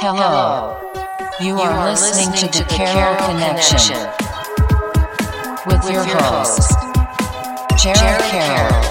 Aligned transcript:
Hello. 0.00 0.78
You 1.40 1.58
are 1.58 1.90
listening 1.90 2.32
to 2.36 2.46
the 2.46 2.64
Carroll 2.68 3.16
Connection 3.16 3.98
with 5.66 5.90
your 5.90 6.04
host, 6.04 6.70
Jared 7.82 8.20
Carroll. 8.30 8.82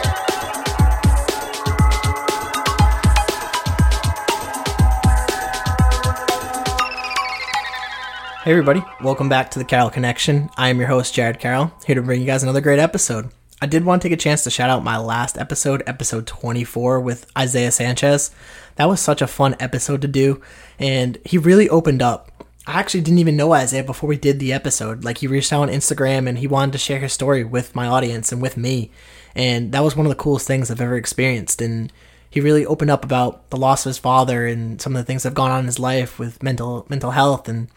Hey 8.44 8.52
everybody, 8.52 8.84
welcome 9.02 9.30
back 9.30 9.52
to 9.52 9.60
the 9.60 9.66
Carroll 9.66 9.90
Connection. 9.90 10.50
I 10.58 10.68
am 10.68 10.78
your 10.78 10.90
host 10.90 11.14
Jared 11.14 11.40
Carroll, 11.40 11.72
here 11.86 11.96
to 11.96 12.02
bring 12.02 12.20
you 12.20 12.28
guys 12.28 12.44
another 12.44 12.60
great 12.60 12.80
episode. 12.80 13.30
I 13.60 13.66
did 13.66 13.86
want 13.86 14.02
to 14.02 14.08
take 14.08 14.14
a 14.14 14.22
chance 14.22 14.44
to 14.44 14.52
shout 14.52 14.70
out 14.70 14.84
my 14.84 14.98
last 14.98 15.36
episode, 15.36 15.82
episode 15.88 16.28
24 16.28 17.00
with 17.00 17.26
Isaiah 17.36 17.72
Sanchez. 17.72 18.30
That 18.76 18.88
was 18.88 19.02
such 19.02 19.20
a 19.20 19.26
fun 19.26 19.56
episode 19.60 20.04
to 20.04 20.08
do, 20.08 20.42
and 20.78 21.18
he 21.26 21.40
really 21.40 21.68
opened 21.68 22.04
up. 22.04 22.32
I 22.68 22.74
actually 22.74 23.02
didn't 23.02 23.18
even 23.18 23.36
know 23.36 23.54
Isaiah 23.54 23.84
before 23.84 24.10
we 24.10 24.18
did 24.18 24.40
the 24.40 24.54
episode. 24.54 25.04
Like 25.04 25.18
he 25.20 25.28
reached 25.28 25.52
out 25.52 25.64
on 25.64 25.70
Instagram 25.70 26.28
and 26.28 26.38
he 26.38 26.46
wanted 26.46 26.74
to 26.74 26.78
share 26.78 27.00
his 27.00 27.14
story 27.14 27.44
with 27.44 27.74
my 27.74 27.88
audience 27.88 28.32
and 28.32 28.42
with 28.42 28.58
me. 28.58 28.92
And 29.36 29.72
that 29.72 29.84
was 29.84 29.96
one 29.96 30.06
of 30.06 30.10
the 30.10 30.22
coolest 30.22 30.46
things 30.46 30.70
I've 30.70 30.82
ever 30.82 30.98
experienced. 30.98 31.62
And 31.62 31.92
he 32.30 32.42
really 32.42 32.66
opened 32.66 32.92
up 32.92 33.06
about 33.06 33.50
the 33.52 33.58
loss 33.58 33.86
of 33.86 33.92
his 33.92 33.98
father 33.98 34.46
and 34.46 34.82
some 34.82 34.96
of 34.96 35.02
the 35.02 35.06
things 35.06 35.24
that 35.24 35.30
have 35.30 35.36
gone 35.36 35.50
on 35.50 35.62
in 35.62 35.66
his 35.66 35.80
life 35.80 36.20
with 36.20 36.44
mental 36.44 36.86
mental 36.90 37.12
health 37.12 37.48
and 37.48 37.70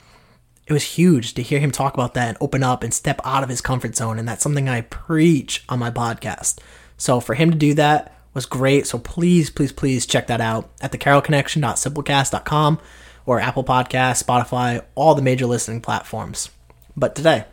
it 0.66 0.72
was 0.72 0.82
huge 0.82 1.34
to 1.34 1.42
hear 1.42 1.58
him 1.58 1.70
talk 1.70 1.94
about 1.94 2.14
that 2.14 2.28
and 2.28 2.38
open 2.40 2.62
up 2.62 2.82
and 2.82 2.94
step 2.94 3.20
out 3.24 3.42
of 3.42 3.48
his 3.48 3.60
comfort 3.60 3.96
zone. 3.96 4.18
And 4.18 4.28
that's 4.28 4.42
something 4.42 4.68
I 4.68 4.82
preach 4.82 5.64
on 5.68 5.78
my 5.78 5.90
podcast. 5.90 6.58
So 6.96 7.18
for 7.20 7.34
him 7.34 7.50
to 7.50 7.56
do 7.56 7.74
that 7.74 8.16
was 8.34 8.46
great. 8.46 8.86
So 8.86 8.98
please, 8.98 9.50
please, 9.50 9.72
please 9.72 10.06
check 10.06 10.28
that 10.28 10.40
out 10.40 10.70
at 10.80 10.92
thecarolconnection.simplecast.com 10.92 12.78
or 13.26 13.40
Apple 13.40 13.64
Podcasts, 13.64 14.22
Spotify, 14.22 14.84
all 14.94 15.14
the 15.14 15.22
major 15.22 15.46
listening 15.46 15.80
platforms. 15.80 16.50
But 16.96 17.14
today, 17.14 17.44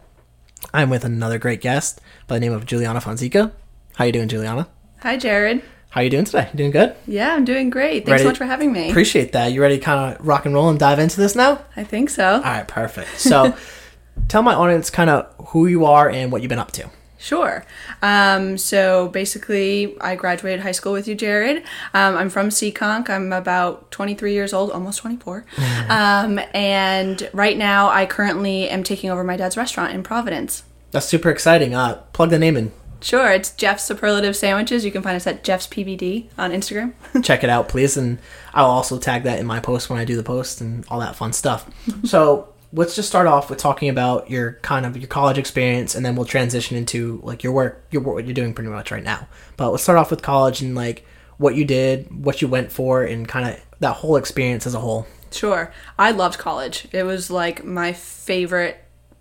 I'm 0.73 0.89
with 0.89 1.05
another 1.05 1.39
great 1.39 1.61
guest 1.61 2.01
by 2.27 2.35
the 2.35 2.41
name 2.41 2.53
of 2.53 2.65
Julianna 2.65 3.01
Fonseca. 3.01 3.51
How 3.95 4.05
you 4.05 4.11
doing, 4.11 4.27
Julianna? 4.27 4.67
Hi, 5.01 5.17
Jared. 5.17 5.63
How 5.97 6.01
you 6.01 6.11
doing 6.11 6.25
today? 6.25 6.47
You 6.53 6.57
doing 6.59 6.69
good? 6.69 6.95
Yeah, 7.07 7.33
I'm 7.33 7.43
doing 7.43 7.71
great. 7.71 8.05
Thanks 8.05 8.11
Ready- 8.11 8.23
so 8.25 8.29
much 8.29 8.37
for 8.37 8.45
having 8.45 8.71
me. 8.71 8.91
Appreciate 8.91 9.31
that. 9.31 9.51
You 9.51 9.63
ready 9.63 9.79
to 9.79 9.83
kind 9.83 10.13
of 10.13 10.23
rock 10.23 10.45
and 10.45 10.53
roll 10.53 10.69
and 10.69 10.77
dive 10.77 10.99
into 10.99 11.19
this 11.19 11.35
now? 11.35 11.61
I 11.75 11.83
think 11.83 12.11
so. 12.11 12.35
All 12.35 12.41
right, 12.41 12.67
perfect. 12.67 13.19
So, 13.19 13.55
tell 14.27 14.43
my 14.43 14.53
audience 14.53 14.91
kind 14.91 15.09
of 15.09 15.33
who 15.47 15.65
you 15.65 15.85
are 15.85 16.07
and 16.07 16.31
what 16.31 16.43
you've 16.43 16.49
been 16.49 16.59
up 16.59 16.71
to. 16.73 16.91
Sure. 17.17 17.65
Um, 18.03 18.59
so 18.59 19.07
basically, 19.07 19.99
I 19.99 20.13
graduated 20.15 20.59
high 20.59 20.71
school 20.71 20.93
with 20.93 21.07
you, 21.07 21.15
Jared. 21.15 21.63
Um, 21.95 22.15
I'm 22.15 22.29
from 22.29 22.49
Seekonk. 22.49 23.09
I'm 23.09 23.33
about 23.33 23.89
23 23.89 24.33
years 24.33 24.53
old, 24.53 24.69
almost 24.69 24.99
24. 24.99 25.45
Um, 25.89 26.39
and 26.53 27.27
right 27.33 27.57
now, 27.57 27.89
I 27.89 28.05
currently 28.05 28.69
am 28.69 28.83
taking 28.83 29.09
over 29.09 29.23
my 29.23 29.35
dad's 29.35 29.57
restaurant 29.57 29.95
in 29.95 30.03
Providence. 30.03 30.61
That's 30.91 31.07
super 31.07 31.31
exciting. 31.31 31.73
Uh, 31.73 31.95
plug 32.13 32.29
the 32.29 32.37
name 32.37 32.55
in. 32.55 32.71
Sure, 33.01 33.31
it's 33.31 33.51
Geoff's 33.51 33.83
Superlative 33.83 34.35
Sandwiches. 34.35 34.83
You 34.83 34.91
can 34.91 35.01
find 35.01 35.15
us 35.15 35.27
at 35.27 35.43
Geoff's 35.43 35.67
PVD 35.67 36.27
on 36.37 36.51
Instagram. 36.51 36.93
Check 37.23 37.43
it 37.43 37.49
out, 37.49 37.69
please. 37.69 37.97
And 37.97 38.19
I'll 38.53 38.65
also 38.65 38.97
tag 38.97 39.23
that 39.23 39.39
in 39.39 39.45
my 39.45 39.59
post 39.59 39.89
when 39.89 39.99
I 39.99 40.05
do 40.05 40.15
the 40.15 40.23
post 40.23 40.61
and 40.61 40.85
all 40.89 40.99
that 40.99 41.15
fun 41.15 41.33
stuff. 41.33 41.69
so, 42.03 42.53
let's 42.73 42.95
just 42.95 43.07
start 43.07 43.27
off 43.27 43.49
with 43.49 43.59
talking 43.59 43.87
about 43.89 44.29
your 44.29 44.53
kind 44.61 44.85
of 44.85 44.97
your 44.97 45.07
college 45.07 45.37
experience, 45.37 45.95
and 45.95 46.05
then 46.05 46.15
we'll 46.15 46.25
transition 46.25 46.77
into 46.77 47.19
like 47.23 47.43
your 47.43 47.53
work, 47.53 47.85
your 47.91 48.01
what 48.01 48.25
you're 48.25 48.33
doing 48.33 48.53
pretty 48.53 48.69
much 48.69 48.91
right 48.91 49.03
now. 49.03 49.27
But 49.55 49.71
let's 49.71 49.83
start 49.83 49.97
off 49.97 50.11
with 50.11 50.21
college 50.21 50.61
and 50.61 50.75
like 50.75 51.05
what 51.37 51.55
you 51.55 51.65
did, 51.65 52.25
what 52.25 52.41
you 52.41 52.47
went 52.47 52.71
for, 52.71 53.03
and 53.03 53.27
kind 53.27 53.49
of 53.49 53.61
that 53.79 53.93
whole 53.93 54.15
experience 54.15 54.65
as 54.67 54.73
a 54.73 54.79
whole. 54.79 55.07
Sure. 55.31 55.71
I 55.99 56.11
loved 56.11 56.39
college. 56.39 56.87
It 56.91 57.03
was 57.03 57.29
like 57.29 57.63
my 57.63 57.93
favorite 57.93 58.77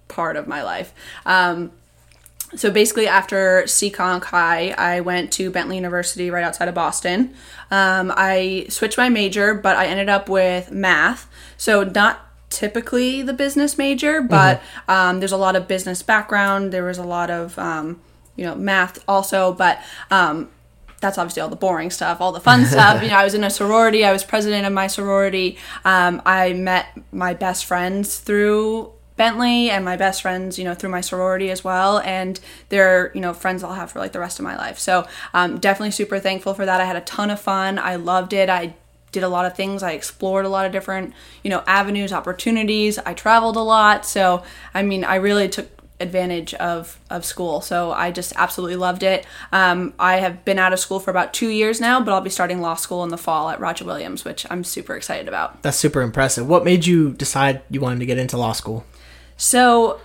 part 0.09 0.37
of 0.37 0.47
my 0.47 0.63
life. 0.63 0.95
Um, 1.25 1.73
so 2.55 2.71
basically, 2.71 3.09
after 3.09 3.65
Seekonk 3.65 4.25
High, 4.25 4.71
I 4.71 5.01
went 5.01 5.33
to 5.33 5.51
Bentley 5.51 5.77
University 5.77 6.31
right 6.31 6.45
outside 6.45 6.69
of 6.69 6.75
Boston. 6.75 7.35
Um, 7.71 8.13
I 8.17 8.67
switched 8.69 8.97
my 8.97 9.09
major, 9.09 9.55
but 9.55 9.77
I 9.77 9.87
ended 9.87 10.09
up 10.09 10.29
with 10.29 10.71
math. 10.71 11.29
So 11.57 11.83
not 11.83 12.21
typically 12.51 13.23
the 13.23 13.33
business 13.33 13.77
major, 13.77 14.23
but 14.23 14.63
um, 14.89 15.19
there's 15.19 15.33
a 15.33 15.37
lot 15.37 15.57
of 15.57 15.67
business 15.67 16.03
background. 16.03 16.73
There 16.73 16.85
was 16.85 16.99
a 16.99 17.05
lot 17.05 17.31
of 17.31 17.59
um, 17.59 18.01
you 18.37 18.45
know 18.45 18.55
math 18.55 19.03
also, 19.09 19.53
but 19.53 19.83
um, 20.11 20.49
that's 21.01 21.19
obviously 21.19 21.43
all 21.43 21.49
the 21.49 21.57
boring 21.57 21.91
stuff, 21.91 22.21
all 22.21 22.33
the 22.33 22.41
fun 22.41 22.65
stuff. 22.67 23.03
You 23.03 23.11
know, 23.11 23.17
I 23.17 23.25
was 23.25 23.35
in 23.35 23.45
a 23.45 23.51
sorority. 23.51 24.05
I 24.05 24.13
was 24.13 24.25
president 24.25 24.67
of 24.67 24.73
my 24.73 24.87
sorority. 24.87 25.59
Um, 25.85 26.23
I 26.25 26.53
met 26.53 26.87
my 27.13 27.35
best 27.35 27.65
friends 27.65 28.19
through 28.19 28.93
Bentley 29.17 29.71
and 29.71 29.85
my 29.85 29.97
best 29.97 30.23
friends, 30.23 30.59
you 30.59 30.65
know, 30.65 30.75
through 30.75 30.91
my 30.91 31.01
sorority 31.01 31.51
as 31.51 31.65
well. 31.65 31.99
And 32.01 32.39
they're, 32.69 33.11
you 33.15 33.21
know, 33.21 33.33
friends 33.33 33.63
I'll 33.63 33.75
have 33.75 33.91
for 33.93 33.99
like 33.99 34.13
the 34.13 34.21
rest 34.21 34.39
of 34.39 34.45
my 34.45 34.57
life. 34.57 34.79
So 34.79 35.07
um, 35.35 35.59
definitely 35.59 35.93
super 35.93 36.19
thankful 36.19 36.55
for 36.55 36.67
that. 36.67 36.81
I 36.81 36.85
had 36.85 36.97
a 36.97 37.01
ton 37.03 37.31
of 37.31 37.41
fun. 37.41 37.79
I 37.79 37.97
loved 37.97 38.33
it. 38.33 38.49
I 38.49 38.75
did 39.13 39.23
a 39.23 39.29
lot 39.29 39.47
of 39.47 39.57
things. 39.57 39.83
I 39.83 39.93
explored 39.93 40.45
a 40.45 40.49
lot 40.49 40.67
of 40.67 40.73
different, 40.73 41.15
you 41.43 41.51
know, 41.51 41.63
avenues, 41.67 42.13
opportunities. 42.13 42.99
I 42.99 43.15
traveled 43.15 43.57
a 43.57 43.61
lot. 43.61 44.05
So, 44.05 44.43
I 44.75 44.83
mean, 44.83 45.05
I 45.05 45.17
really 45.17 45.49
took 45.49 45.69
advantage 45.99 46.53
of 46.55 47.01
of 47.09 47.25
school 47.25 47.63
so 47.63 47.91
i 47.93 48.11
just 48.11 48.31
absolutely 48.37 48.77
loved 48.77 49.03
it 49.03 49.25
um, 49.51 49.95
i 49.99 50.17
have 50.17 50.45
been 50.45 50.59
out 50.59 50.75
of 50.75 50.79
school 50.79 51.01
for 51.01 51.11
about 51.11 51.33
two 51.33 51.49
years 51.49 51.81
now 51.81 51.99
but 51.99 52.13
i'll 52.13 52.21
be 52.21 52.29
starting 52.29 52.61
law 52.61 52.75
school 52.75 53.03
in 53.03 53.09
the 53.09 53.17
fall 53.17 53.49
at 53.49 53.59
roger 53.61 53.83
williams 53.83 54.23
which 54.23 54.45
i'm 54.51 54.63
super 54.63 54.95
excited 54.95 55.27
about 55.27 55.63
That's 55.63 55.79
super 55.79 56.03
impressive. 56.03 56.47
What 56.47 56.65
made 56.65 56.87
you 56.87 57.13
decide 57.13 57.63
you 57.71 57.81
wanted 57.81 58.01
to 58.01 58.07
get 58.07 58.19
into 58.19 58.37
law 58.37 58.53
school? 58.53 58.85
So 59.37 60.01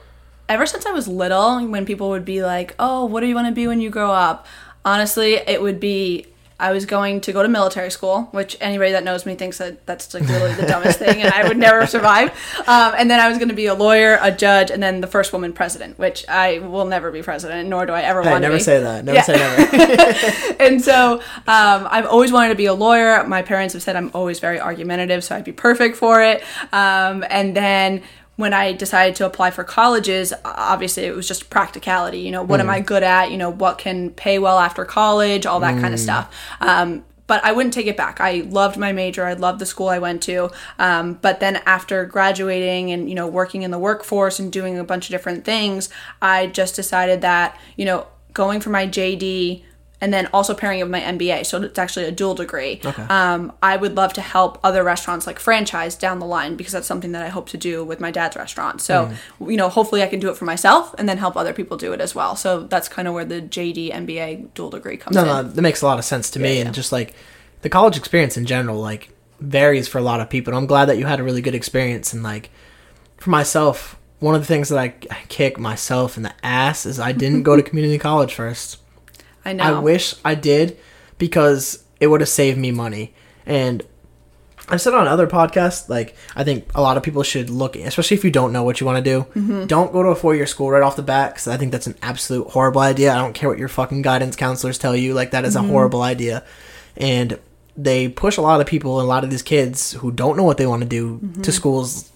ever 0.50 0.66
since 0.66 0.86
i 0.86 0.92
was 0.92 1.08
little 1.08 1.66
when 1.68 1.86
people 1.86 2.09
would 2.09 2.25
be 2.25 2.44
like 2.44 2.75
oh 2.80 3.06
what 3.06 3.22
do 3.22 3.28
you 3.28 3.36
want 3.36 3.47
to 3.47 3.53
be 3.53 3.68
when 3.68 3.80
you 3.80 3.90
grow 3.90 4.12
up 4.12 4.46
honestly 4.86 5.34
it 5.36 5.62
would 5.62 5.80
be 5.80 6.25
I 6.59 6.74
was 6.74 6.86
going 6.86 7.22
to 7.22 7.31
go 7.34 7.41
to 7.41 7.50
military 7.50 7.90
school, 7.90 8.25
which 8.34 8.56
anybody 8.62 8.91
that 8.91 9.03
knows 9.03 9.25
me 9.25 9.34
thinks 9.34 9.58
that 9.58 9.84
that's 9.88 10.14
like 10.14 10.22
literally 10.30 10.53
the 10.53 10.68
dumbest 10.68 11.00
thing, 11.00 11.20
and 11.24 11.34
I 11.34 11.47
would 11.47 11.58
never 11.58 11.88
survive. 11.97 12.30
Um, 12.68 12.94
and 12.96 13.09
then 13.09 13.20
I 13.20 13.30
was 13.30 13.40
going 13.40 13.47
to 13.50 13.56
be 13.56 13.66
a 13.66 13.74
lawyer, 13.74 14.20
a 14.22 14.31
judge, 14.31 14.70
and 14.70 14.84
then 14.84 15.02
the 15.02 15.08
first 15.08 15.34
woman 15.34 15.53
president, 15.53 15.97
which 15.97 16.24
I 16.30 16.59
will 16.59 16.86
never 16.86 17.09
be 17.09 17.24
president, 17.24 17.68
nor 17.68 17.88
do 17.88 17.94
I 17.94 18.02
ever 18.03 18.22
Hey, 18.22 18.30
want 18.30 18.44
to 18.44 18.50
be. 18.50 18.52
never 18.52 18.64
say 18.64 18.80
that. 18.80 19.03
Never 19.03 19.16
Yeah. 19.16 19.24
say 19.24 19.38
never. 19.38 20.56
and 20.64 20.80
so 20.84 21.14
um, 21.47 21.88
I've 21.90 22.06
always 22.06 22.31
wanted 22.31 22.50
to 22.50 22.56
be 22.56 22.68
a 22.68 22.75
lawyer. 22.75 23.24
My 23.24 23.41
parents 23.41 23.74
have 23.74 23.81
said 23.81 23.96
I'm 23.96 24.12
always 24.14 24.40
very 24.40 24.59
argumentative, 24.59 25.24
so 25.24 25.36
I'd 25.36 25.44
be 25.44 25.52
perfect 25.53 25.97
for 25.97 26.22
it. 26.22 26.44
Um, 26.72 27.25
and 27.31 27.56
then 27.58 28.03
when 28.41 28.53
I 28.53 28.74
decided 28.74 29.16
to 29.18 29.25
apply 29.25 29.52
for 29.52 29.63
colleges, 29.63 30.34
obviously 30.44 31.03
it 31.03 31.16
was 31.16 31.28
just 31.28 31.50
practicality. 31.50 32.19
You 32.19 32.31
know, 32.31 32.44
what 32.44 32.59
am 32.59 32.69
I 32.69 32.81
good 32.81 33.03
at? 33.03 33.31
You 33.31 33.38
know, 33.38 33.50
what 33.50 33.78
can 33.78 34.09
pay 34.09 34.40
well 34.40 34.59
after 34.59 34.84
college? 34.84 35.46
All 35.46 35.62
that 35.62 35.79
kind 35.79 35.94
of 35.94 36.00
stuff. 36.00 36.35
Um, 36.59 37.06
but 37.28 37.46
I 37.46 37.53
wouldn't 37.53 37.74
take 37.74 37.88
it 37.88 37.96
back. 37.96 38.19
I 38.19 38.41
loved 38.50 38.75
my 38.75 38.91
major. 38.91 39.25
I 39.25 39.34
loved 39.34 39.59
the 39.59 39.66
school 39.66 39.88
I 39.88 40.00
went 40.00 40.22
to. 40.24 40.52
Um, 40.79 41.13
but 41.13 41.40
then 41.40 41.62
after 41.66 42.03
graduating 42.03 42.91
and 42.91 43.07
you 43.07 43.16
know 43.16 43.25
working 43.25 43.62
in 43.62 43.72
the 43.72 43.79
workforce 43.79 44.38
and 44.38 44.52
doing 44.52 44.78
a 44.78 44.84
bunch 44.84 45.06
of 45.06 45.12
different 45.12 45.46
things, 45.46 45.88
I 46.22 46.47
just 46.47 46.75
decided 46.75 47.22
that 47.22 47.58
you 47.78 47.85
know 47.85 48.08
going 48.34 48.59
for 48.59 48.69
my 48.69 48.85
JD 48.85 49.63
and 50.02 50.12
then 50.12 50.28
also 50.34 50.54
pairing 50.56 50.80
it 50.80 50.84
with 50.84 50.92
my 50.92 51.00
MBA. 51.00 51.46
So 51.46 51.62
it's 51.62 51.78
actually 51.78 52.06
a 52.06 52.12
dual 52.12 52.34
degree. 52.34 52.82
Um, 53.08 53.54
I 53.62 53.78
would 53.78 53.96
love 53.96 54.14
to 54.14 54.22
help 54.22 54.58
other 54.64 54.84
restaurants 54.84 55.28
like 55.28 55.38
franchise 55.38 55.96
down 55.96 56.18
the 56.20 56.26
line 56.26 56.56
because 56.56 56.74
that's 56.74 56.88
something 56.88 57.12
that 57.12 57.22
I 57.22 57.30
hope 57.30 57.48
to 57.50 57.58
do 57.58 57.84
with 57.86 58.00
my 58.00 58.10
dad's 58.10 58.36
restaurant. 58.36 58.82
So, 58.82 59.12
you 59.40 59.58
know, 59.58 59.70
hopefully 59.70 60.02
I 60.02 60.08
can 60.08 60.20
do 60.20 60.30
it 60.32 60.38
for 60.38 60.46
myself 60.46 60.94
and 60.98 61.08
then 61.08 61.20
help 61.20 61.38
other 61.38 61.54
people 61.54 61.78
do 61.78 61.94
it 61.94 62.02
as 62.02 62.16
well. 62.16 62.36
So 62.36 62.64
that's 62.64 62.90
kind 62.90 63.08
of 63.08 63.14
where 63.14 63.26
the 63.26 63.42
JD 63.42 63.92
MBA 63.94 64.54
dual 64.56 64.72
degree 64.72 64.98
comes 64.98 65.16
No, 65.16 65.22
in. 65.22 65.28
no, 65.28 65.44
that 65.44 65.62
makes 65.62 65.82
a 65.84 65.86
lot 65.86 66.00
of 66.00 66.04
sense 66.06 66.32
to 66.32 66.40
me. 66.40 66.58
yeah. 66.58 66.66
And 66.66 66.74
just 66.74 66.92
like 66.92 67.14
the 67.62 67.70
college 67.70 67.96
experience 67.96 68.38
in 68.38 68.48
general, 68.48 68.80
like 68.82 69.10
varies 69.40 69.88
for 69.88 70.00
a 70.00 70.04
lot 70.04 70.20
of 70.20 70.30
people. 70.30 70.52
And 70.52 70.58
I'm 70.58 70.66
glad 70.68 70.86
that 70.86 70.98
you 70.98 71.06
had 71.06 71.20
a 71.20 71.24
really 71.24 71.42
good 71.42 71.54
experience. 71.56 72.12
And 72.12 72.24
like 72.24 72.50
for 73.18 73.30
myself, 73.30 73.97
one 74.20 74.34
of 74.36 74.42
the 74.42 74.47
things 74.47 74.70
that 74.70 74.80
I 74.80 74.90
kick 75.30 75.59
myself 75.59 76.18
in 76.18 76.24
the 76.24 76.34
ass 76.44 76.86
is 76.88 77.00
I 77.00 77.12
didn't 77.12 77.44
go 77.44 77.56
to 77.56 77.62
community 77.70 78.00
college 78.00 78.34
first. 78.34 78.78
I 79.46 79.53
know. 79.53 79.64
I 79.64 79.79
wish 79.79 80.16
I 80.23 80.35
did 80.35 80.78
because 81.17 81.84
it 81.99 82.08
would 82.08 82.22
have 82.22 82.29
saved 82.29 82.58
me 82.58 82.72
money. 82.72 83.14
And 83.46 83.84
I've 84.70 84.79
said 84.82 84.93
on 84.93 85.08
other 85.08 85.28
podcasts, 85.28 85.90
like 85.90 86.16
I 86.35 86.43
think 86.43 86.70
a 86.76 86.82
lot 86.82 86.96
of 86.97 87.03
people 87.03 87.23
should 87.23 87.49
look, 87.49 87.76
especially 87.76 88.16
if 88.17 88.23
you 88.23 88.32
don't 88.32 88.53
know 88.53 88.64
what 88.64 88.79
you 88.79 88.85
want 88.85 89.03
to 89.03 89.11
do, 89.11 89.23
Mm-hmm. 89.40 89.66
don't 89.67 89.91
go 89.91 90.03
to 90.03 90.09
a 90.09 90.16
four-year 90.16 90.46
school 90.47 90.70
right 90.72 90.84
off 90.84 90.96
the 90.96 91.02
bat 91.03 91.34
because 91.34 91.47
I 91.47 91.58
think 91.58 91.72
that's 91.72 91.88
an 91.88 91.96
absolute 92.02 92.47
horrible 92.49 92.82
idea. 92.82 93.11
I 93.11 93.17
don't 93.17 93.34
care 93.34 93.49
what 93.49 93.58
your 93.59 93.67
fucking 93.67 94.02
guidance 94.03 94.35
counselors 94.35 94.78
tell 94.78 94.96
you, 94.96 95.14
like 95.14 95.32
that 95.32 95.44
is 95.46 95.55
Mm-hmm. 95.55 95.66
a 95.66 95.70
horrible 95.70 96.02
idea. 96.03 96.44
And 96.96 97.40
they 97.76 98.08
push 98.09 98.37
a 98.37 98.41
lot 98.41 98.61
of 98.61 98.67
people 98.67 98.99
and 98.99 99.05
a 99.05 99.09
lot 99.09 99.23
of 99.23 99.29
these 99.29 99.41
kids 99.41 99.94
who 99.94 100.11
don't 100.11 100.37
know 100.37 100.44
what 100.44 100.58
they 100.58 100.67
want 100.67 100.84
to 100.84 100.87
do 100.87 101.20
Mm-hmm. 101.22 101.41
to 101.41 101.52
schools 101.52 102.11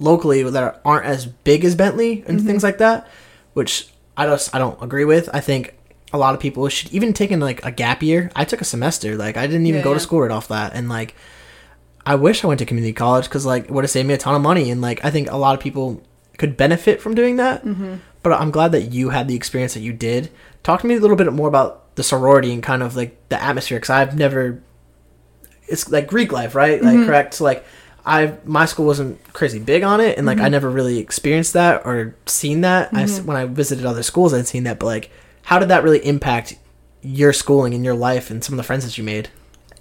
locally 0.00 0.42
that 0.42 0.80
aren't 0.84 1.06
as 1.06 1.24
big 1.26 1.64
as 1.64 1.74
Bentley 1.74 2.24
and 2.26 2.38
Mm-hmm. 2.38 2.46
things 2.46 2.62
like 2.62 2.78
that, 2.78 3.08
which 3.54 3.88
I 4.16 4.26
just 4.26 4.54
I 4.54 4.58
don't 4.58 4.82
agree 4.82 5.04
with. 5.04 5.30
I 5.32 5.40
think 5.40 5.74
a 6.14 6.16
lot 6.16 6.32
of 6.32 6.40
people 6.40 6.68
should 6.68 6.92
even 6.92 7.12
take 7.12 7.32
in 7.32 7.40
like 7.40 7.62
a 7.66 7.72
gap 7.72 8.00
year. 8.00 8.30
I 8.36 8.44
took 8.44 8.60
a 8.60 8.64
semester, 8.64 9.16
like 9.16 9.36
I 9.36 9.48
didn't 9.48 9.66
even 9.66 9.80
Yeah, 9.80 9.84
go 9.84 9.94
to 9.94 10.00
school 10.00 10.20
right 10.20 10.30
off 10.30 10.46
that, 10.48 10.72
and 10.72 10.88
like 10.88 11.16
I 12.06 12.14
wish 12.14 12.44
I 12.44 12.46
went 12.46 12.60
to 12.60 12.66
community 12.66 12.92
college 12.92 13.24
because 13.24 13.44
like 13.44 13.64
it 13.64 13.70
would 13.72 13.82
have 13.82 13.90
saved 13.90 14.06
me 14.06 14.14
a 14.14 14.18
ton 14.18 14.36
of 14.36 14.40
money, 14.40 14.70
and 14.70 14.80
like 14.80 15.04
I 15.04 15.10
think 15.10 15.28
a 15.28 15.36
lot 15.36 15.54
of 15.56 15.60
people 15.60 16.00
could 16.38 16.56
benefit 16.56 17.02
from 17.02 17.14
doing 17.14 17.36
that. 17.36 17.64
Mm-hmm. 17.64 17.96
But 18.22 18.40
I'm 18.40 18.52
glad 18.52 18.70
that 18.72 18.92
you 18.92 19.10
had 19.10 19.26
the 19.26 19.34
experience 19.34 19.74
that 19.74 19.80
you 19.80 19.92
did. 19.92 20.30
Talk 20.62 20.80
to 20.82 20.86
me 20.86 20.94
a 20.94 21.00
little 21.00 21.16
bit 21.16 21.30
more 21.32 21.48
about 21.48 21.94
the 21.96 22.04
sorority 22.04 22.52
and 22.52 22.62
kind 22.62 22.82
of 22.82 22.94
like 22.94 23.28
the 23.28 23.42
atmosphere 23.42 23.78
because 23.78 23.90
I've 23.90 24.16
never. 24.16 24.62
It's 25.66 25.90
like 25.90 26.06
Greek 26.06 26.30
life, 26.30 26.54
right? 26.54 26.80
Like 26.80 26.94
mm-hmm. 26.94 27.06
correct. 27.06 27.34
So 27.34 27.44
like. 27.44 27.64
I 28.06 28.36
my 28.44 28.66
school 28.66 28.84
wasn't 28.84 29.16
crazy 29.32 29.58
big 29.58 29.82
on 29.82 29.98
it, 30.02 30.18
and 30.18 30.26
like 30.26 30.36
I 30.36 30.42
mm-hmm. 30.42 30.50
never 30.50 30.68
really 30.68 30.98
experienced 30.98 31.54
that 31.54 31.86
or 31.86 32.14
seen 32.26 32.60
that. 32.60 32.92
I 32.92 33.04
s 33.04 33.12
mm-hmm. 33.12 33.26
when 33.26 33.36
I 33.38 33.46
visited 33.46 33.86
other 33.86 34.02
schools, 34.02 34.34
I'd 34.34 34.46
seen 34.46 34.64
that, 34.64 34.78
but 34.78 34.84
like, 34.84 35.10
how 35.44 35.58
did 35.58 35.68
that 35.68 35.82
really 35.82 36.04
impact 36.04 36.58
your 37.02 37.32
schooling 37.32 37.74
and 37.74 37.84
your 37.84 37.94
life 37.94 38.30
and 38.30 38.42
some 38.42 38.54
of 38.54 38.56
the 38.56 38.62
friends 38.62 38.84
that 38.84 38.98
you 38.98 39.04
made? 39.04 39.28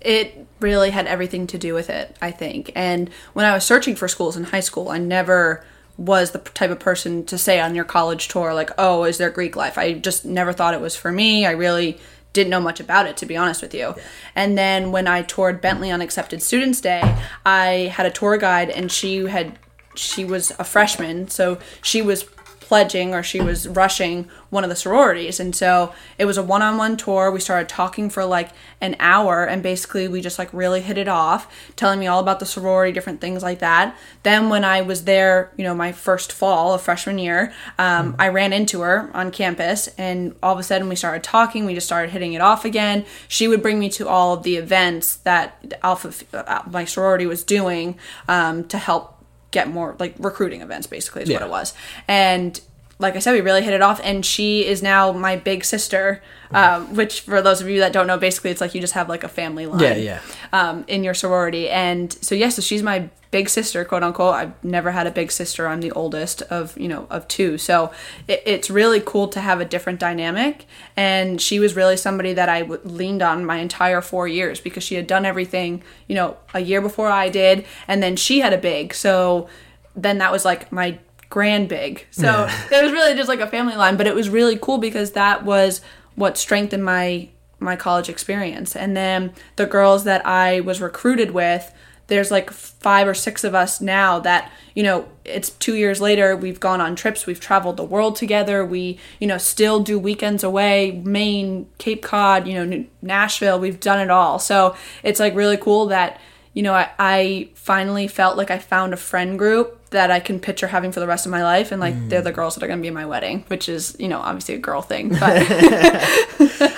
it 0.04 0.46
really 0.60 0.92
had 0.92 1.08
everything 1.08 1.48
to 1.48 1.58
do 1.58 1.74
with 1.74 1.90
it, 1.90 2.16
I 2.22 2.32
think. 2.32 2.72
And 2.76 3.10
when 3.34 3.46
I 3.46 3.54
was 3.54 3.64
searching 3.64 3.96
for 3.96 4.08
schools 4.08 4.38
in 4.38 4.46
high 4.46 4.60
school, 4.60 4.90
I 4.90 4.98
never 4.98 5.66
was 5.98 6.32
the 6.32 6.40
type 6.40 6.72
of 6.72 6.80
person 6.80 7.26
to 7.26 7.38
say 7.38 7.60
on 7.60 7.76
your 7.76 7.86
college 7.86 8.28
tour, 8.28 8.54
like, 8.54 8.72
oh, 8.78 9.04
is 9.04 9.18
there 9.18 9.30
Greek 9.30 9.56
life? 9.56 9.78
I 9.78 9.94
just 9.94 10.26
never 10.26 10.52
thought 10.52 10.74
it 10.74 10.82
was 10.82 10.96
for 10.96 11.12
me. 11.12 11.46
I 11.46 11.52
really 11.52 12.00
didn't 12.34 12.50
know 12.50 12.60
much 12.60 12.80
about 12.80 13.06
it, 13.06 13.16
to 13.18 13.26
be 13.26 13.38
honest 13.38 13.62
with 13.62 13.74
you. 13.74 13.94
And 14.36 14.58
then 14.58 14.92
when 14.92 15.08
I 15.08 15.22
toured 15.22 15.62
Bentley 15.62 15.92
on 15.92 16.02
Accepted 16.02 16.42
Students 16.42 16.82
Day, 16.82 17.02
I 17.46 17.92
had 17.94 18.06
a 18.06 18.12
tour 18.12 18.38
guide 18.38 18.70
and 18.70 18.92
she 18.92 19.26
had 19.28 19.60
she 19.96 20.26
was 20.26 20.52
a 20.58 20.64
freshman, 20.64 21.28
so 21.28 21.60
she 21.84 22.02
was 22.02 22.26
pledging 22.74 23.14
or 23.14 23.22
she 23.22 23.40
was 23.40 23.68
rushing 23.68 24.28
one 24.50 24.64
of 24.64 24.70
the 24.72 24.76
sororities. 24.76 25.40
And 25.40 25.56
so 25.56 25.94
it 26.18 26.26
was 26.26 26.40
a 26.40 26.42
one 26.42 26.64
on 26.64 26.76
one 26.76 26.98
tour. 26.98 27.30
We 27.30 27.40
started 27.40 27.70
talking 27.70 28.10
for 28.10 28.26
like 28.26 28.50
an 28.82 28.96
hour 29.00 29.46
and 29.46 29.62
basically 29.62 30.08
we 30.08 30.22
just 30.22 30.40
like 30.40 30.52
really 30.52 30.82
hit 30.82 30.98
it 30.98 31.08
off, 31.08 31.48
telling 31.76 32.00
me 32.00 32.08
all 32.08 32.20
about 32.20 32.40
the 32.40 32.48
sorority, 32.48 32.92
different 32.92 33.22
things 33.22 33.44
like 33.44 33.60
that. 33.60 33.96
Then 34.24 34.50
when 34.50 34.66
I 34.66 34.82
was 34.82 35.04
there, 35.04 35.52
you 35.56 35.64
know, 35.64 35.76
my 35.76 35.92
first 35.92 36.32
fall 36.32 36.74
of 36.74 36.82
freshman 36.82 37.20
year, 37.20 37.54
um, 37.78 38.16
I 38.18 38.30
ran 38.30 38.52
into 38.54 38.82
her 38.82 39.12
on 39.14 39.30
campus 39.30 39.88
and 40.00 40.34
all 40.42 40.54
of 40.54 40.60
a 40.60 40.64
sudden 40.64 40.90
we 40.90 40.96
started 40.96 41.24
talking. 41.24 41.68
We 41.68 41.76
just 41.76 41.86
started 41.86 42.10
hitting 42.10 42.34
it 42.34 42.42
off 42.42 42.66
again. 42.66 43.06
She 43.28 43.48
would 43.48 43.62
bring 43.62 43.78
me 43.78 43.90
to 43.90 44.08
all 44.08 44.34
of 44.34 44.42
the 44.42 44.56
events 44.56 45.18
that 45.18 45.78
Alpha, 45.84 46.12
uh, 46.34 46.64
my 46.68 46.86
sorority 46.86 47.28
was 47.28 47.44
doing 47.44 48.00
um, 48.28 48.64
to 48.70 48.80
help 48.80 49.23
get 49.54 49.70
more 49.70 49.96
like 50.00 50.16
recruiting 50.18 50.62
events 50.62 50.88
basically 50.88 51.22
is 51.22 51.30
what 51.30 51.42
it 51.42 51.50
was. 51.50 51.74
And 52.08 52.60
like 53.04 53.16
i 53.16 53.20
said 53.20 53.34
we 53.34 53.42
really 53.42 53.62
hit 53.62 53.74
it 53.74 53.82
off 53.82 54.00
and 54.04 54.26
she 54.26 54.66
is 54.66 54.82
now 54.82 55.12
my 55.12 55.36
big 55.36 55.64
sister 55.64 56.22
um, 56.52 56.96
which 56.96 57.22
for 57.22 57.42
those 57.42 57.62
of 57.62 57.68
you 57.70 57.80
that 57.80 57.92
don't 57.94 58.06
know 58.08 58.18
basically 58.18 58.52
it's 58.52 58.62
like 58.62 58.74
you 58.76 58.82
just 58.82 58.94
have 58.94 59.10
like 59.10 59.24
a 59.24 59.28
family 59.28 59.66
line 59.66 59.80
Yeah, 59.80 59.96
yeah. 59.96 60.20
um, 60.52 60.86
in 60.88 61.04
your 61.04 61.16
sorority. 61.16 61.68
And 61.70 62.14
so 62.22 62.36
yes 62.36 62.56
so 62.56 62.62
she's 62.62 62.84
my 62.84 63.10
big 63.32 63.50
sister 63.50 63.84
quote 63.84 64.04
unquote. 64.04 64.36
I've 64.36 64.64
never 64.64 64.92
had 64.92 65.08
a 65.08 65.12
big 65.12 65.32
sister. 65.32 65.68
I'm 65.68 65.82
the 65.82 65.92
oldest 65.94 66.44
of 66.44 66.78
you 66.78 66.88
know 66.88 67.08
of 67.10 67.28
two. 67.28 67.58
So 67.58 67.92
it, 68.28 68.44
it's 68.46 68.70
really 68.70 69.02
cool 69.04 69.28
to 69.30 69.40
have 69.42 69.60
a 69.60 69.66
different 69.66 70.00
dynamic. 70.00 70.66
And 70.96 71.42
she 71.42 71.60
was 71.60 71.76
really 71.76 71.98
somebody 71.98 72.34
that 72.34 72.50
i 72.50 72.62
w- 72.62 72.82
leaned 72.84 73.24
on 73.24 73.44
my 73.46 73.58
entire 73.58 74.02
four 74.02 74.28
years 74.28 74.60
because 74.60 74.84
she 74.84 74.94
had 74.94 75.08
done 75.08 75.26
everything 75.26 75.82
you 76.08 76.14
know 76.14 76.38
a 76.54 76.60
year 76.60 76.82
before 76.82 77.10
i 77.10 77.30
did 77.30 77.66
and 77.88 78.04
then 78.04 78.16
she 78.16 78.42
had 78.42 78.54
a 78.54 78.60
big. 78.60 78.94
So 78.94 79.48
then 79.96 80.20
that 80.20 80.32
was 80.32 80.46
like 80.46 80.72
my 80.72 81.00
grand 81.34 81.68
big 81.68 82.06
so 82.12 82.48
it 82.72 82.84
was 82.84 82.92
really 82.92 83.16
just 83.16 83.28
like 83.28 83.40
a 83.40 83.48
family 83.48 83.76
line 83.76 83.98
but 83.98 84.06
it 84.06 84.14
was 84.14 84.30
really 84.30 84.58
cool 84.58 84.78
because 84.78 85.14
that 85.14 85.44
was 85.44 85.82
what 86.16 86.38
strengthened 86.38 86.86
my 86.86 87.28
my 87.64 87.76
college 87.76 88.10
experience. 88.10 88.76
And 88.76 88.96
then 88.96 89.34
the 89.56 89.66
girls 89.66 90.04
that 90.04 90.26
I 90.28 90.60
was 90.60 90.82
recruited 90.82 91.32
with, 91.32 91.74
there's 92.08 92.30
like 92.30 92.52
five 92.52 93.08
or 93.08 93.14
six 93.14 93.44
of 93.44 93.56
us 93.56 93.80
now 93.80 94.20
that, 94.20 94.52
you 94.76 94.84
know, 94.84 95.08
it's 95.24 95.50
two 95.50 95.76
years 95.76 96.02
later, 96.02 96.36
we've 96.36 96.60
gone 96.60 96.82
on 96.82 96.96
trips, 96.96 97.26
we've 97.26 97.40
traveled 97.40 97.78
the 97.78 97.84
world 97.84 98.18
together, 98.18 98.66
we, 98.66 99.00
you 99.20 99.28
know, 99.28 99.38
still 99.38 99.80
do 99.80 99.98
weekends 99.98 100.44
away, 100.44 101.02
Maine, 101.06 101.70
Cape 101.78 102.04
Cod, 102.04 102.46
you 102.46 102.54
know, 102.54 102.86
Nashville, 103.02 103.58
we've 103.58 103.80
done 103.80 104.00
it 104.00 104.12
all. 104.12 104.38
So 104.38 104.76
it's 105.02 105.20
like 105.20 105.34
really 105.34 105.58
cool 105.58 105.86
that, 105.88 106.20
you 106.54 106.62
know, 106.64 106.74
I, 106.74 106.90
I 107.00 107.50
finally 107.56 108.08
felt 108.08 108.38
like 108.38 108.52
I 108.52 108.60
found 108.60 108.94
a 108.94 108.98
friend 108.98 109.38
group 109.40 109.90
that 109.90 110.12
I 110.12 110.20
can 110.20 110.40
picture 110.40 110.68
having 110.68 110.92
for 110.92 111.00
the 111.00 111.08
rest 111.08 111.26
of 111.26 111.32
my 111.32 111.44
life. 111.44 111.72
And 111.72 111.80
like, 111.82 112.10
they're 112.10 112.22
the 112.22 112.32
girls 112.32 112.56
that 112.56 112.64
are 112.64 112.68
going 112.68 112.80
to 112.80 112.82
be 112.82 112.88
in 112.88 112.94
my 112.94 113.06
wedding, 113.06 113.44
which 113.48 113.68
is, 113.70 113.96
you 114.00 114.08
know, 114.08 114.20
obviously 114.20 114.56
a 114.56 114.60
girl 114.60 114.82
thing. 114.82 115.10
But 115.20 115.34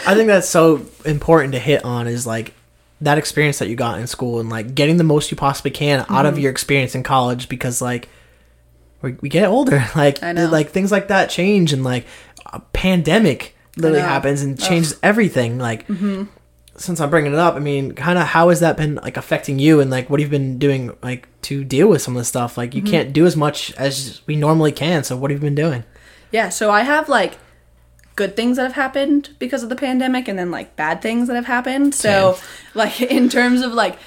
I 0.07 0.15
think 0.15 0.27
that's 0.27 0.49
so 0.49 0.85
important 1.05 1.53
to 1.53 1.59
hit 1.59 1.83
on 1.85 2.07
is 2.07 2.25
like 2.27 2.53
that 3.01 3.17
experience 3.17 3.59
that 3.59 3.67
you 3.69 3.75
got 3.75 3.99
in 3.99 4.07
school 4.07 4.39
and 4.39 4.49
like 4.49 4.75
getting 4.75 4.97
the 4.97 5.03
most 5.03 5.29
you 5.31 5.37
possibly 5.37 5.71
can 5.71 5.99
out 6.01 6.07
Mm-hmm. 6.07 6.25
of 6.27 6.39
your 6.39 6.51
experience 6.51 6.95
in 6.95 7.03
college 7.03 7.49
because 7.49 7.81
like 7.81 8.07
we, 9.01 9.13
we 9.21 9.29
get 9.29 9.47
older 9.49 9.85
like 9.95 10.21
like 10.21 10.69
things 10.69 10.91
like 10.91 11.09
that 11.09 11.29
change 11.29 11.73
and 11.73 11.83
like 11.83 12.05
a 12.47 12.59
pandemic 12.71 13.55
literally. 13.77 13.99
Mm-hmm. 13.99 14.07
happens 14.07 14.41
and 14.41 14.59
changes 14.59 14.97
everything 15.03 15.57
like 15.59 15.85
since 16.77 16.99
I'm 16.99 17.09
bringing 17.09 17.33
it 17.33 17.39
up 17.39 17.55
I 17.55 17.59
mean 17.59 17.93
kind 17.93 18.17
of 18.17 18.27
how 18.27 18.49
has 18.49 18.59
that 18.59 18.75
been 18.77 18.95
like 18.95 19.17
affecting 19.17 19.59
you 19.59 19.79
and 19.79 19.89
like 19.89 20.09
what 20.09 20.19
have 20.19 20.27
you 20.31 20.37
been 20.39 20.57
doing 20.59 20.95
like 21.01 21.27
to 21.43 21.63
deal 21.63 21.87
with 21.87 22.01
some 22.01 22.15
of 22.15 22.19
the 22.21 22.25
stuff 22.25 22.57
like 22.57 22.75
you 22.75 22.81
Mm-hmm. 22.81 22.91
can't 22.91 23.13
do 23.13 23.25
as 23.25 23.35
much 23.37 23.71
as 23.75 24.21
we 24.27 24.35
normally 24.35 24.71
can 24.71 25.03
so 25.03 25.15
what 25.15 25.31
have 25.31 25.39
you 25.41 25.47
been 25.47 25.55
doing 25.55 25.83
Yeah, 26.31 26.49
so 26.49 26.71
I 26.71 26.81
have 26.83 27.07
like 27.07 27.37
good 28.15 28.35
things 28.35 28.57
that 28.57 28.63
have 28.63 28.73
happened 28.73 29.29
because 29.39 29.61
of 29.63 29.69
the 29.69 29.75
pandemic 29.75 30.27
and 30.27 30.37
then 30.39 30.49
like 30.51 30.75
bad 30.75 31.01
things 31.01 31.27
that 31.27 31.35
have 31.35 31.45
happened. 31.47 31.93
So, 31.93 32.37
like 32.73 33.01
in 33.01 33.27
terms 33.29 33.61
of 33.61 33.73
like 33.73 33.97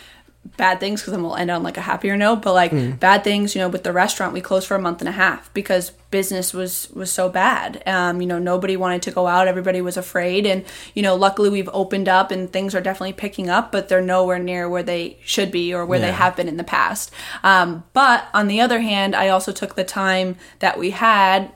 bad 0.57 0.81
things 0.81 1.01
because 1.01 1.13
then 1.13 1.23
we'll 1.23 1.37
end 1.37 1.51
on 1.51 1.63
like 1.63 1.77
a 1.77 1.83
happier 1.83 2.17
note, 2.17 2.41
but 2.43 2.55
like 2.55 2.99
bad 3.01 3.23
things, 3.23 3.55
you 3.55 3.61
know, 3.61 3.69
with 3.69 3.85
the 3.85 3.93
restaurant 3.93 4.33
we 4.33 4.41
closed 4.41 4.67
for 4.67 4.75
a 4.77 4.81
month 4.81 5.01
and 5.03 5.09
a 5.09 5.13
half 5.13 5.53
because 5.53 5.93
business 6.11 6.55
was 6.55 6.91
was 6.91 7.13
so 7.13 7.29
bad. 7.29 7.83
Um, 7.87 8.21
you 8.21 8.27
know, 8.27 8.39
nobody 8.39 8.77
wanted 8.77 9.03
to 9.03 9.11
go 9.11 9.27
out, 9.27 9.49
everybody 9.49 9.81
was 9.81 9.97
afraid 9.97 10.47
and 10.47 10.65
you 10.95 11.03
know, 11.03 11.15
luckily 11.15 11.51
we've 11.51 11.69
opened 11.73 12.09
up 12.09 12.31
and 12.31 12.51
things 12.51 12.75
are 12.75 12.81
definitely 12.81 13.13
picking 13.13 13.49
up, 13.51 13.73
but 13.73 13.89
they're 13.89 14.01
nowhere 14.01 14.39
near 14.39 14.69
where 14.69 14.83
they 14.83 15.19
should 15.25 15.51
be 15.51 15.75
or 15.75 15.85
where 15.85 15.99
they 15.99 16.13
have 16.13 16.37
been 16.37 16.49
in 16.49 16.57
the 16.57 16.65
past. 16.65 17.11
Um, 17.43 17.85
but 17.93 18.29
on 18.33 18.49
the 18.49 18.61
other 18.61 18.81
hand, 18.81 19.15
I 19.15 19.29
also 19.29 19.53
took 19.53 19.75
the 19.75 19.85
time 19.85 20.37
that 20.61 20.79
we 20.79 20.91
had 20.91 21.53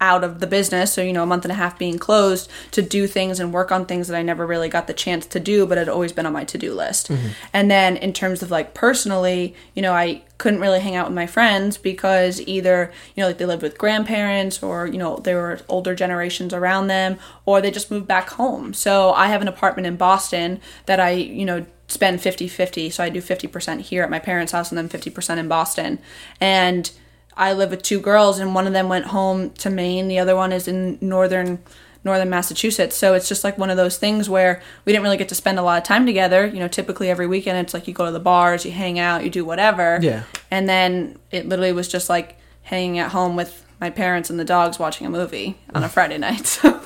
out 0.00 0.22
of 0.22 0.40
the 0.40 0.46
business, 0.46 0.92
so 0.92 1.02
you 1.02 1.12
know, 1.12 1.22
a 1.22 1.26
month 1.26 1.44
and 1.44 1.52
a 1.52 1.56
half 1.56 1.78
being 1.78 1.98
closed, 1.98 2.50
to 2.70 2.82
do 2.82 3.06
things 3.06 3.40
and 3.40 3.52
work 3.52 3.72
on 3.72 3.86
things 3.86 4.08
that 4.08 4.16
I 4.16 4.22
never 4.22 4.46
really 4.46 4.68
got 4.68 4.86
the 4.86 4.94
chance 4.94 5.26
to 5.26 5.40
do, 5.40 5.66
but 5.66 5.78
had 5.78 5.88
always 5.88 6.12
been 6.12 6.26
on 6.26 6.32
my 6.32 6.44
to 6.44 6.58
do 6.58 6.72
list. 6.72 7.08
Mm-hmm. 7.08 7.28
And 7.52 7.70
then 7.70 7.96
in 7.96 8.12
terms 8.12 8.42
of 8.42 8.50
like 8.50 8.74
personally, 8.74 9.54
you 9.74 9.82
know, 9.82 9.92
I 9.92 10.22
couldn't 10.38 10.60
really 10.60 10.80
hang 10.80 10.94
out 10.94 11.08
with 11.08 11.14
my 11.14 11.26
friends 11.26 11.76
because 11.76 12.40
either, 12.42 12.92
you 13.14 13.22
know, 13.22 13.28
like 13.28 13.38
they 13.38 13.46
lived 13.46 13.62
with 13.62 13.76
grandparents 13.76 14.62
or, 14.62 14.86
you 14.86 14.98
know, 14.98 15.16
there 15.16 15.36
were 15.36 15.60
older 15.68 15.94
generations 15.94 16.54
around 16.54 16.86
them 16.86 17.18
or 17.44 17.60
they 17.60 17.72
just 17.72 17.90
moved 17.90 18.06
back 18.06 18.30
home. 18.30 18.72
So 18.72 19.12
I 19.12 19.26
have 19.26 19.42
an 19.42 19.48
apartment 19.48 19.86
in 19.86 19.96
Boston 19.96 20.60
that 20.86 21.00
I, 21.00 21.10
you 21.10 21.44
know, 21.44 21.66
spend 21.90 22.18
50-50 22.18 22.92
so 22.92 23.02
i 23.02 23.08
do 23.08 23.22
50% 23.22 23.80
here 23.80 24.02
at 24.02 24.10
my 24.10 24.18
parents 24.18 24.52
house 24.52 24.70
and 24.70 24.76
then 24.76 24.90
50% 24.90 25.38
in 25.38 25.48
boston 25.48 25.98
and 26.38 26.90
i 27.38 27.52
live 27.52 27.70
with 27.70 27.82
two 27.82 28.00
girls 28.00 28.38
and 28.38 28.54
one 28.54 28.66
of 28.66 28.72
them 28.74 28.88
went 28.88 29.06
home 29.06 29.50
to 29.50 29.70
maine. 29.70 30.08
The 30.08 30.18
other 30.18 30.36
one 30.36 30.52
is 30.52 30.68
in 30.68 30.98
northern 31.00 31.60
northern 32.04 32.30
massachusetts. 32.30 32.96
So 32.96 33.14
it's 33.14 33.28
just 33.28 33.42
like 33.44 33.58
one 33.58 33.70
of 33.70 33.76
those 33.76 33.96
things 33.98 34.28
where 34.30 34.62
we 34.84 34.92
didn't 34.92 35.02
really 35.02 35.16
get 35.16 35.28
to 35.30 35.34
spend 35.34 35.58
a 35.58 35.62
lot 35.62 35.78
of 35.78 35.84
time 35.84 36.04
together. 36.06 36.46
You 36.46 36.58
know 36.58 36.68
typically 36.68 37.08
every 37.10 37.26
weekend 37.26 37.58
it's 37.58 37.72
like 37.72 37.88
you 37.88 37.94
go 37.94 38.04
to 38.06 38.12
the 38.12 38.20
bars 38.20 38.64
you 38.64 38.72
hang 38.72 38.98
out 38.98 39.24
you 39.24 39.30
do 39.30 39.44
whatever. 39.44 39.98
Yeah. 40.02 40.24
and 40.50 40.68
then 40.68 41.18
it 41.30 41.48
literally 41.48 41.72
was 41.72 41.88
just 41.88 42.08
like 42.08 42.36
hanging 42.62 42.98
at 42.98 43.12
home 43.12 43.36
with 43.36 43.64
my 43.80 43.90
parents 43.90 44.28
and 44.28 44.40
the 44.40 44.44
dogs 44.44 44.78
watching 44.78 45.06
a 45.06 45.10
movie 45.10 45.56
on 45.72 45.84
a 45.84 45.88
friday 45.88 46.18
night. 46.18 46.46
So, 46.60 46.80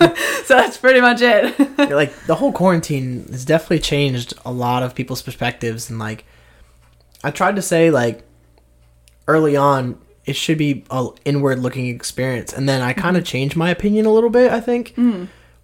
so 0.45 0.57
that's 0.57 0.77
pretty 0.77 1.01
much 1.01 1.21
it. 1.23 1.59
Like 1.79 2.15
the 2.27 2.35
whole 2.35 2.53
quarantine 2.53 3.27
has 3.31 3.45
definitely 3.45 3.79
changed 3.79 4.35
a 4.45 4.53
lot 4.53 4.83
of 4.83 4.95
people's 4.95 5.23
perspectives. 5.23 5.89
And 5.89 5.99
like 5.99 6.25
i 7.25 7.31
tried 7.31 7.57
to 7.57 7.63
say 7.63 7.91
like 7.91 8.25
early 9.29 9.57
on 9.57 9.99
it 10.25 10.37
should 10.37 10.59
be 10.59 10.85
a 10.91 11.09
inward 11.25 11.59
looking 11.59 11.87
experience 11.89 12.53
and 12.53 12.69
then 12.69 12.81
i 12.83 12.93
kind 12.93 13.17
Mm-hmm. 13.17 13.17
of 13.17 13.25
changed 13.25 13.57
my 13.57 13.71
opinion 13.71 14.07
a 14.07 14.13
little 14.13 14.31
bit 14.31 14.53
i 14.53 14.61
think 14.61 14.95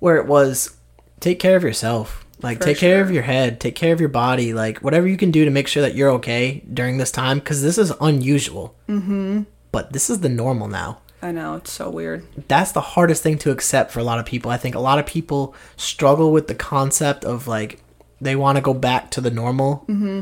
where 0.00 0.16
it 0.16 0.26
was 0.26 0.76
take 1.20 1.38
care 1.38 1.56
of 1.56 1.62
yourself 1.62 2.24
like 2.42 2.58
For 2.58 2.64
take 2.64 2.78
care 2.78 3.00
of 3.00 3.10
your 3.10 3.22
head 3.24 3.60
take 3.60 3.74
care 3.74 3.92
of 3.92 4.00
your 4.00 4.08
body 4.08 4.52
like 4.52 4.78
whatever 4.78 5.08
you 5.08 5.16
can 5.16 5.30
do 5.30 5.44
to 5.44 5.50
make 5.50 5.66
sure 5.68 5.82
that 5.82 5.94
you're 5.94 6.10
okay 6.12 6.62
during 6.72 6.98
this 6.98 7.10
time 7.10 7.38
because 7.38 7.62
this 7.62 7.78
is 7.78 7.92
unusual 8.00 8.74
mm-hmm. 8.88 9.42
but 9.72 9.92
this 9.92 10.08
is 10.10 10.20
the 10.20 10.28
normal 10.28 10.68
now 10.68 10.98
i 11.20 11.32
know 11.32 11.54
it's 11.56 11.72
so 11.72 11.90
weird 11.90 12.24
that's 12.46 12.70
the 12.72 12.80
hardest 12.80 13.22
thing 13.24 13.38
to 13.38 13.50
accept 13.50 13.90
for 13.90 13.98
a 13.98 14.04
lot 14.04 14.18
of 14.20 14.24
people. 14.26 14.50
I 14.52 14.56
think 14.56 14.74
a 14.76 14.80
lot 14.80 14.98
of 15.00 15.06
people 15.06 15.54
struggle 15.76 16.30
with 16.32 16.46
the 16.46 16.54
concept 16.54 17.24
of 17.24 17.48
like 17.48 17.80
they 18.20 18.36
want 18.36 18.56
to 18.56 18.62
go 18.62 18.72
back 18.74 19.10
to 19.12 19.20
the 19.20 19.30
normal. 19.30 19.84
Mm-hmm. 19.88 20.20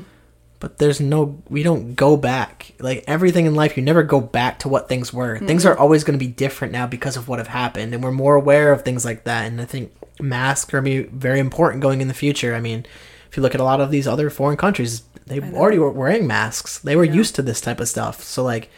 But 0.66 0.78
there's 0.78 1.00
no, 1.00 1.40
we 1.48 1.62
don't 1.62 1.94
go 1.94 2.16
back. 2.16 2.72
Like 2.80 3.04
everything 3.06 3.46
in 3.46 3.54
life, 3.54 3.76
you 3.76 3.84
never 3.84 4.02
go 4.02 4.20
back 4.20 4.58
to 4.58 4.68
what 4.68 4.88
things 4.88 5.12
were. 5.12 5.38
Things 5.38 5.64
are 5.64 5.78
always 5.78 6.02
going 6.02 6.18
to 6.18 6.24
be 6.24 6.32
different 6.32 6.72
now 6.72 6.88
because 6.88 7.16
of 7.16 7.28
what 7.28 7.38
have 7.38 7.46
happened, 7.46 7.94
and 7.94 8.02
we're 8.02 8.10
more 8.10 8.34
aware 8.34 8.72
of 8.72 8.82
things 8.82 9.04
like 9.04 9.22
that. 9.22 9.46
And 9.46 9.60
I 9.60 9.64
think 9.64 9.92
masks 10.18 10.74
are 10.74 10.82
be 10.82 11.04
very 11.04 11.38
important 11.38 11.82
going 11.82 12.00
in 12.00 12.08
the 12.08 12.14
future. 12.14 12.52
I 12.52 12.58
mean, 12.60 12.84
if 13.30 13.36
you 13.36 13.44
look 13.44 13.54
at 13.54 13.60
a 13.60 13.64
lot 13.64 13.80
of 13.80 13.92
these 13.92 14.08
other 14.08 14.28
foreign 14.28 14.56
countries, 14.56 15.04
they 15.24 15.40
already 15.40 15.78
were 15.78 15.92
wearing 15.92 16.26
masks. 16.26 16.80
They 16.80 16.96
were 16.96 17.04
used 17.04 17.36
to 17.36 17.42
this 17.42 17.60
type 17.60 17.78
of 17.78 17.88
stuff. 17.88 18.24
So 18.24 18.42
like, 18.42 18.68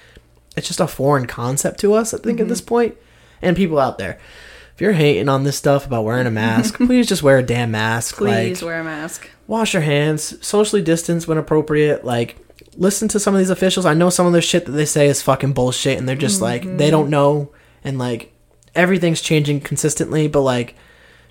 it's 0.58 0.66
just 0.66 0.80
a 0.80 0.86
foreign 0.86 1.26
concept 1.26 1.80
to 1.80 1.94
us. 1.94 2.12
I 2.12 2.18
think 2.18 2.36
Mm-hmm. 2.36 2.42
at 2.42 2.48
this 2.50 2.60
point, 2.60 2.98
and 3.40 3.56
people 3.56 3.78
out 3.78 3.96
there, 3.96 4.18
if 4.78 4.82
you're 4.82 4.92
hating 4.92 5.28
on 5.28 5.42
this 5.42 5.58
stuff 5.58 5.86
about 5.86 6.04
wearing 6.04 6.28
a 6.28 6.30
mask, 6.30 6.74
please 6.76 7.08
just 7.08 7.20
wear 7.20 7.38
a 7.38 7.42
damn 7.42 7.72
mask. 7.72 8.14
Please 8.14 8.62
like, 8.62 8.66
wear 8.68 8.80
a 8.80 8.84
mask. 8.84 9.28
wash 9.48 9.74
your 9.74 9.82
hands, 9.82 10.36
socially 10.46 10.82
distance 10.82 11.26
when 11.26 11.36
appropriate. 11.36 12.04
Like, 12.04 12.36
listen 12.76 13.08
to 13.08 13.18
some 13.18 13.34
of 13.34 13.40
these 13.40 13.50
officials. 13.50 13.84
I 13.84 13.94
know 13.94 14.08
some 14.08 14.24
of 14.24 14.32
their 14.32 14.40
shit 14.40 14.66
that 14.66 14.70
they 14.70 14.84
say 14.84 15.08
is 15.08 15.20
fucking 15.20 15.52
bullshit, 15.52 15.98
and 15.98 16.08
they're 16.08 16.14
just 16.14 16.40
like 16.40 16.62
they 16.76 16.90
don't 16.90 17.06
mm-hmm. 17.06 17.10
know, 17.10 17.52
and 17.82 17.98
like 17.98 18.32
everything's 18.72 19.20
changing 19.20 19.62
consistently. 19.62 20.28
But 20.28 20.42
like, 20.42 20.76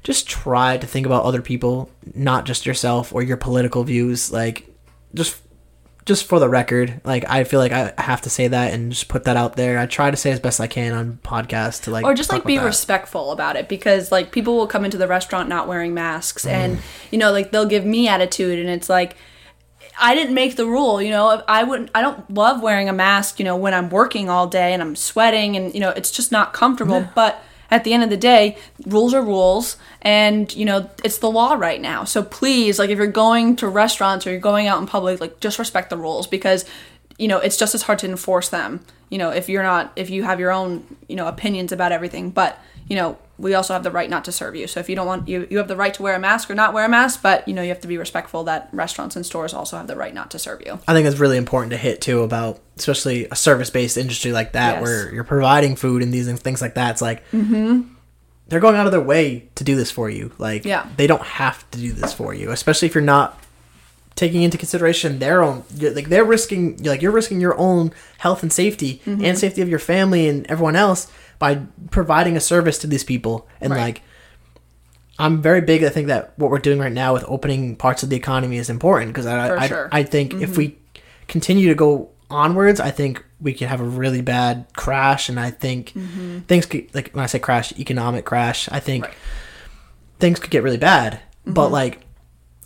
just 0.04 0.28
try 0.28 0.76
to 0.76 0.86
think 0.86 1.06
about 1.06 1.24
other 1.24 1.42
people, 1.42 1.90
not 2.14 2.46
just 2.46 2.66
yourself 2.66 3.14
or 3.14 3.24
your 3.24 3.38
political 3.38 3.86
views. 3.86 4.30
Like, 4.30 4.70
just 5.14 5.42
just 6.08 6.26
for 6.26 6.40
the 6.40 6.50
record, 6.50 7.02
like 7.04 7.24
I 7.30 7.44
feel 7.44 7.60
like 7.60 7.72
I 7.72 7.94
have 8.00 8.22
to 8.22 8.30
say 8.32 8.48
that 8.48 8.74
and 8.74 8.92
just 8.92 9.08
put 9.10 9.26
that 9.26 9.38
out 9.38 9.56
there. 9.58 9.78
I 9.78 9.86
try 9.86 10.10
to 10.10 10.18
say 10.18 10.32
as 10.32 10.40
best 10.40 10.60
I 10.60 10.66
can 10.68 10.94
on 10.94 11.20
podcasts 11.24 11.84
to 11.84 11.92
like 11.92 12.06
or 12.06 12.16
just 12.16 12.32
like 12.32 12.46
be 12.46 12.58
respectful 12.58 13.32
about 13.32 13.56
it 13.58 13.68
because 13.70 14.12
like 14.12 14.32
people 14.32 14.56
will 14.58 14.68
come 14.68 14.86
into 14.86 14.98
the 14.98 15.08
restaurant 15.08 15.50
not 15.50 15.68
wearing 15.68 15.94
masks 15.94 16.46
Mm. 16.46 16.52
and 16.52 16.80
you 17.12 17.18
know 17.20 17.32
like 17.32 17.52
they'll 17.52 17.66
give 17.68 17.86
me 17.86 18.08
attitude 18.08 18.58
and 18.58 18.70
it's 18.70 18.90
like 18.90 19.16
I 20.00 20.14
didn't 20.16 20.36
make 20.36 20.56
the 20.58 20.66
rule, 20.68 21.02
you 21.02 21.10
know. 21.10 21.44
I 21.48 21.64
wouldn't. 21.64 21.90
I 21.96 22.02
don't 22.02 22.30
love 22.32 22.62
wearing 22.62 22.88
a 22.88 22.94
mask, 22.94 23.40
you 23.40 23.46
know, 23.46 23.56
when 23.56 23.74
I'm 23.74 23.90
working 23.90 24.30
all 24.30 24.46
day 24.48 24.72
and 24.74 24.82
I'm 24.82 24.96
sweating 24.96 25.56
and 25.56 25.74
you 25.74 25.80
know 25.80 25.90
it's 25.90 26.12
just 26.12 26.32
not 26.32 26.54
comfortable. 26.54 27.08
But 27.16 27.42
at 27.70 27.84
the 27.84 27.94
end 27.94 28.04
of 28.04 28.10
the 28.10 28.18
day, 28.18 28.58
rules 28.86 29.14
are 29.14 29.22
rules, 29.22 29.78
and 30.02 30.54
you 30.56 30.66
know 30.66 30.90
it's 31.04 31.18
the 31.18 31.30
law 31.30 31.54
right 31.54 31.82
now. 31.82 32.04
So 32.04 32.24
please, 32.24 32.80
like 32.80 32.90
if 32.90 32.98
you're 32.98 33.08
going 33.08 33.56
to 33.58 33.68
restaurants 33.68 34.26
or 34.26 34.32
you're 34.32 34.40
going 34.40 34.68
out 34.68 34.80
in 34.80 34.88
public, 34.88 35.20
like 35.20 35.40
just 35.40 35.60
respect 35.60 35.90
the 35.90 35.98
rules 35.98 36.28
because 36.28 36.66
you 37.18 37.28
know 37.28 37.40
it's 37.40 37.58
just 37.58 37.76
as 37.76 37.84
hard 37.84 38.00
to 38.00 38.08
enforce 38.08 38.50
them. 38.50 38.82
You 39.10 39.18
know 39.18 39.30
if 39.30 39.50
you're 39.50 39.64
not 39.64 39.92
if 39.96 40.10
you 40.10 40.24
have 40.24 40.40
your 40.40 40.52
own 40.52 40.86
you 41.08 41.16
know 41.16 41.28
opinions 41.28 41.72
about 41.72 41.92
everything, 41.92 42.30
but 42.30 42.60
you 42.88 42.96
know 42.96 43.18
we 43.40 43.54
also 43.54 43.74
have 43.74 43.84
the 43.84 43.92
right 43.92 44.10
not 44.10 44.26
to 44.26 44.32
serve 44.32 44.56
you. 44.56 44.66
So 44.68 44.80
if 44.80 44.90
you 44.90 44.96
don't 44.96 45.06
want 45.08 45.28
you 45.28 45.48
you 45.50 45.58
have 45.60 45.68
the 45.68 45.76
right 45.76 45.94
to 45.94 46.02
wear 46.02 46.16
a 46.16 46.20
mask 46.20 46.50
or 46.50 46.56
not 46.56 46.74
wear 46.74 46.86
a 46.86 46.90
mask, 46.90 47.22
but 47.22 47.48
you 47.48 47.54
know 47.54 47.62
you 47.62 47.70
have 47.70 47.82
to 47.82 47.88
be 47.88 47.98
respectful 47.98 48.44
that 48.46 48.70
restaurants 48.72 49.16
and 49.16 49.26
stores 49.26 49.54
also 49.54 49.78
have 49.78 49.88
the 49.88 49.96
right 49.96 50.14
not 50.14 50.32
to 50.32 50.40
serve 50.40 50.62
you. 50.66 50.80
I 50.88 50.94
think 50.94 51.08
it's 51.08 51.20
really 51.20 51.38
important 51.38 51.72
to 51.72 51.78
hit 51.78 52.02
too 52.02 52.24
about 52.24 52.60
especially 52.78 53.26
a 53.30 53.36
service 53.36 53.70
based 53.70 53.98
industry 53.98 54.32
like 54.32 54.54
that 54.54 54.76
Yes. 54.76 54.82
where 54.84 55.14
you're 55.14 55.24
providing 55.24 55.76
food 55.76 56.02
and 56.04 56.14
these 56.14 56.26
things, 56.28 56.40
things 56.42 56.62
like 56.62 56.76
that. 56.76 56.92
It's 56.92 57.02
like 57.02 57.30
mm-hmm. 57.32 57.82
they're 58.48 58.60
going 58.60 58.76
out 58.76 58.86
of 58.86 58.92
their 58.92 59.02
way 59.02 59.50
to 59.56 59.64
do 59.64 59.76
this 59.76 59.92
for 59.92 60.10
you. 60.10 60.32
Like 60.38 60.66
Yeah. 60.66 60.88
they 60.98 61.08
don't 61.08 61.22
have 61.24 61.70
to 61.72 61.78
do 61.80 61.92
this 61.92 62.14
for 62.14 62.34
you, 62.34 62.52
especially 62.52 62.88
if 62.88 62.96
you're 62.96 63.04
not 63.04 63.44
taking 64.16 64.42
into 64.42 64.58
consideration 64.58 65.20
their 65.20 65.44
own 65.44 65.64
like 65.80 66.10
they're 66.10 66.26
risking 66.26 66.82
like 66.84 67.04
you're 67.04 67.12
risking 67.12 67.40
your 67.40 67.56
own 67.60 67.92
health 68.18 68.42
and 68.42 68.52
safety 68.52 69.00
Mm-hmm. 69.06 69.24
and 69.24 69.38
safety 69.38 69.62
of 69.62 69.70
your 69.70 69.78
family 69.78 70.28
and 70.28 70.48
everyone 70.48 70.76
else 70.76 71.06
by 71.40 71.62
providing 71.92 72.36
a 72.38 72.40
service 72.40 72.78
to 72.80 72.88
these 72.88 73.04
people 73.04 73.48
and 73.62 73.72
Right. 73.72 73.82
like 73.82 74.02
I'm 75.20 75.42
very 75.42 75.62
big. 75.62 75.84
I 75.84 75.90
think 75.90 76.08
that 76.08 76.34
what 76.38 76.52
we're 76.52 76.60
doing 76.60 76.80
right 76.80 76.92
now 76.92 77.14
with 77.14 77.26
opening 77.28 77.76
parts 77.76 78.04
of 78.04 78.10
the 78.10 78.16
economy 78.16 78.58
is 78.58 78.70
important 78.70 79.14
because 79.14 79.26
I, 79.26 79.58
I, 79.58 79.68
sure. 79.68 79.90
I 79.92 80.04
think 80.04 80.36
if 80.36 80.52
mm-hmm. 80.52 80.58
we 80.58 80.78
continue 81.28 81.70
to 81.70 81.76
go 81.76 82.10
onwards, 82.30 82.80
I 82.80 82.92
think 82.92 83.24
we 83.42 83.54
could 83.54 83.68
have 83.68 83.82
a 83.82 83.86
really 83.86 84.22
bad 84.22 84.68
crash. 84.76 85.28
And 85.28 85.40
I 85.40 85.50
think 85.50 85.94
mm-hmm. 85.94 86.40
things 86.42 86.68
could, 86.68 86.94
like 86.94 87.12
when 87.14 87.24
I 87.24 87.28
say 87.28 87.40
crash, 87.40 87.74
economic 87.80 88.26
crash, 88.26 88.70
I 88.72 88.80
think 88.80 89.06
Right. 89.06 89.14
things 90.20 90.40
could 90.40 90.52
get 90.52 90.62
really 90.62 90.78
bad. 90.78 91.20
But 91.46 91.66
mm-hmm. 91.66 91.74
like, 91.74 92.02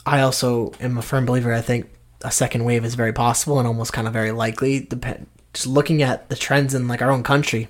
I 0.05 0.21
also 0.21 0.73
am 0.81 0.97
a 0.97 1.01
firm 1.01 1.25
believer. 1.25 1.53
I 1.53 1.61
think 1.61 1.89
a 2.21 2.31
second 2.31 2.65
wave 2.65 2.83
is 2.83 2.95
very 2.95 3.13
possible 3.13 3.59
and 3.59 3.67
almost 3.67 3.93
kind 3.93 4.07
of 4.07 4.13
very 4.13 4.31
likely. 4.31 4.81
Depend 4.81 5.27
just 5.53 5.67
looking 5.67 6.01
at 6.01 6.29
the 6.29 6.35
trends 6.35 6.73
in 6.73 6.87
like 6.87 7.01
our 7.01 7.11
own 7.11 7.23
country, 7.23 7.67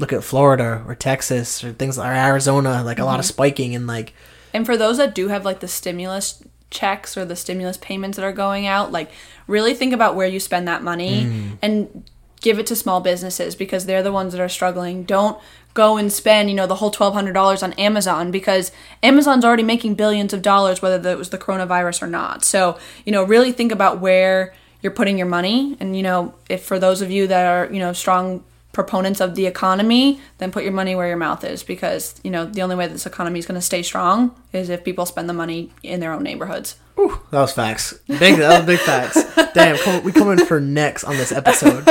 look 0.00 0.12
at 0.12 0.24
Florida 0.24 0.82
or 0.86 0.94
Texas 0.94 1.62
or 1.62 1.72
things 1.72 1.98
like 1.98 2.16
Arizona, 2.16 2.82
like 2.82 2.98
a 2.98 3.04
lot 3.04 3.20
of 3.20 3.26
mm-hmm. 3.26 3.34
spiking 3.34 3.74
and 3.74 3.86
like 3.86 4.14
And 4.52 4.66
for 4.66 4.76
those 4.76 4.96
that 4.96 5.14
do 5.14 5.28
have 5.28 5.44
like 5.44 5.60
the 5.60 5.68
stimulus 5.68 6.42
checks 6.70 7.16
or 7.16 7.24
the 7.24 7.36
stimulus 7.36 7.76
payments 7.76 8.16
that 8.16 8.24
are 8.24 8.32
going 8.32 8.66
out, 8.66 8.90
like 8.90 9.10
really 9.46 9.74
think 9.74 9.92
about 9.92 10.14
where 10.14 10.26
you 10.26 10.40
spend 10.40 10.66
that 10.66 10.82
money 10.82 11.24
mm. 11.24 11.58
and 11.60 12.04
give 12.40 12.58
it 12.58 12.66
to 12.68 12.76
small 12.76 13.00
businesses 13.00 13.54
because 13.54 13.84
they're 13.84 14.02
the 14.02 14.12
ones 14.12 14.32
that 14.32 14.40
are 14.40 14.48
struggling. 14.48 15.04
Don't 15.04 15.38
go 15.74 15.98
and 15.98 16.10
spend, 16.12 16.48
you 16.48 16.56
know, 16.56 16.66
the 16.66 16.76
whole 16.76 16.90
$1200 16.90 17.62
on 17.62 17.72
Amazon 17.74 18.30
because 18.30 18.72
Amazon's 19.02 19.44
already 19.44 19.62
making 19.62 19.94
billions 19.94 20.32
of 20.32 20.40
dollars 20.40 20.80
whether 20.80 21.10
it 21.10 21.18
was 21.18 21.30
the 21.30 21.38
coronavirus 21.38 22.02
or 22.02 22.06
not. 22.06 22.42
So, 22.42 22.78
you 23.04 23.12
know, 23.12 23.22
really 23.22 23.52
think 23.52 23.70
about 23.70 24.00
where 24.00 24.54
you're 24.80 24.92
putting 24.92 25.18
your 25.18 25.26
money 25.26 25.76
and 25.78 25.94
you 25.94 26.02
know, 26.02 26.34
if 26.48 26.64
for 26.64 26.78
those 26.78 27.02
of 27.02 27.10
you 27.10 27.26
that 27.26 27.46
are, 27.46 27.72
you 27.72 27.78
know, 27.78 27.92
strong 27.92 28.42
proponents 28.72 29.20
of 29.20 29.34
the 29.34 29.46
economy, 29.46 30.20
then 30.38 30.52
put 30.52 30.62
your 30.62 30.72
money 30.72 30.94
where 30.94 31.08
your 31.08 31.16
mouth 31.16 31.44
is 31.44 31.62
because, 31.62 32.20
you 32.22 32.30
know, 32.30 32.44
the 32.44 32.62
only 32.62 32.76
way 32.76 32.86
this 32.86 33.06
economy 33.06 33.38
is 33.38 33.46
going 33.46 33.56
to 33.56 33.62
stay 33.62 33.82
strong 33.82 34.34
is 34.52 34.68
if 34.68 34.84
people 34.84 35.06
spend 35.06 35.28
the 35.28 35.34
money 35.34 35.70
in 35.82 36.00
their 36.00 36.12
own 36.12 36.22
neighborhoods. 36.22 36.76
Whew, 36.94 37.20
that 37.30 37.40
was 37.40 37.52
facts. 37.52 37.94
Big. 38.06 38.36
That 38.36 38.58
was 38.58 38.66
big 38.66 38.78
facts. 38.80 39.18
Damn, 39.54 39.76
come, 39.78 40.04
we 40.04 40.12
coming 40.12 40.44
for 40.44 40.60
next 40.60 41.04
on 41.04 41.16
this 41.16 41.32
episode. 41.32 41.84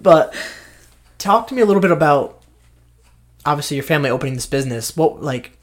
But 0.00 0.34
talk 1.18 1.48
to 1.48 1.54
me 1.54 1.62
a 1.62 1.66
little 1.66 1.82
bit 1.82 1.90
about 1.90 2.40
obviously 3.44 3.76
your 3.76 3.84
family 3.84 4.10
opening 4.10 4.34
this 4.34 4.46
business. 4.46 4.96
What 4.96 5.22
like 5.22 5.58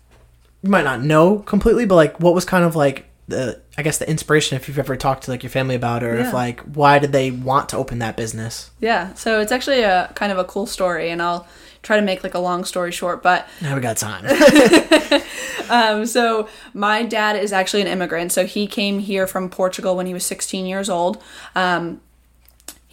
you 0.62 0.70
might 0.70 0.84
not 0.84 1.02
know 1.02 1.40
completely, 1.40 1.86
but 1.86 1.96
like 1.96 2.20
what 2.20 2.34
was 2.34 2.44
kind 2.44 2.66
of 2.66 2.76
like 2.76 3.06
the 3.27 3.62
I 3.77 3.84
guess 3.84 3.98
the 3.98 4.10
inspiration 4.10 4.56
if 4.58 4.68
you've 4.68 4.80
ever 4.80 4.96
talked 4.96 5.24
to 5.24 5.32
like 5.32 5.44
your 5.44 5.50
family 5.50 5.75
about 5.75 6.03
it, 6.03 6.08
or 6.08 6.15
Yeah. 6.20 6.27
if 6.27 6.34
like 6.34 6.60
why 6.62 7.00
did 7.00 7.12
they 7.12 7.32
want 7.32 7.70
to 7.70 7.77
open 7.77 8.00
that 8.00 8.18
business? 8.18 8.72
Yeah, 8.80 9.13
so 9.13 9.39
it's 9.39 9.51
actually 9.51 9.82
a 9.82 10.12
kind 10.15 10.32
of 10.32 10.38
a 10.38 10.44
cool 10.44 10.65
story 10.65 11.10
and 11.10 11.22
I'll 11.22 11.48
try 11.84 11.96
to 11.98 12.01
make 12.01 12.24
like 12.24 12.34
a 12.34 12.39
long 12.39 12.63
story 12.65 12.92
short, 12.92 13.22
but 13.24 13.48
Now 13.62 13.75
we 13.75 13.82
got 13.82 13.98
time. 13.98 14.25
Um, 15.70 16.06
so 16.06 16.50
my 16.74 17.03
dad 17.03 17.38
is 17.38 17.53
actually 17.53 17.82
an 17.82 17.88
immigrant. 17.88 18.34
So 18.34 18.46
he 18.46 18.68
came 18.68 19.00
here 19.00 19.25
from 19.25 19.50
Portugal 19.50 19.96
when 19.96 20.06
he 20.06 20.13
was 20.13 20.25
16 20.25 20.65
years 20.65 20.89
old. 20.89 21.24
Um, 21.56 22.01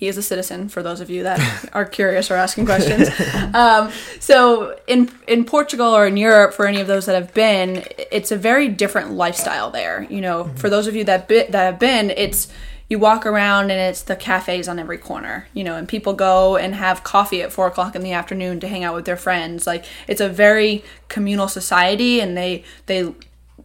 he 0.00 0.08
is 0.08 0.16
a 0.16 0.22
citizen 0.22 0.70
for 0.70 0.82
those 0.82 1.02
of 1.02 1.10
you 1.10 1.24
that 1.24 1.68
are 1.74 1.84
curious 1.84 2.30
or 2.30 2.34
asking 2.34 2.64
questions. 2.64 3.10
Um, 3.52 3.92
so 4.18 4.78
in 4.86 5.10
in 5.28 5.44
Portugal 5.44 5.88
or 5.88 6.06
in 6.06 6.16
Europe, 6.16 6.54
for 6.54 6.66
any 6.66 6.80
of 6.80 6.86
those 6.86 7.04
that 7.04 7.14
have 7.14 7.34
been, 7.34 7.84
it's 8.10 8.32
a 8.32 8.36
very 8.36 8.68
different 8.68 9.10
lifestyle 9.10 9.70
there. 9.70 10.06
You 10.08 10.22
know, 10.22 10.44
for 10.56 10.70
those 10.70 10.86
of 10.86 10.96
you 10.96 11.04
that 11.04 11.28
that 11.28 11.52
have 11.52 11.78
been, 11.78 12.10
it's 12.10 12.48
you 12.88 12.98
walk 12.98 13.26
around 13.26 13.70
and 13.70 13.78
it's 13.78 14.02
the 14.02 14.16
cafes 14.16 14.68
on 14.68 14.78
every 14.78 14.96
corner. 14.96 15.48
You 15.52 15.64
know, 15.64 15.76
and 15.76 15.86
people 15.86 16.14
go 16.14 16.56
and 16.56 16.74
have 16.74 17.04
coffee 17.04 17.42
at 17.42 17.52
four 17.52 17.66
o'clock 17.66 17.94
in 17.94 18.00
the 18.02 18.12
afternoon 18.12 18.58
to 18.60 18.68
hang 18.68 18.82
out 18.82 18.94
with 18.94 19.04
their 19.04 19.18
friends. 19.18 19.66
Like 19.66 19.84
it's 20.08 20.22
a 20.22 20.30
very 20.30 20.82
communal 21.08 21.48
society, 21.48 22.20
and 22.20 22.38
they 22.38 22.64
they 22.86 23.14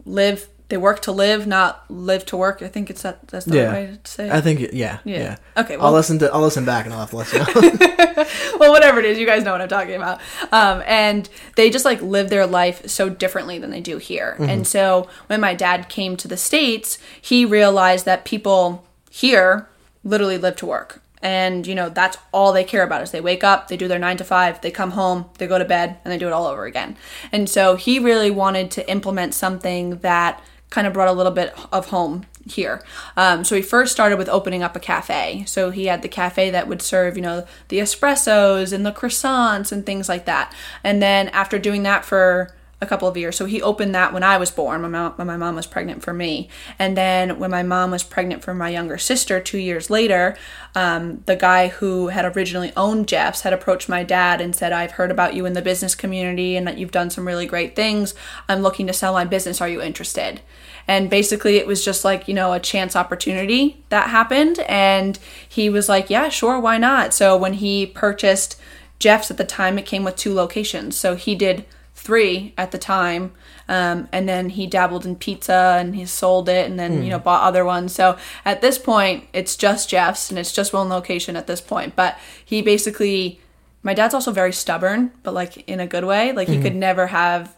live. 0.06 0.50
They 0.69 0.77
work 0.77 1.01
to 1.03 1.12
live, 1.12 1.45
not 1.45 1.84
live 1.89 2.25
to 2.27 2.38
work. 2.38 2.62
I 2.63 2.67
think 2.67 2.89
it's 2.89 3.03
that. 3.03 3.27
That's 3.27 3.45
the 3.45 3.55
Yeah. 3.57 3.63
right 3.65 3.89
way 3.91 3.98
to 4.03 4.12
say. 4.12 4.25
it. 4.27 4.31
I 4.34 4.41
think 4.41 4.60
yeah, 4.74 4.98
Yeah. 5.05 5.17
yeah. 5.19 5.36
Okay, 5.62 5.75
I'll 5.75 5.91
listen 5.91 6.17
to 6.19 6.34
I'll 6.34 6.41
listen 6.41 6.65
back 6.65 6.86
and 6.86 6.93
I'll 6.93 7.01
have 7.05 7.12
to 7.12 7.17
let 7.17 7.31
you 7.34 7.39
know. 7.39 8.25
well, 8.60 8.72
whatever 8.72 9.00
it 9.00 9.05
is, 9.05 9.19
you 9.19 9.25
guys 9.27 9.43
know 9.43 9.51
what 9.51 9.62
I'm 9.62 9.67
talking 9.69 9.95
about. 9.95 10.19
Um, 10.51 10.81
and 10.88 11.29
they 11.55 11.69
just 11.69 11.86
like 11.86 12.01
live 12.01 12.29
their 12.29 12.48
life 12.48 12.88
so 12.88 13.10
differently 13.10 13.60
than 13.60 13.69
they 13.69 13.81
do 13.81 13.98
here. 14.00 14.36
And 14.39 14.65
so 14.65 15.07
when 15.27 15.39
my 15.39 15.53
dad 15.53 15.88
came 15.89 16.17
to 16.17 16.27
the 16.27 16.38
States, 16.38 16.98
he 17.22 17.45
realized 17.45 18.05
that 18.05 18.25
people 18.25 18.86
here 19.12 19.67
literally 20.03 20.38
live 20.38 20.55
to 20.57 20.65
work. 20.65 21.01
And, 21.22 21.65
you 21.65 21.74
know, 21.74 21.89
that's 21.89 22.17
all 22.31 22.53
they 22.53 22.63
care 22.63 22.84
about 22.84 23.01
is 23.01 23.10
they 23.10 23.22
wake 23.22 23.43
up, 23.43 23.67
they 23.67 23.77
do 23.77 23.88
their 23.88 23.98
nine 23.98 24.17
to 24.17 24.24
five, 24.24 24.62
they 24.62 24.69
come 24.69 24.91
home, 24.91 25.25
they 25.39 25.48
go 25.48 25.57
to 25.57 25.65
bed, 25.65 25.98
and 26.03 26.12
they 26.12 26.19
do 26.19 26.27
it 26.27 26.34
all 26.34 26.45
over 26.45 26.65
again. 26.65 26.98
And 27.31 27.50
so 27.50 27.75
he 27.77 27.98
really 27.98 28.29
wanted 28.29 28.69
to 28.72 28.88
implement 28.89 29.34
something 29.34 29.98
that 30.00 30.39
kind 30.75 30.86
of 30.86 30.91
brought 30.91 31.08
a 31.08 31.13
little 31.13 31.32
bit 31.32 31.55
of 31.72 31.88
home 31.88 32.25
here. 32.46 32.84
Um, 33.15 33.46
so 33.46 33.55
he 33.55 33.62
first 33.62 33.94
started 33.94 34.17
with 34.17 34.27
opening 34.27 34.62
up 34.62 34.75
a 34.75 34.79
cafe. 34.79 35.46
So 35.48 35.72
he 35.72 35.86
had 35.86 36.01
the 36.01 36.10
cafe 36.10 36.50
that 36.50 36.67
would 36.67 36.82
serve, 36.82 37.15
you 37.15 37.24
know, 37.24 37.48
the 37.70 37.79
espressos 37.79 38.74
and 38.74 38.86
the 38.86 38.91
croissants 38.91 39.72
and 39.72 39.86
things 39.86 40.10
like 40.10 40.25
that. 40.25 40.53
And 40.84 41.01
then 41.01 41.29
after 41.29 41.58
doing 41.58 41.84
that 41.84 42.03
for 42.03 42.53
a 42.82 42.86
couple 42.86 43.08
of 43.08 43.15
years, 43.15 43.38
so 43.38 43.46
he 43.46 43.62
opened 43.62 43.96
that 43.96 44.12
when 44.12 44.22
I 44.22 44.38
was 44.38 44.51
born. 44.51 44.82
My 44.82 45.08
when 45.15 45.27
my 45.27 45.38
mom 45.38 45.55
was 45.55 45.65
pregnant 45.65 46.03
for 46.03 46.13
me, 46.13 46.50
and 46.77 46.98
then 46.98 47.39
when 47.39 47.50
my 47.50 47.63
mom 47.63 47.91
was 47.91 48.03
pregnant 48.03 48.44
for 48.44 48.53
my 48.53 48.70
younger 48.70 48.98
sister, 48.98 49.39
two 49.39 49.58
years 49.58 49.89
later, 49.89 50.36
um, 50.75 51.24
the 51.25 51.38
guy 51.38 51.70
who 51.70 52.10
had 52.10 52.25
originally 52.36 52.74
owned 52.75 53.08
Geoff's 53.08 53.41
had 53.41 53.53
approached 53.53 53.88
my 53.88 54.03
dad 54.03 54.41
and 54.41 54.53
said, 54.53 54.74
"I've 54.74 54.98
heard 55.00 55.10
about 55.10 55.34
you 55.36 55.46
in 55.46 55.53
the 55.53 55.62
business 55.62 55.96
community 55.96 56.58
and 56.58 56.67
that 56.67 56.77
you've 56.77 56.91
done 56.91 57.10
some 57.10 57.25
really 57.25 57.46
great 57.46 57.77
things. 57.77 58.13
I'm 58.50 58.62
looking 58.62 58.88
to 58.88 58.94
sell 58.94 59.13
my 59.13 59.24
business. 59.24 59.62
Are 59.62 59.70
you 59.70 59.82
interested?" 59.82 60.41
And 60.88 61.10
basically, 61.10 61.58
it 61.58 61.68
was 61.68 61.84
just 61.84 62.06
like, 62.06 62.27
you 62.27 62.34
know, 62.34 62.54
a 62.54 62.60
chance 62.60 62.96
opportunity 62.96 63.84
that 63.89 64.10
happened. 64.10 64.60
And 64.68 65.18
he 65.48 65.70
was 65.70 65.89
like, 65.89 66.10
yeah, 66.10 66.30
sure, 66.30 66.60
why 66.60 66.77
not? 66.77 67.13
So 67.13 67.36
when 67.36 67.54
he 67.54 67.86
purchased 67.88 68.60
Geoff's 69.00 69.32
at 69.32 69.38
the 69.38 69.46
time, 69.46 69.80
it 69.80 69.86
came 69.86 70.04
with 70.04 70.15
two 70.15 70.34
locations. 70.34 70.96
So 70.96 71.15
he 71.15 71.34
did 71.36 71.65
three 71.96 72.54
at 72.58 72.72
the 72.72 72.77
time. 72.77 73.32
Um, 73.68 74.08
and 74.12 74.30
then 74.30 74.50
he 74.50 74.68
dabbled 74.68 75.08
in 75.08 75.15
pizza 75.15 75.77
and 75.80 75.96
he 75.96 76.06
sold 76.06 76.50
it 76.50 76.70
and 76.70 76.80
then, 76.80 77.01
you 77.04 77.10
know, 77.10 77.18
bought 77.18 77.42
other 77.42 77.65
ones. 77.65 77.96
So 77.96 78.15
at 78.44 78.62
this 78.62 78.77
point, 78.77 79.27
it's 79.34 79.56
just 79.56 79.89
Geoff's 79.89 80.30
and 80.30 80.38
it's 80.38 80.51
just 80.51 80.72
one 80.72 80.88
location 80.88 81.36
at 81.36 81.48
this 81.48 81.62
point. 81.62 81.96
But 81.96 82.20
he 82.44 82.62
basically, 82.62 83.42
my 83.82 83.96
dad's 83.96 84.13
also 84.13 84.32
very 84.32 84.54
stubborn, 84.54 85.13
but 85.24 85.34
like 85.34 85.68
in 85.68 85.80
a 85.80 85.88
good 85.88 86.06
way. 86.06 86.32
Like 86.32 86.48
he 86.48 86.62
could 86.62 86.75
never 86.75 87.08
have 87.08 87.56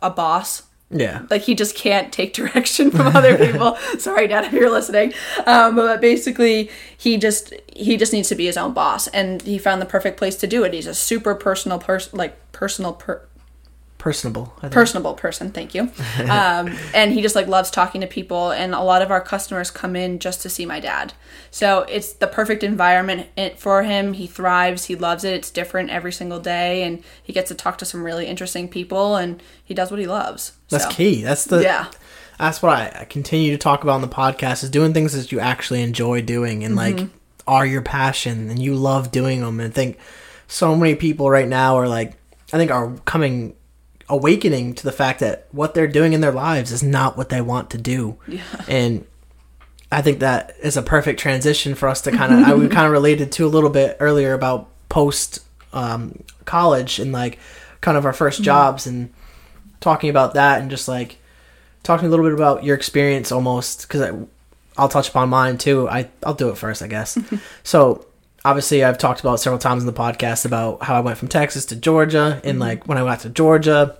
a 0.00 0.08
boss 0.08 0.62
Yeah. 0.90 1.22
like 1.30 1.42
he 1.42 1.54
just 1.54 1.76
can't 1.76 2.12
take 2.12 2.34
direction 2.34 2.90
from 2.90 3.06
other 3.16 3.38
people. 3.46 3.76
Sorry 3.98 4.26
dad 4.26 4.44
if 4.46 4.52
you're 4.52 4.70
listening. 4.70 5.12
Um, 5.46 5.76
but 5.76 6.00
basically 6.00 6.68
he 6.96 7.16
just 7.16 7.54
he 7.74 7.96
just 7.96 8.12
needs 8.12 8.28
to 8.30 8.34
be 8.34 8.46
his 8.46 8.56
own 8.56 8.72
boss. 8.72 9.06
And 9.08 9.40
he 9.42 9.56
found 9.58 9.80
the 9.80 9.86
perfect 9.86 10.16
place 10.18 10.34
to 10.36 10.46
do 10.48 10.64
it. 10.64 10.72
He's 10.74 10.88
a 10.88 10.94
super 10.94 11.34
personal 11.34 11.78
person 11.78 12.18
like 12.18 12.36
personal 12.52 12.94
per- 12.94 13.22
Personable. 14.00 14.46
Personable 14.70 15.12
person 15.14 15.50
thank 15.52 15.74
you. 15.74 15.90
Um, 16.30 16.74
and 16.94 17.12
he 17.12 17.22
just 17.22 17.34
like 17.34 17.46
loves 17.46 17.70
talking 17.70 18.00
to 18.00 18.06
people 18.06 18.50
and 18.50 18.74
a 18.74 18.80
lot 18.80 19.02
of 19.02 19.10
our 19.10 19.20
customers 19.20 19.70
come 19.70 19.94
in 19.94 20.18
just 20.18 20.40
to 20.42 20.48
see 20.48 20.64
my 20.64 20.80
dad. 20.80 21.12
So 21.50 21.82
it's 21.82 22.14
the 22.14 22.26
perfect 22.26 22.62
environment 22.64 23.28
for 23.58 23.82
him. 23.82 24.14
He 24.14 24.26
thrives 24.26 24.86
he 24.86 24.94
loves 24.94 25.22
it 25.24 25.34
it's 25.34 25.50
different 25.50 25.90
every 25.90 26.12
single 26.12 26.40
day 26.40 26.82
and 26.82 27.02
he 27.22 27.32
gets 27.32 27.48
to 27.48 27.54
talk 27.54 27.76
to 27.78 27.84
some 27.84 28.02
really 28.02 28.26
interesting 28.26 28.68
people 28.68 29.16
and 29.16 29.42
he 29.62 29.74
does 29.74 29.90
what 29.90 30.00
he 30.00 30.06
loves 30.06 30.52
That's 30.70 30.84
So, 30.84 30.90
key. 30.90 31.22
That's 31.22 31.44
the 31.44 31.62
yeah. 31.62 31.90
that's 32.38 32.62
what 32.62 32.72
I, 32.72 33.06
continue 33.10 33.50
to 33.52 33.58
talk 33.58 33.82
about 33.82 33.94
on 33.96 34.00
the 34.00 34.08
podcast 34.08 34.64
is 34.64 34.70
doing 34.70 34.94
things 34.94 35.12
that 35.12 35.30
you 35.30 35.40
actually 35.40 35.82
enjoy 35.82 36.22
doing 36.22 36.64
and 36.64 36.74
like 36.74 37.00
are 37.46 37.66
your 37.66 37.82
passion 37.82 38.48
and 38.48 38.58
you 38.62 38.74
love 38.74 39.10
doing 39.10 39.40
them 39.40 39.60
and 39.60 39.70
I 39.70 39.74
think 39.74 39.98
so 40.48 40.74
many 40.74 40.94
people 40.94 41.28
right 41.28 41.48
now 41.48 41.76
are 41.76 41.88
like 41.88 42.14
I 42.52 42.56
think 42.56 42.70
are 42.70 42.96
coming 43.04 43.54
awakening 44.10 44.74
to 44.74 44.84
the 44.84 44.92
fact 44.92 45.20
that 45.20 45.46
what 45.52 45.74
they're 45.74 45.86
doing 45.86 46.12
in 46.12 46.20
their 46.20 46.32
lives 46.32 46.72
is 46.72 46.82
not 46.82 47.16
what 47.16 47.28
they 47.28 47.40
want 47.40 47.70
to 47.70 47.78
do 47.78 48.18
and 48.68 49.06
I 49.92 50.02
think 50.02 50.20
that 50.20 50.54
is 50.62 50.76
a 50.76 50.82
perfect 50.82 51.18
transition 51.18 51.74
for 51.74 51.88
us 51.88 52.00
to 52.02 52.12
kind 52.12 52.32
of 52.32 52.40
I 52.40 52.54
we 52.54 52.68
kind 52.68 52.86
of 52.86 52.92
related 52.92 53.32
to 53.32 53.46
a 53.46 53.48
little 53.48 53.70
bit 53.70 53.96
earlier 53.98 54.34
about 54.34 54.68
post 54.88 55.40
um, 55.72 56.22
college 56.44 56.98
and 56.98 57.12
like 57.12 57.38
kind 57.80 57.96
of 57.96 58.04
our 58.04 58.12
1st 58.12 58.42
jobs 58.42 58.86
and 58.86 59.12
talking 59.80 60.10
about 60.10 60.34
that 60.34 60.60
and 60.60 60.70
just 60.70 60.86
like 60.86 61.18
talking 61.82 62.06
a 62.06 62.10
little 62.10 62.24
bit 62.24 62.34
about 62.34 62.62
your 62.62 62.76
experience 62.76 63.32
almost 63.32 63.82
because 63.82 64.26
I'll 64.76 64.88
touch 64.88 65.08
upon 65.08 65.28
mine 65.28 65.58
too. 65.58 65.88
I 65.88 66.08
I'll 66.24 66.34
do 66.34 66.50
it 66.50 66.58
first, 66.58 66.82
I 66.82 66.86
guess. 66.86 67.18
so 67.62 68.06
obviously, 68.44 68.84
I've 68.84 68.98
talked 68.98 69.20
about 69.20 69.40
several 69.40 69.58
times 69.58 69.82
in 69.82 69.86
the 69.86 69.92
podcast 69.92 70.46
about 70.46 70.82
how 70.82 70.94
I 70.94 71.00
went 71.00 71.18
from 71.18 71.28
Texas 71.28 71.66
to 71.66 71.76
Georgia, 71.76 72.40
and 72.44 72.58
like 72.58 72.86
when 72.86 72.96
I 72.96 73.02
got 73.02 73.20
to 73.20 73.28
Georgia, 73.28 73.98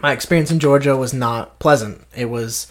my 0.00 0.12
experience 0.12 0.50
in 0.50 0.58
Georgia 0.58 0.96
was 0.96 1.12
not 1.12 1.58
pleasant. 1.58 2.04
It 2.16 2.26
was 2.26 2.66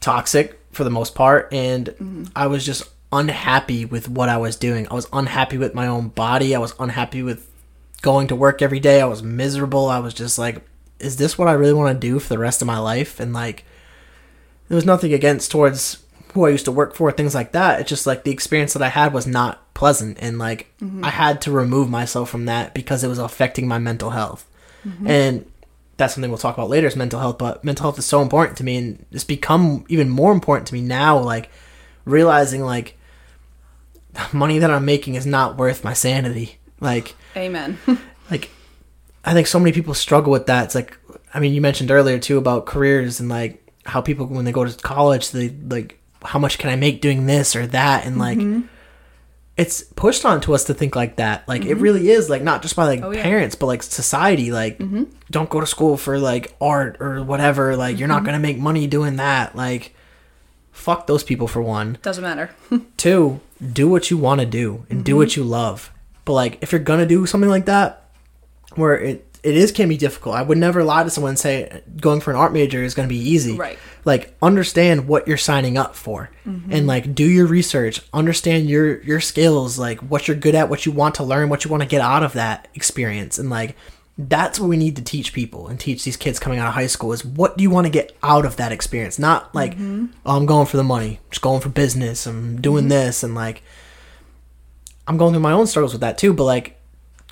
toxic 0.00 0.60
for 0.70 0.84
the 0.84 0.90
most 0.90 1.14
part, 1.14 1.52
and 1.52 1.86
mm-hmm. 1.86 2.24
I 2.34 2.46
was 2.46 2.64
just 2.64 2.88
unhappy 3.12 3.84
with 3.84 4.08
what 4.08 4.28
I 4.28 4.36
was 4.36 4.56
doing. 4.56 4.86
I 4.90 4.94
was 4.94 5.08
unhappy 5.12 5.58
with 5.58 5.74
my 5.74 5.86
own 5.86 6.08
body. 6.08 6.54
I 6.54 6.58
was 6.58 6.74
unhappy 6.78 7.22
with 7.22 7.50
going 8.02 8.28
to 8.28 8.36
work 8.36 8.62
every 8.62 8.80
day. 8.80 9.00
I 9.00 9.06
was 9.06 9.22
miserable. 9.22 9.88
I 9.88 9.98
was 9.98 10.14
just 10.14 10.38
like, 10.38 10.62
is 10.98 11.16
this 11.16 11.38
what 11.38 11.48
I 11.48 11.52
really 11.52 11.72
want 11.72 12.00
to 12.00 12.06
do 12.06 12.18
for 12.18 12.28
the 12.28 12.38
rest 12.38 12.62
of 12.62 12.66
my 12.66 12.78
life? 12.78 13.20
And 13.20 13.32
like, 13.32 13.64
there 14.68 14.76
was 14.76 14.84
nothing 14.84 15.12
against 15.12 15.50
towards 15.50 16.02
who 16.32 16.44
I 16.44 16.50
used 16.50 16.66
to 16.66 16.72
work 16.72 16.94
for, 16.94 17.10
things 17.10 17.34
like 17.34 17.52
that. 17.52 17.80
It's 17.80 17.88
just 17.88 18.06
like 18.06 18.24
the 18.24 18.30
experience 18.30 18.74
that 18.74 18.82
I 18.82 18.88
had 18.88 19.14
was 19.14 19.26
not 19.26 19.72
pleasant, 19.72 20.18
and 20.20 20.38
like 20.38 20.70
mm-hmm. 20.82 21.04
I 21.04 21.10
had 21.10 21.40
to 21.42 21.50
remove 21.50 21.88
myself 21.88 22.28
from 22.28 22.44
that 22.44 22.74
because 22.74 23.02
it 23.02 23.08
was 23.08 23.18
affecting 23.18 23.66
my 23.66 23.78
mental 23.78 24.10
health. 24.10 24.46
Mm-hmm. 24.86 25.06
And 25.06 25.50
that's 25.96 26.14
something 26.14 26.30
we'll 26.30 26.38
talk 26.38 26.56
about 26.56 26.68
later 26.68 26.86
is 26.86 26.96
mental 26.96 27.20
health, 27.20 27.38
but 27.38 27.64
mental 27.64 27.84
health 27.84 27.98
is 27.98 28.04
so 28.04 28.20
important 28.20 28.58
to 28.58 28.64
me, 28.64 28.76
and 28.76 29.06
it's 29.12 29.24
become 29.24 29.84
even 29.88 30.08
more 30.08 30.32
important 30.32 30.68
to 30.68 30.74
me 30.74 30.82
now. 30.82 31.18
Like 31.18 31.50
realizing 32.04 32.62
like 32.62 32.98
the 34.12 34.26
money 34.32 34.58
that 34.58 34.70
I'm 34.70 34.84
making 34.84 35.14
is 35.14 35.26
not 35.26 35.56
worth 35.56 35.84
my 35.84 35.92
sanity. 35.92 36.58
Like 36.80 37.14
amen 37.34 37.78
like 38.30 38.50
I 39.24 39.32
think 39.32 39.46
so 39.46 39.58
many 39.58 39.72
people 39.72 39.94
struggle 39.94 40.30
with 40.30 40.46
that. 40.46 40.66
It's 40.66 40.74
like 40.74 40.98
I 41.34 41.40
mean, 41.40 41.52
you 41.52 41.60
mentioned 41.60 41.90
earlier 41.90 42.18
too 42.18 42.38
about 42.38 42.66
careers 42.66 43.20
and 43.20 43.28
like 43.28 43.62
how 43.84 44.00
people 44.00 44.26
when 44.26 44.44
they 44.44 44.52
go 44.52 44.64
to 44.64 44.76
college, 44.78 45.30
they 45.30 45.48
like 45.48 45.98
how 46.22 46.38
much 46.38 46.58
can 46.58 46.70
I 46.70 46.76
make 46.76 47.00
doing 47.00 47.26
this 47.26 47.54
or 47.56 47.66
that 47.68 48.06
and 48.06 48.18
like 48.18 48.38
mm-hmm. 48.38 48.66
It's 49.56 49.82
pushed 49.82 50.24
onto 50.24 50.54
us 50.54 50.64
to 50.64 50.74
think 50.74 50.94
like 50.94 51.16
that. 51.16 51.48
Like 51.48 51.64
it 51.64 51.68
mm-hmm. 51.68 51.80
really 51.80 52.10
is 52.10 52.28
like 52.28 52.42
not 52.42 52.62
just 52.62 52.76
by 52.76 52.84
like 52.84 53.02
oh, 53.02 53.10
yeah. 53.10 53.22
parents, 53.22 53.54
but 53.54 53.66
like 53.66 53.82
society. 53.82 54.52
Like 54.52 54.78
mm-hmm. 54.78 55.04
don't 55.30 55.48
go 55.48 55.60
to 55.60 55.66
school 55.66 55.96
for 55.96 56.18
like 56.18 56.54
art 56.60 56.98
or 57.00 57.22
whatever. 57.22 57.74
Like 57.76 57.98
you're 57.98 58.08
not 58.08 58.18
mm-hmm. 58.18 58.26
gonna 58.26 58.38
make 58.40 58.58
money 58.58 58.86
doing 58.86 59.16
that. 59.16 59.56
Like 59.56 59.94
fuck 60.72 61.06
those 61.06 61.24
people 61.24 61.48
for 61.48 61.62
one. 61.62 61.98
doesn't 62.02 62.22
matter 62.22 62.50
Two, 62.98 63.40
do 63.72 63.88
what 63.88 64.10
you 64.10 64.18
want 64.18 64.40
to 64.40 64.46
do 64.46 64.84
and 64.90 65.02
do 65.04 65.16
what 65.16 65.36
you 65.36 65.42
love. 65.42 65.90
But 66.26 66.34
like, 66.34 66.58
if 66.60 66.72
you're 66.72 66.80
gonna 66.80 67.06
do 67.06 67.24
something 67.24 67.48
like 67.48 67.64
that, 67.64 68.10
where 68.74 68.98
it 68.98 69.25
it 69.46 69.56
is 69.56 69.70
can 69.70 69.88
be 69.88 69.96
difficult. 69.96 70.34
I 70.34 70.42
would 70.42 70.58
never 70.58 70.82
lie 70.82 71.04
to 71.04 71.10
someone 71.10 71.30
and 71.30 71.38
say 71.38 71.82
going 72.00 72.20
for 72.20 72.32
an 72.32 72.36
art 72.36 72.52
major 72.52 72.82
is 72.82 72.94
gonna 72.94 73.06
be 73.06 73.16
easy. 73.16 73.56
Right. 73.56 73.78
Like, 74.04 74.36
understand 74.42 75.08
what 75.08 75.26
you're 75.26 75.36
signing 75.36 75.78
up 75.78 75.94
for, 75.94 76.30
mm-hmm. 76.44 76.72
and 76.72 76.86
like 76.88 77.14
do 77.14 77.24
your 77.24 77.46
research. 77.46 78.00
Understand 78.12 78.68
your 78.68 79.00
your 79.02 79.20
skills, 79.20 79.78
like 79.78 80.00
what 80.00 80.26
you're 80.26 80.36
good 80.36 80.56
at, 80.56 80.68
what 80.68 80.84
you 80.84 80.90
want 80.90 81.14
to 81.16 81.22
learn, 81.22 81.48
what 81.48 81.64
you 81.64 81.70
want 81.70 81.84
to 81.84 81.88
get 81.88 82.00
out 82.00 82.24
of 82.24 82.32
that 82.34 82.68
experience, 82.74 83.38
and 83.38 83.48
like. 83.48 83.76
That's 84.18 84.58
what 84.58 84.70
we 84.70 84.78
need 84.78 84.96
to 84.96 85.04
teach 85.04 85.34
people 85.34 85.68
and 85.68 85.78
teach 85.78 86.04
these 86.04 86.16
kids 86.16 86.38
coming 86.38 86.58
out 86.58 86.68
of 86.68 86.72
high 86.72 86.86
school 86.86 87.12
is 87.12 87.22
what 87.22 87.58
do 87.58 87.62
you 87.62 87.68
want 87.68 87.86
to 87.86 87.90
get 87.90 88.16
out 88.22 88.46
of 88.46 88.56
that 88.56 88.72
experience? 88.72 89.18
Not 89.18 89.54
like, 89.54 89.72
mm-hmm. 89.72 90.06
oh, 90.24 90.38
I'm 90.38 90.46
going 90.46 90.64
for 90.64 90.78
the 90.78 90.82
money, 90.82 91.20
just 91.28 91.42
going 91.42 91.60
for 91.60 91.68
business, 91.68 92.26
I'm 92.26 92.58
doing 92.62 92.84
mm-hmm. 92.84 92.88
this, 92.88 93.22
and 93.22 93.34
like, 93.34 93.62
I'm 95.06 95.18
going 95.18 95.34
through 95.34 95.42
my 95.42 95.52
own 95.52 95.66
struggles 95.66 95.92
with 95.92 96.00
that 96.00 96.16
too, 96.16 96.32
but 96.32 96.44
like 96.44 96.75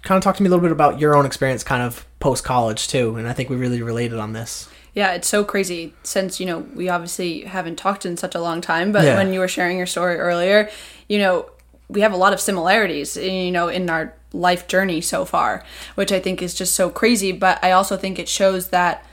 kind 0.05 0.17
of 0.17 0.23
talk 0.23 0.37
to 0.37 0.43
me 0.43 0.47
a 0.47 0.51
little 0.51 0.63
bit 0.63 0.73
about 0.73 1.01
your 1.01 1.17
own 1.17 1.27
experience 1.27 1.65
kind 1.65 1.83
of 1.83 2.07
post 2.21 2.45
college 2.45 2.89
too, 2.89 3.17
and 3.17 3.27
I 3.27 3.33
think 3.33 3.51
we 3.51 3.57
really 3.57 3.83
related 3.83 4.19
on 4.19 4.33
this. 4.33 4.69
Yeah, 4.95 5.13
it's 5.15 5.27
so 5.27 5.43
crazy 5.43 5.93
since, 6.05 6.39
you 6.39 6.47
know, 6.47 6.59
we 6.59 6.89
obviously 6.89 7.41
haven't 7.41 7.77
talked 7.77 8.07
in 8.07 8.17
such 8.17 8.37
a 8.37 8.41
long 8.41 8.61
time, 8.61 8.93
but 8.93 9.05
Yeah. 9.05 9.17
when 9.17 9.33
you 9.33 9.41
were 9.41 9.49
sharing 9.49 9.77
your 9.77 9.87
story 9.87 10.17
earlier, 10.17 10.71
you 11.09 11.19
know, 11.19 11.47
we 11.89 12.03
have 12.03 12.13
a 12.13 12.17
lot 12.17 12.33
of 12.33 12.41
similarities, 12.41 13.17
you 13.17 13.51
know, 13.51 13.69
in 13.69 13.91
our 13.91 14.15
life 14.33 14.69
journey 14.69 15.01
so 15.01 15.25
far, 15.25 15.65
which 15.97 16.13
I 16.13 16.21
think 16.21 16.41
is 16.41 16.55
just 16.55 16.75
so 16.75 16.91
crazy, 16.91 17.33
but 17.33 17.59
I 17.63 17.73
also 17.73 17.97
think 17.97 18.19
it 18.19 18.29
shows 18.29 18.69
that 18.69 19.05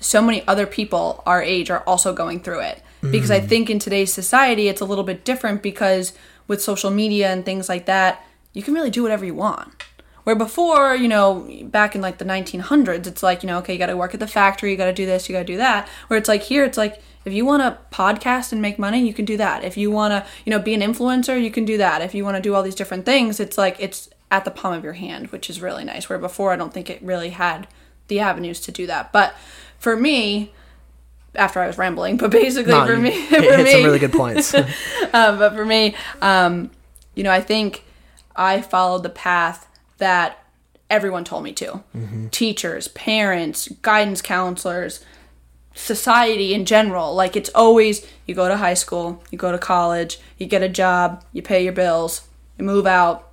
so 0.00 0.20
many 0.20 0.46
other 0.46 0.66
people 0.66 1.22
our 1.24 1.42
age 1.42 1.70
are 1.70 1.82
also 1.86 2.12
going 2.12 2.40
through 2.40 2.60
it. 2.60 2.82
Because 3.10 3.32
I 3.32 3.40
mm. 3.40 3.48
think 3.48 3.68
in 3.68 3.80
today's 3.80 4.12
society 4.12 4.68
it's 4.68 4.80
a 4.80 4.84
little 4.84 5.02
bit 5.02 5.24
different 5.24 5.60
because 5.60 6.12
with 6.46 6.62
social 6.62 6.90
media 6.90 7.32
and 7.32 7.44
things 7.44 7.68
like 7.68 7.86
that, 7.86 8.24
you 8.52 8.62
can 8.62 8.74
really 8.74 8.90
do 8.90 9.02
whatever 9.02 9.24
you 9.24 9.34
want. 9.34 9.81
Where 10.24 10.36
before, 10.36 10.94
you 10.94 11.08
know, 11.08 11.48
back 11.64 11.94
in 11.94 12.00
like 12.00 12.18
the 12.18 12.24
1900s, 12.24 13.06
it's 13.06 13.22
like, 13.22 13.42
you 13.42 13.48
know, 13.48 13.58
okay, 13.58 13.72
you 13.72 13.78
got 13.78 13.86
to 13.86 13.96
work 13.96 14.14
at 14.14 14.20
the 14.20 14.26
factory, 14.26 14.70
you 14.70 14.76
got 14.76 14.86
to 14.86 14.92
do 14.92 15.06
this, 15.06 15.28
you 15.28 15.32
got 15.32 15.40
to 15.40 15.44
do 15.44 15.56
that. 15.56 15.88
Where 16.06 16.18
it's 16.18 16.28
like 16.28 16.42
here, 16.42 16.64
it's 16.64 16.78
like, 16.78 17.02
if 17.24 17.32
you 17.32 17.44
want 17.44 17.62
to 17.62 17.78
podcast 17.96 18.52
and 18.52 18.60
make 18.60 18.78
money, 18.78 19.04
you 19.06 19.14
can 19.14 19.24
do 19.24 19.36
that. 19.36 19.64
If 19.64 19.76
you 19.76 19.90
want 19.90 20.12
to, 20.12 20.30
you 20.44 20.50
know, 20.50 20.58
be 20.58 20.74
an 20.74 20.80
influencer, 20.80 21.42
you 21.42 21.50
can 21.50 21.64
do 21.64 21.76
that. 21.78 22.02
If 22.02 22.14
you 22.14 22.24
want 22.24 22.36
to 22.36 22.42
do 22.42 22.54
all 22.54 22.62
these 22.62 22.74
different 22.74 23.04
things, 23.04 23.40
it's 23.40 23.56
like, 23.58 23.76
it's 23.78 24.10
at 24.30 24.44
the 24.44 24.50
palm 24.50 24.74
of 24.74 24.82
your 24.82 24.94
hand, 24.94 25.28
which 25.28 25.50
is 25.50 25.60
really 25.60 25.84
nice. 25.84 26.08
Where 26.08 26.18
before, 26.18 26.52
I 26.52 26.56
don't 26.56 26.72
think 26.72 26.88
it 26.88 27.02
really 27.02 27.30
had 27.30 27.68
the 28.08 28.20
avenues 28.20 28.60
to 28.60 28.72
do 28.72 28.86
that. 28.86 29.12
But 29.12 29.34
for 29.78 29.96
me, 29.96 30.52
after 31.34 31.60
I 31.60 31.66
was 31.66 31.78
rambling, 31.78 32.16
but 32.18 32.30
basically 32.30 32.72
No, 32.72 32.86
for 32.86 32.96
me, 32.96 33.10
for 33.26 33.40
hit 33.40 33.64
me, 33.64 33.72
some 33.72 33.84
really 33.84 33.98
good 33.98 34.12
points. 34.12 34.54
um, 34.54 35.38
but 35.38 35.54
for 35.54 35.64
me, 35.64 35.94
um, 36.20 36.70
you 37.14 37.22
know, 37.22 37.30
I 37.30 37.40
think 37.40 37.84
I 38.34 38.62
followed 38.62 39.02
the 39.02 39.10
path 39.10 39.68
that 40.02 40.44
everyone 40.90 41.22
told 41.22 41.44
me 41.44 41.52
to. 41.52 41.82
Mm-hmm. 41.96 42.28
Teachers, 42.28 42.88
parents, 42.88 43.68
guidance 43.82 44.20
counselors, 44.20 45.04
society 45.74 46.52
in 46.52 46.64
general. 46.64 47.14
Like 47.14 47.36
it's 47.36 47.50
always 47.54 48.04
you 48.26 48.34
go 48.34 48.48
to 48.48 48.56
high 48.56 48.74
school, 48.74 49.22
you 49.30 49.38
go 49.38 49.52
to 49.52 49.58
college, 49.58 50.18
you 50.38 50.46
get 50.46 50.60
a 50.60 50.68
job, 50.68 51.24
you 51.32 51.40
pay 51.40 51.62
your 51.62 51.72
bills, 51.72 52.28
you 52.58 52.64
move 52.64 52.84
out, 52.84 53.30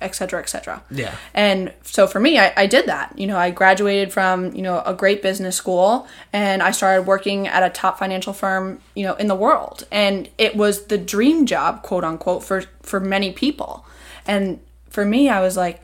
etc., 0.00 0.40
etc. 0.40 0.84
Yeah. 0.88 1.16
And 1.34 1.72
so 1.82 2.06
for 2.06 2.20
me, 2.20 2.38
I, 2.38 2.52
I 2.56 2.66
did 2.66 2.86
that. 2.86 3.18
You 3.18 3.26
know, 3.26 3.36
I 3.36 3.50
graduated 3.50 4.12
from, 4.12 4.54
you 4.54 4.62
know, 4.62 4.82
a 4.86 4.94
great 4.94 5.20
business 5.20 5.56
school 5.56 6.06
and 6.32 6.62
I 6.62 6.70
started 6.70 7.08
working 7.08 7.48
at 7.48 7.64
a 7.64 7.70
top 7.70 7.98
financial 7.98 8.32
firm, 8.32 8.80
you 8.94 9.04
know, 9.04 9.14
in 9.14 9.26
the 9.26 9.34
world. 9.34 9.84
And 9.90 10.30
it 10.38 10.54
was 10.54 10.86
the 10.86 10.98
dream 10.98 11.44
job, 11.44 11.82
quote 11.82 12.04
unquote, 12.04 12.44
for, 12.44 12.62
for 12.82 13.00
many 13.00 13.32
people. 13.32 13.84
And 14.26 14.60
for 14.92 15.04
me, 15.04 15.28
I 15.28 15.40
was 15.40 15.56
like, 15.56 15.80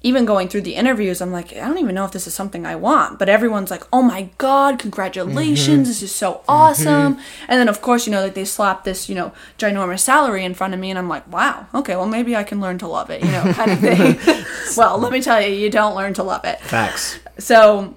even 0.00 0.24
going 0.24 0.48
through 0.48 0.60
the 0.60 0.76
interviews, 0.76 1.20
I'm 1.20 1.32
like, 1.32 1.52
I 1.52 1.66
don't 1.66 1.78
even 1.78 1.94
know 1.94 2.04
if 2.04 2.12
this 2.12 2.28
is 2.28 2.34
something 2.34 2.64
I 2.64 2.76
want. 2.76 3.18
But 3.18 3.28
everyone's 3.28 3.70
like, 3.70 3.82
oh 3.92 4.00
my 4.00 4.30
God, 4.38 4.78
congratulations. 4.78 5.68
Mm-hmm. 5.68 5.82
This 5.84 6.02
is 6.02 6.14
so 6.14 6.42
awesome. 6.46 7.14
Mm-hmm. 7.14 7.44
And 7.48 7.60
then, 7.60 7.68
of 7.68 7.82
course, 7.82 8.06
you 8.06 8.12
know, 8.12 8.22
like 8.22 8.34
they 8.34 8.44
slap 8.44 8.84
this, 8.84 9.08
you 9.08 9.16
know, 9.16 9.32
ginormous 9.58 10.00
salary 10.00 10.44
in 10.44 10.54
front 10.54 10.72
of 10.72 10.78
me. 10.78 10.90
And 10.90 10.98
I'm 10.98 11.08
like, 11.08 11.26
wow, 11.32 11.66
okay, 11.74 11.96
well, 11.96 12.06
maybe 12.06 12.36
I 12.36 12.44
can 12.44 12.60
learn 12.60 12.78
to 12.78 12.86
love 12.86 13.10
it, 13.10 13.24
you 13.24 13.30
know, 13.30 13.52
kind 13.54 13.72
of 13.72 13.80
thing. 13.80 14.44
well, 14.76 14.98
let 14.98 15.10
me 15.10 15.20
tell 15.20 15.40
you, 15.42 15.52
you 15.52 15.68
don't 15.68 15.96
learn 15.96 16.14
to 16.14 16.22
love 16.22 16.44
it. 16.44 16.60
Facts. 16.60 17.18
so 17.38 17.96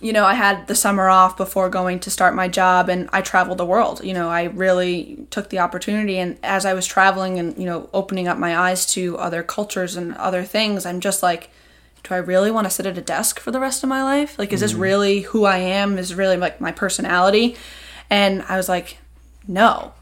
you 0.00 0.12
know, 0.12 0.24
I 0.24 0.34
had 0.34 0.68
the 0.68 0.76
summer 0.76 1.08
off 1.08 1.36
before 1.36 1.68
going 1.68 1.98
to 2.00 2.10
start 2.10 2.34
my 2.34 2.46
job 2.46 2.88
and 2.88 3.10
I 3.12 3.20
traveled 3.20 3.58
the 3.58 3.66
world. 3.66 4.04
You 4.04 4.14
know, 4.14 4.28
I 4.28 4.44
really 4.44 5.26
took 5.30 5.50
the 5.50 5.58
opportunity 5.58 6.18
and 6.18 6.38
as 6.42 6.64
I 6.64 6.74
was 6.74 6.86
traveling 6.86 7.38
and, 7.38 7.58
you 7.58 7.64
know, 7.64 7.90
opening 7.92 8.28
up 8.28 8.38
my 8.38 8.56
eyes 8.56 8.86
to 8.92 9.18
other 9.18 9.42
cultures 9.42 9.96
and 9.96 10.14
other 10.14 10.44
things, 10.44 10.86
I'm 10.86 11.00
just 11.00 11.22
like, 11.22 11.50
do 12.04 12.14
I 12.14 12.18
really 12.18 12.52
want 12.52 12.66
to 12.66 12.70
sit 12.70 12.86
at 12.86 12.96
a 12.96 13.02
desk 13.02 13.40
for 13.40 13.50
the 13.50 13.58
rest 13.58 13.82
of 13.82 13.88
my 13.88 14.04
life? 14.04 14.38
Like, 14.38 14.52
is 14.52 14.60
this 14.60 14.72
mm-hmm. 14.72 14.82
really 14.82 15.20
who 15.22 15.44
I 15.44 15.58
am? 15.58 15.98
Is 15.98 16.14
really 16.14 16.36
like 16.36 16.60
my 16.60 16.70
personality? 16.70 17.56
And 18.08 18.42
I 18.42 18.56
was 18.56 18.68
like, 18.68 18.98
no. 19.48 19.94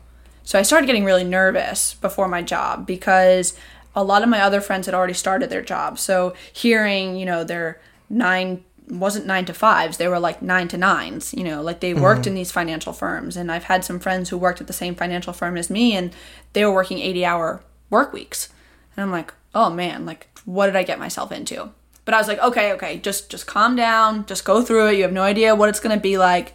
So 0.44 0.58
I 0.58 0.62
started 0.62 0.86
getting 0.86 1.04
really 1.04 1.24
nervous 1.24 1.94
before 1.94 2.28
my 2.28 2.42
job 2.42 2.86
because 2.86 3.58
a 3.94 4.04
lot 4.04 4.22
of 4.22 4.28
my 4.28 4.42
other 4.42 4.60
friends 4.60 4.84
had 4.86 4.94
already 4.94 5.14
started 5.14 5.48
their 5.48 5.62
jobs. 5.62 6.02
So 6.02 6.34
hearing, 6.52 7.16
you 7.16 7.24
know, 7.24 7.44
their 7.44 7.80
nine 8.10 8.62
wasn't 8.88 9.26
nine 9.26 9.44
to 9.44 9.52
fives 9.52 9.96
they 9.96 10.08
were 10.08 10.18
like 10.18 10.40
nine 10.40 10.68
to 10.68 10.76
nines 10.76 11.34
you 11.34 11.42
know 11.42 11.60
like 11.60 11.80
they 11.80 11.92
mm-hmm. 11.92 12.02
worked 12.02 12.26
in 12.26 12.34
these 12.34 12.52
financial 12.52 12.92
firms. 12.92 13.36
And 13.36 13.50
i've 13.50 13.64
had 13.64 13.84
some 13.84 13.98
friends 13.98 14.28
who 14.28 14.38
worked 14.38 14.60
at 14.60 14.66
the 14.66 14.72
same 14.72 14.94
financial 14.94 15.32
firm 15.32 15.56
as 15.56 15.70
me 15.70 15.96
and 15.96 16.12
they 16.52 16.64
were 16.64 16.72
working 16.72 16.98
80 16.98 17.24
hour 17.24 17.62
work 17.90 18.12
weeks. 18.12 18.48
And 18.96 19.04
i'm 19.04 19.10
like 19.10 19.32
oh 19.54 19.70
man 19.70 20.06
like 20.06 20.28
what 20.44 20.66
did 20.66 20.76
i 20.76 20.82
get 20.82 20.98
myself 20.98 21.32
into? 21.32 21.70
But 22.04 22.14
i 22.14 22.18
was 22.18 22.28
like 22.28 22.38
okay 22.40 22.72
okay 22.72 22.98
just 22.98 23.30
just 23.30 23.46
calm 23.46 23.74
down 23.76 24.26
just 24.26 24.44
go 24.44 24.62
through 24.62 24.88
it. 24.88 24.96
You 24.96 25.02
have 25.02 25.12
no 25.12 25.22
idea 25.22 25.54
what 25.54 25.68
it's 25.68 25.80
going 25.80 25.96
to 25.96 26.02
be 26.02 26.18
like. 26.18 26.54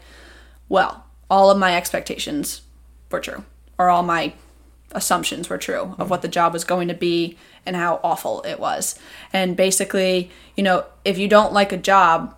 Well 0.70 1.06
all 1.30 1.52
of 1.52 1.58
my 1.58 1.76
expectations 1.76 2.62
were 3.10 3.20
true 3.20 3.44
or 3.78 3.90
all 3.90 4.04
my 4.04 4.34
assumptions 4.94 5.50
were 5.50 5.58
true 5.58 5.96
of 5.98 6.08
hmm. 6.08 6.08
what 6.08 6.22
the 6.22 6.28
job 6.28 6.54
was 6.54 6.64
going 6.64 6.88
to 6.88 6.94
be 6.94 7.38
and 7.66 7.76
how 7.76 8.00
awful 8.04 8.42
it 8.44 8.60
was. 8.60 8.98
And 9.34 9.56
basically, 9.56 10.32
you 10.56 10.64
know, 10.64 10.86
if 11.06 11.18
you 11.18 11.28
don't 11.28 11.54
like 11.54 11.72
a 11.72 11.78
job, 11.78 12.38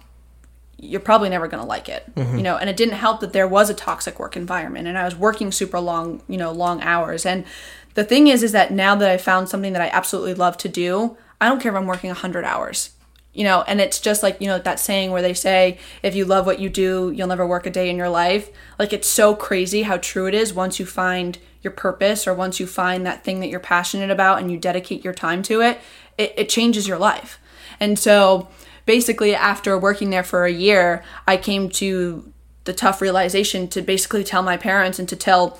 you're 0.77 0.99
probably 0.99 1.29
never 1.29 1.47
going 1.47 1.61
to 1.61 1.67
like 1.67 1.87
it. 1.87 2.03
Mm-hmm. 2.15 2.37
You 2.37 2.43
know, 2.43 2.57
and 2.57 2.69
it 2.69 2.77
didn't 2.77 2.95
help 2.95 3.21
that 3.21 3.33
there 3.33 3.47
was 3.47 3.69
a 3.69 3.73
toxic 3.73 4.19
work 4.19 4.35
environment 4.35 4.87
and 4.87 4.97
I 4.97 5.05
was 5.05 5.15
working 5.15 5.51
super 5.51 5.79
long, 5.79 6.21
you 6.27 6.37
know, 6.37 6.51
long 6.51 6.81
hours. 6.81 7.25
And 7.25 7.45
the 7.93 8.03
thing 8.03 8.27
is 8.27 8.43
is 8.43 8.51
that 8.51 8.71
now 8.71 8.95
that 8.95 9.09
I 9.09 9.17
found 9.17 9.49
something 9.49 9.73
that 9.73 9.81
I 9.81 9.89
absolutely 9.89 10.33
love 10.33 10.57
to 10.57 10.69
do, 10.69 11.17
I 11.39 11.47
don't 11.47 11.61
care 11.61 11.71
if 11.71 11.77
I'm 11.77 11.87
working 11.87 12.09
100 12.09 12.43
hours. 12.43 12.91
You 13.33 13.45
know, 13.45 13.63
and 13.63 13.81
it's 13.81 13.99
just 13.99 14.21
like, 14.21 14.39
you 14.39 14.45
know, 14.45 14.59
that 14.59 14.79
saying 14.79 15.09
where 15.09 15.23
they 15.23 15.33
say, 15.33 15.79
if 16.03 16.15
you 16.15 16.23
love 16.23 16.45
what 16.45 16.59
you 16.59 16.69
do, 16.69 17.11
you'll 17.15 17.27
never 17.27 17.47
work 17.47 17.65
a 17.65 17.71
day 17.71 17.89
in 17.89 17.97
your 17.97 18.09
life. 18.09 18.51
Like, 18.77 18.93
it's 18.93 19.09
so 19.09 19.33
crazy 19.33 19.81
how 19.81 19.97
true 19.97 20.27
it 20.27 20.35
is 20.35 20.53
once 20.53 20.79
you 20.79 20.85
find 20.85 21.39
your 21.63 21.71
purpose 21.71 22.27
or 22.27 22.33
once 22.33 22.59
you 22.59 22.67
find 22.67 23.05
that 23.05 23.23
thing 23.23 23.39
that 23.39 23.47
you're 23.47 23.59
passionate 23.59 24.09
about 24.09 24.39
and 24.39 24.51
you 24.51 24.57
dedicate 24.57 25.03
your 25.03 25.13
time 25.13 25.41
to 25.43 25.61
it, 25.61 25.79
it, 26.17 26.33
it 26.35 26.49
changes 26.49 26.87
your 26.87 26.97
life. 26.97 27.39
And 27.79 27.97
so 27.97 28.47
basically, 28.85 29.33
after 29.33 29.77
working 29.77 30.09
there 30.09 30.23
for 30.23 30.45
a 30.45 30.51
year, 30.51 31.03
I 31.27 31.37
came 31.37 31.69
to 31.69 32.31
the 32.65 32.73
tough 32.73 33.01
realization 33.01 33.67
to 33.69 33.81
basically 33.81 34.23
tell 34.23 34.41
my 34.41 34.57
parents 34.57 34.99
and 34.99 35.09
to 35.09 35.15
tell 35.15 35.59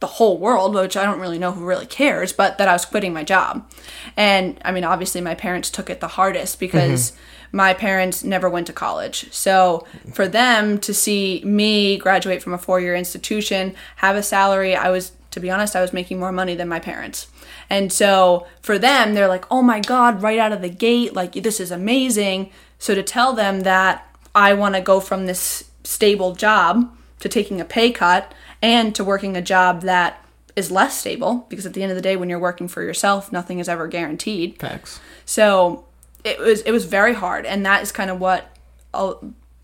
the 0.00 0.06
whole 0.06 0.38
world, 0.38 0.74
which 0.74 0.96
I 0.96 1.04
don't 1.04 1.20
really 1.20 1.38
know 1.38 1.52
who 1.52 1.64
really 1.64 1.86
cares, 1.86 2.32
but 2.32 2.58
that 2.58 2.68
I 2.68 2.72
was 2.72 2.84
quitting 2.84 3.12
my 3.12 3.24
job. 3.24 3.70
And 4.16 4.58
I 4.64 4.72
mean, 4.72 4.84
obviously, 4.84 5.20
my 5.20 5.34
parents 5.34 5.70
took 5.70 5.88
it 5.88 6.00
the 6.00 6.08
hardest 6.08 6.56
mm-hmm. 6.56 6.66
because 6.66 7.12
my 7.54 7.72
parents 7.72 8.24
never 8.24 8.50
went 8.50 8.66
to 8.66 8.72
college. 8.72 9.32
So 9.32 9.86
for 10.12 10.26
them 10.26 10.78
to 10.80 10.92
see 10.92 11.40
me 11.44 11.96
graduate 11.96 12.42
from 12.42 12.52
a 12.52 12.58
four 12.58 12.80
year 12.80 12.96
institution, 12.96 13.76
have 13.96 14.16
a 14.16 14.24
salary, 14.24 14.74
I 14.74 14.90
was, 14.90 15.12
to 15.30 15.38
be 15.38 15.52
honest, 15.52 15.76
I 15.76 15.80
was 15.80 15.92
making 15.92 16.18
more 16.18 16.32
money 16.32 16.56
than 16.56 16.68
my 16.68 16.80
parents. 16.80 17.28
And 17.70 17.92
so 17.92 18.48
for 18.60 18.76
them, 18.76 19.14
they're 19.14 19.28
like, 19.28 19.44
oh 19.52 19.62
my 19.62 19.78
God, 19.78 20.20
right 20.20 20.40
out 20.40 20.50
of 20.50 20.62
the 20.62 20.68
gate, 20.68 21.14
like, 21.14 21.34
this 21.34 21.60
is 21.60 21.70
amazing. 21.70 22.50
So 22.80 22.92
to 22.96 23.04
tell 23.04 23.32
them 23.32 23.60
that 23.60 24.04
I 24.34 24.52
want 24.52 24.74
to 24.74 24.80
go 24.80 24.98
from 24.98 25.26
this 25.26 25.70
stable 25.84 26.34
job 26.34 26.92
to 27.20 27.28
taking 27.28 27.60
a 27.60 27.64
pay 27.64 27.92
cut 27.92 28.34
and 28.62 28.96
to 28.96 29.04
working 29.04 29.36
a 29.36 29.42
job 29.42 29.82
that 29.82 30.24
is 30.56 30.72
less 30.72 30.98
stable 30.98 31.46
because 31.48 31.66
at 31.66 31.74
the 31.74 31.84
end 31.84 31.92
of 31.92 31.96
the 31.96 32.02
day 32.02 32.16
when 32.16 32.28
you're 32.28 32.38
working 32.38 32.68
for 32.68 32.82
yourself 32.82 33.32
nothing 33.32 33.58
is 33.58 33.68
ever 33.68 33.88
guaranteed 33.88 34.58
Facts. 34.60 35.00
so 35.24 35.84
it 36.24 36.38
was 36.38 36.62
it 36.62 36.72
was 36.72 36.84
very 36.84 37.14
hard 37.14 37.46
and 37.46 37.64
that 37.64 37.82
is 37.82 37.92
kind 37.92 38.10
of 38.10 38.18
what 38.18 38.56
uh, 38.92 39.14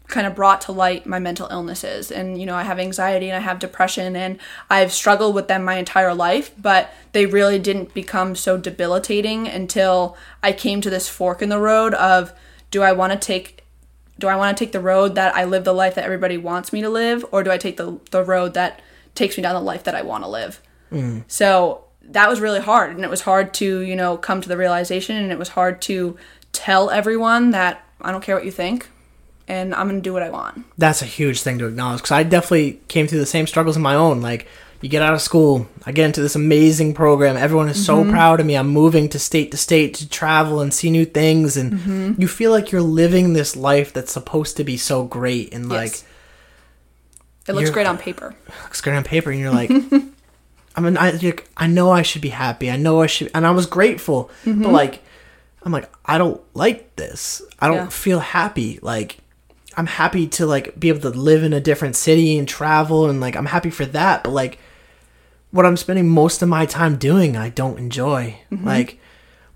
kind 0.06 0.26
of 0.26 0.34
brought 0.34 0.60
to 0.60 0.72
light 0.72 1.06
my 1.06 1.18
mental 1.18 1.48
illnesses 1.50 2.10
and 2.10 2.38
you 2.38 2.46
know 2.46 2.54
I 2.54 2.64
have 2.64 2.78
anxiety 2.78 3.28
and 3.28 3.36
I 3.36 3.40
have 3.40 3.58
depression 3.58 4.16
and 4.16 4.38
I've 4.68 4.92
struggled 4.92 5.34
with 5.34 5.48
them 5.48 5.64
my 5.64 5.76
entire 5.76 6.14
life 6.14 6.52
but 6.60 6.92
they 7.12 7.26
really 7.26 7.58
didn't 7.58 7.94
become 7.94 8.34
so 8.34 8.56
debilitating 8.56 9.48
until 9.48 10.16
I 10.42 10.52
came 10.52 10.80
to 10.80 10.90
this 10.90 11.08
fork 11.08 11.42
in 11.42 11.48
the 11.48 11.60
road 11.60 11.94
of 11.94 12.32
do 12.70 12.82
I 12.82 12.92
want 12.92 13.12
to 13.12 13.18
take 13.18 13.60
do 14.20 14.28
I 14.28 14.36
want 14.36 14.56
to 14.56 14.64
take 14.64 14.72
the 14.72 14.80
road 14.80 15.14
that 15.16 15.34
I 15.34 15.44
live 15.44 15.64
the 15.64 15.72
life 15.72 15.94
that 15.96 16.04
everybody 16.04 16.36
wants 16.36 16.72
me 16.72 16.82
to 16.82 16.90
live, 16.90 17.24
or 17.32 17.42
do 17.42 17.50
I 17.50 17.56
take 17.56 17.76
the 17.78 17.98
the 18.10 18.22
road 18.22 18.54
that 18.54 18.82
takes 19.14 19.36
me 19.36 19.42
down 19.42 19.54
the 19.54 19.60
life 19.60 19.82
that 19.84 19.94
I 19.94 20.02
want 20.02 20.24
to 20.24 20.28
live? 20.28 20.60
So 21.26 21.84
that 22.02 22.28
was 22.28 22.40
really 22.40 22.60
hard, 22.60 22.90
and 22.94 23.02
it 23.02 23.10
was 23.10 23.22
hard 23.22 23.54
to 23.54 23.80
you 23.80 23.96
know 23.96 24.16
come 24.16 24.40
to 24.42 24.48
the 24.48 24.56
realization, 24.56 25.16
and 25.16 25.32
it 25.32 25.38
was 25.38 25.48
hard 25.50 25.80
to 25.82 26.16
tell 26.52 26.90
everyone 26.90 27.50
that 27.52 27.84
I 28.00 28.12
don't 28.12 28.22
care 28.22 28.34
what 28.34 28.44
you 28.44 28.50
think, 28.50 28.88
and 29.48 29.74
I'm 29.74 29.88
gonna 29.88 30.00
do 30.00 30.12
what 30.12 30.22
I 30.22 30.30
want. 30.30 30.64
That's 30.78 31.02
a 31.02 31.06
huge 31.06 31.42
thing 31.42 31.58
to 31.58 31.66
acknowledge 31.66 31.98
because 32.00 32.12
I 32.12 32.22
definitely 32.22 32.80
came 32.88 33.06
through 33.06 33.18
the 33.20 33.26
same 33.26 33.46
struggles 33.46 33.76
in 33.76 33.82
my 33.82 33.94
own. 33.94 34.20
Like, 34.20 34.46
you 34.80 34.88
get 34.88 35.02
out 35.02 35.12
of 35.12 35.20
school, 35.20 35.66
I 35.84 35.92
get 35.92 36.06
into 36.06 36.22
this 36.22 36.34
amazing 36.36 36.94
program. 36.94 37.36
Everyone 37.36 37.68
is 37.68 37.84
so 37.84 38.02
proud 38.02 38.40
of 38.40 38.46
me. 38.46 38.54
I'm 38.56 38.68
moving 38.68 39.10
to 39.10 39.18
state 39.18 39.50
to 39.50 39.58
state 39.58 39.92
to 39.96 40.08
travel 40.08 40.60
and 40.60 40.72
see 40.72 40.90
new 40.90 41.04
things, 41.04 41.56
and 41.58 42.18
you 42.18 42.26
feel 42.26 42.50
like 42.50 42.72
you're 42.72 42.80
living 42.80 43.34
this 43.34 43.56
life 43.56 43.92
that's 43.92 44.10
supposed 44.12 44.56
to 44.56 44.64
be 44.64 44.76
so 44.78 45.04
great 45.04 45.52
and 45.52 45.68
like 45.68 45.90
Yes. 45.90 46.04
It 47.48 47.54
looks 47.54 47.70
great 47.70 47.86
on 47.86 47.98
paper. 47.98 48.34
looks 48.64 48.80
great 48.80 48.96
on 48.96 49.02
paper, 49.04 49.30
and 49.30 49.40
you're 49.40 49.50
like, 49.50 49.70
I 50.76 50.80
mean, 50.80 50.96
I 50.96 51.34
I 51.56 51.66
know 51.66 51.90
I 51.90 52.02
should 52.02 52.22
be 52.22 52.28
happy. 52.28 52.70
I 52.70 52.76
know 52.76 53.00
I 53.02 53.06
should, 53.06 53.30
and 53.34 53.46
I 53.46 53.50
was 53.50 53.66
grateful, 53.66 54.30
Mm-hmm. 54.44 54.62
but 54.62 54.72
like, 54.72 55.02
I'm 55.62 55.72
like, 55.72 55.90
I 56.04 56.18
don't 56.18 56.40
like 56.54 56.96
this. 56.96 57.42
I 57.58 57.66
don't 57.68 57.76
Yeah. 57.76 57.88
feel 57.88 58.18
happy. 58.20 58.78
Like, 58.82 59.18
I'm 59.76 59.86
happy 59.86 60.26
to 60.28 60.46
like 60.46 60.78
be 60.80 60.88
able 60.88 61.00
to 61.00 61.10
live 61.10 61.42
in 61.42 61.52
a 61.52 61.60
different 61.60 61.96
city 61.96 62.38
and 62.38 62.48
travel, 62.48 63.08
and 63.08 63.20
like, 63.20 63.36
I'm 63.36 63.46
happy 63.46 63.70
for 63.70 63.84
that. 63.86 64.24
But 64.24 64.30
like, 64.32 64.58
what 65.50 65.66
I'm 65.66 65.76
spending 65.76 66.08
most 66.08 66.42
of 66.42 66.48
my 66.48 66.66
time 66.66 66.96
doing, 66.96 67.36
I 67.36 67.48
don't 67.50 67.78
enjoy. 67.78 68.36
Mm-hmm. 68.50 68.66
Like, 68.66 68.98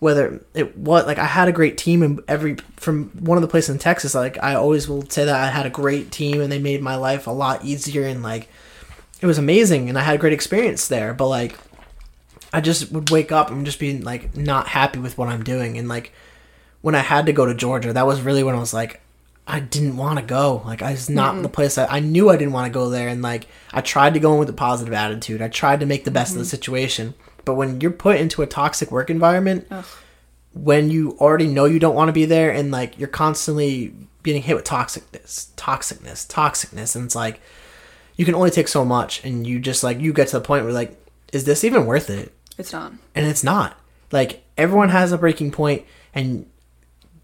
whether 0.01 0.45
it 0.53 0.77
what 0.77 1.07
like 1.07 1.19
I 1.19 1.25
had 1.25 1.49
a 1.49 1.53
great 1.53 1.79
team 1.79 2.03
and 2.03 2.21
every 2.29 2.57
from 2.77 3.09
one 3.21 3.39
of 3.39 3.43
the 3.43 3.49
places 3.49 3.71
in 3.71 3.79
Texas, 3.79 4.15
like 4.15 4.37
I 4.43 4.55
always 4.55 4.87
will 4.89 5.09
say 5.09 5.25
that 5.25 5.35
I 5.35 5.49
had 5.49 5.65
a 5.65 5.71
great 5.71 6.11
team 6.11 6.41
and 6.43 6.53
they 6.53 6.59
made 6.59 6.83
my 6.83 6.97
life 6.97 7.27
a 7.27 7.31
lot 7.31 7.65
easier 7.65 8.07
and 8.07 8.23
like 8.23 8.49
it 9.23 9.27
was 9.27 9.39
amazing 9.39 9.89
and 9.89 9.97
I 9.99 10.03
had 10.03 10.17
a 10.17 10.19
great 10.19 10.35
experience 10.35 10.89
there. 10.89 11.15
But 11.15 11.29
like 11.29 11.57
I 12.55 12.61
just 12.61 12.93
would 12.93 13.11
wake 13.11 13.33
up 13.33 13.51
and 13.51 13.67
just 13.67 13.79
be 13.79 13.99
like 13.99 14.37
not 14.37 14.69
happy 14.69 14.99
with 14.99 15.19
what 15.19 15.29
I'm 15.29 15.43
doing 15.43 15.77
and 15.79 15.89
like 15.89 16.13
when 16.81 16.95
I 16.95 17.01
had 17.01 17.27
to 17.27 17.33
go 17.33 17.47
to 17.47 17.55
Georgia, 17.55 17.93
that 17.93 18.07
was 18.07 18.21
really 18.21 18.43
when 18.43 18.55
I 18.55 18.61
was 18.61 18.75
like 18.75 19.01
I 19.47 19.61
didn't 19.61 19.99
want 19.99 20.19
to 20.19 20.25
go. 20.25 20.63
Like 20.65 20.81
I 20.81 20.93
was 20.93 21.11
not 21.11 21.43
the 21.43 21.49
place 21.49 21.77
I, 21.77 21.87
I 21.87 22.01
knew 22.01 22.31
I 22.31 22.37
didn't 22.37 22.55
want 22.55 22.67
to 22.67 22.73
go 22.73 22.89
there 22.89 23.09
and 23.09 23.21
like 23.21 23.47
I 23.73 23.81
tried 23.81 24.15
to 24.15 24.21
go 24.21 24.33
in 24.33 24.39
with 24.39 24.49
a 24.49 24.55
positive 24.55 24.95
attitude. 24.95 25.43
I 25.43 25.49
tried 25.49 25.81
to 25.81 25.87
make 25.87 26.05
the 26.05 26.11
best 26.11 26.33
of 26.33 26.39
the 26.39 26.43
mm-hmm. 26.45 26.51
situation. 26.51 27.15
But 27.45 27.55
when 27.55 27.81
you're 27.81 27.91
put 27.91 28.17
into 28.17 28.41
a 28.41 28.47
toxic 28.47 28.91
work 28.91 29.11
environment, 29.11 29.67
when 30.55 30.89
you 30.89 31.17
already 31.21 31.47
know 31.47 31.67
you 31.67 31.79
don't 31.79 31.95
want 31.95 32.09
to 32.09 32.13
be 32.13 32.25
there 32.25 32.51
and 32.51 32.71
like 32.71 32.99
you're 32.99 33.09
constantly 33.09 33.93
being 34.23 34.43
hit 34.43 34.57
with 34.57 34.65
toxicness, 34.65 35.53
toxicness, 35.57 36.27
toxicness, 36.27 36.97
and 36.97 37.05
it's 37.05 37.15
like 37.15 37.41
you 38.17 38.25
can 38.25 38.35
only 38.35 38.51
take 38.51 38.69
so 38.69 38.85
much, 38.85 39.25
and 39.25 39.47
you 39.47 39.61
just 39.61 39.85
like 39.85 40.01
you 40.01 40.13
get 40.13 40.29
to 40.29 40.39
the 40.39 40.45
point 40.45 40.65
where 40.65 40.73
like, 40.73 40.97
is 41.33 41.45
this 41.45 41.65
even 41.65 41.87
worth 41.87 42.11
it? 42.11 42.33
It's 42.59 42.73
not. 42.73 42.93
And 43.15 43.27
it's 43.27 43.45
not. 43.45 43.79
Like 44.13 44.45
everyone 44.57 44.91
has 44.91 45.13
a 45.13 45.19
breaking 45.19 45.51
point, 45.51 45.85
and 46.15 46.47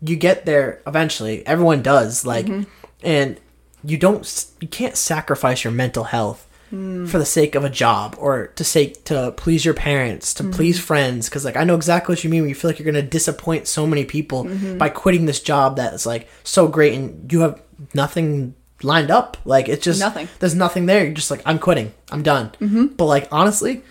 you 0.02 0.16
get 0.16 0.44
there 0.46 0.80
eventually. 0.86 1.46
Everyone 1.46 1.82
does. 1.82 2.24
Like, 2.24 2.46
mm-hmm. 2.46 2.70
and 3.02 3.38
you 3.84 3.96
don't, 3.96 4.46
you 4.60 4.68
can't 4.68 4.96
sacrifice 4.96 5.64
your 5.64 5.72
mental 5.72 6.04
health 6.04 6.46
hmm. 6.70 7.06
for 7.06 7.18
the 7.18 7.24
sake 7.26 7.54
of 7.54 7.64
a 7.64 7.70
job 7.70 8.16
or 8.18 8.48
to 8.48 8.64
sake 8.64 9.04
to 9.04 9.32
please 9.36 9.64
your 9.64 9.74
parents, 9.74 10.34
to 10.34 10.42
mm-hmm. 10.42 10.52
please 10.52 10.80
friends. 10.80 11.28
Because 11.28 11.44
like 11.44 11.56
I 11.56 11.64
know 11.64 11.76
exactly 11.76 12.12
what 12.12 12.24
you 12.24 12.30
mean. 12.30 12.42
When 12.42 12.48
you 12.48 12.54
feel 12.54 12.70
like 12.70 12.78
you're 12.78 12.90
gonna 12.90 13.02
disappoint 13.02 13.68
so 13.68 13.86
many 13.86 14.04
people 14.04 14.44
mm-hmm. 14.44 14.78
by 14.78 14.88
quitting 14.88 15.26
this 15.26 15.40
job 15.40 15.76
that's 15.76 16.06
like 16.06 16.28
so 16.44 16.66
great, 16.68 16.94
and 16.94 17.30
you 17.32 17.40
have 17.40 17.60
nothing 17.94 18.54
lined 18.82 19.10
up. 19.10 19.36
Like 19.44 19.68
it's 19.68 19.84
just 19.84 20.00
Nothing. 20.00 20.28
There's 20.38 20.54
nothing 20.54 20.86
there. 20.86 21.04
You're 21.04 21.14
just 21.14 21.30
like 21.30 21.42
I'm 21.44 21.58
quitting. 21.58 21.92
I'm 22.10 22.22
done. 22.22 22.52
But 22.96 23.06
like 23.06 23.28
honestly. 23.30 23.82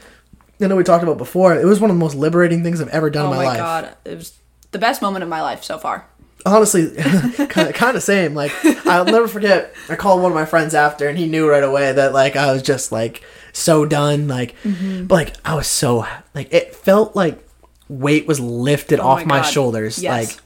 I 0.61 0.67
know 0.67 0.75
we 0.75 0.83
talked 0.83 1.03
about 1.03 1.17
before. 1.17 1.55
It 1.55 1.65
was 1.65 1.79
one 1.79 1.89
of 1.89 1.95
the 1.95 1.99
most 1.99 2.15
liberating 2.15 2.63
things 2.63 2.81
I've 2.81 2.89
ever 2.89 3.09
done 3.09 3.27
Oh 3.27 3.31
in 3.31 3.37
my 3.37 3.45
life. 3.45 3.59
Oh 3.59 3.63
my, 3.63 3.69
life. 3.81 3.83
god, 3.85 3.97
it 4.11 4.15
was 4.15 4.37
the 4.71 4.79
best 4.79 5.01
moment 5.01 5.23
of 5.23 5.29
my 5.29 5.41
life 5.41 5.63
so 5.63 5.77
far. 5.77 6.05
Honestly, 6.45 6.91
kind 7.47 7.69
of, 7.69 7.73
kind 7.75 7.95
of 7.97 8.03
same. 8.03 8.33
Like 8.33 8.51
I'll 8.85 9.05
never 9.05 9.27
forget. 9.27 9.73
I 9.89 9.95
called 9.95 10.21
one 10.21 10.31
of 10.31 10.35
my 10.35 10.45
friends 10.45 10.73
after, 10.73 11.07
and 11.07 11.17
he 11.17 11.27
knew 11.27 11.49
right 11.49 11.63
away 11.63 11.91
that 11.93 12.13
like 12.13 12.35
I 12.35 12.51
was 12.53 12.61
just 12.61 12.91
like 12.91 13.23
so 13.53 13.85
done. 13.85 14.27
Like, 14.27 14.55
Mm-hmm. 14.63 15.05
but 15.07 15.15
like 15.15 15.35
I 15.45 15.55
was 15.55 15.67
so 15.67 16.05
like 16.35 16.53
it 16.53 16.75
felt 16.75 17.15
like 17.15 17.45
weight 17.87 18.27
was 18.27 18.39
lifted 18.39 18.99
off 18.99 19.21
Oh 19.21 19.25
my 19.25 19.39
my 19.39 19.41
shoulders. 19.41 20.01
Yes. 20.01 20.35
Like 20.35 20.41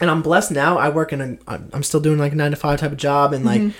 and 0.00 0.10
I'm 0.10 0.22
blessed 0.22 0.52
now. 0.52 0.78
I 0.78 0.88
work 0.90 1.12
in 1.12 1.20
a 1.20 1.38
I'm 1.50 1.70
I'm 1.72 1.82
still 1.82 2.00
doing 2.00 2.18
like 2.18 2.32
a 2.32 2.36
9 2.36 2.50
to 2.52 2.56
5 2.56 2.78
type 2.80 2.92
of 2.92 2.98
job 2.98 3.32
and 3.32 3.44
like 3.44 3.72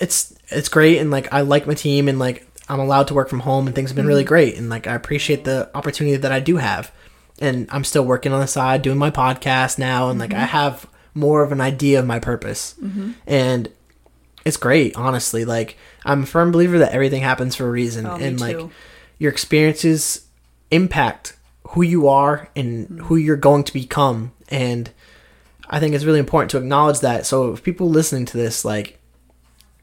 it's 0.00 0.34
it's 0.48 0.68
great 0.68 0.98
and 0.98 1.10
like 1.10 1.32
I 1.32 1.40
like 1.40 1.66
my 1.66 1.74
team 1.74 2.08
and 2.08 2.18
like 2.18 2.46
I'm 2.68 2.80
allowed 2.80 3.08
to 3.08 3.14
work 3.14 3.28
from 3.28 3.40
home 3.40 3.66
and 3.66 3.74
things 3.74 3.90
have 3.90 3.96
been 3.96 4.06
really 4.06 4.22
mm-hmm. 4.22 4.28
great 4.28 4.56
and 4.56 4.68
like 4.68 4.86
I 4.86 4.94
appreciate 4.94 5.44
the 5.44 5.70
opportunity 5.74 6.16
that 6.16 6.32
I 6.32 6.40
do 6.40 6.56
have. 6.56 6.92
And 7.40 7.68
I'm 7.70 7.84
still 7.84 8.04
working 8.04 8.32
on 8.32 8.40
the 8.40 8.46
side 8.46 8.82
doing 8.82 8.98
my 8.98 9.10
podcast 9.10 9.78
now 9.78 10.10
and 10.10 10.18
like 10.18 10.32
I 10.32 10.38
mm-hmm. 10.38 10.46
have 10.46 10.86
more 11.14 11.42
of 11.42 11.52
an 11.52 11.60
idea 11.60 11.98
of 11.98 12.06
my 12.06 12.18
purpose. 12.18 12.74
Mm-hmm. 12.82 13.12
And 13.26 13.70
it's 14.44 14.56
great, 14.56 14.96
honestly. 14.96 15.44
Like 15.44 15.76
I'm 16.04 16.24
a 16.24 16.26
firm 16.26 16.52
believer 16.52 16.78
that 16.78 16.92
everything 16.92 17.22
happens 17.22 17.54
for 17.54 17.66
a 17.66 17.70
reason 17.70 18.06
Oh, 18.06 18.16
and 18.16 18.40
like 18.40 18.56
too. 18.56 18.70
your 19.18 19.32
experiences 19.32 20.26
impact 20.70 21.36
who 21.68 21.82
you 21.82 22.08
are 22.08 22.48
and 22.56 23.00
who 23.02 23.16
you're 23.16 23.36
going 23.36 23.64
to 23.64 23.72
become 23.72 24.32
and 24.48 24.90
I 25.70 25.80
think 25.80 25.94
it's 25.94 26.04
really 26.04 26.18
important 26.18 26.50
to 26.52 26.58
acknowledge 26.58 27.00
that. 27.00 27.26
So 27.26 27.52
if 27.52 27.62
people 27.62 27.90
listening 27.90 28.24
to 28.26 28.36
this 28.36 28.64
like 28.64 28.97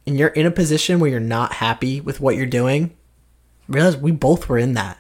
and 0.07 0.17
you're 0.17 0.29
in 0.29 0.45
a 0.45 0.51
position 0.51 0.99
where 0.99 1.09
you're 1.09 1.19
not 1.19 1.53
happy 1.53 2.01
with 2.01 2.19
what 2.19 2.35
you're 2.35 2.45
doing, 2.45 2.95
realize 3.67 3.97
we 3.97 4.11
both 4.11 4.47
were 4.47 4.57
in 4.57 4.73
that. 4.73 4.97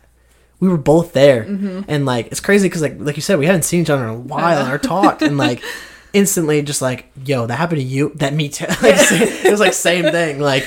We 0.59 0.69
were 0.69 0.77
both 0.77 1.13
there, 1.13 1.43
mm-hmm. 1.43 1.81
and 1.87 2.05
like 2.05 2.27
it's 2.27 2.39
crazy 2.39 2.67
because 2.67 2.81
like 2.81 2.95
like 2.97 3.17
you 3.17 3.21
said, 3.21 3.37
we 3.37 3.45
haven't 3.45 3.63
seen 3.63 3.81
each 3.81 3.89
other 3.89 4.03
in 4.03 4.09
a 4.09 4.19
while 4.19 4.71
or 4.71 4.77
talked, 4.77 5.21
and 5.21 5.37
like 5.37 5.61
instantly 6.13 6.61
just 6.61 6.81
like 6.81 7.11
yo, 7.23 7.45
that 7.45 7.57
happened 7.57 7.81
to 7.81 7.85
you. 7.85 8.13
That 8.15 8.33
me 8.33 8.49
too. 8.49 8.65
like, 8.81 8.95
it 9.11 9.51
was 9.51 9.59
like 9.59 9.73
same 9.73 10.11
thing. 10.11 10.39
Like, 10.39 10.65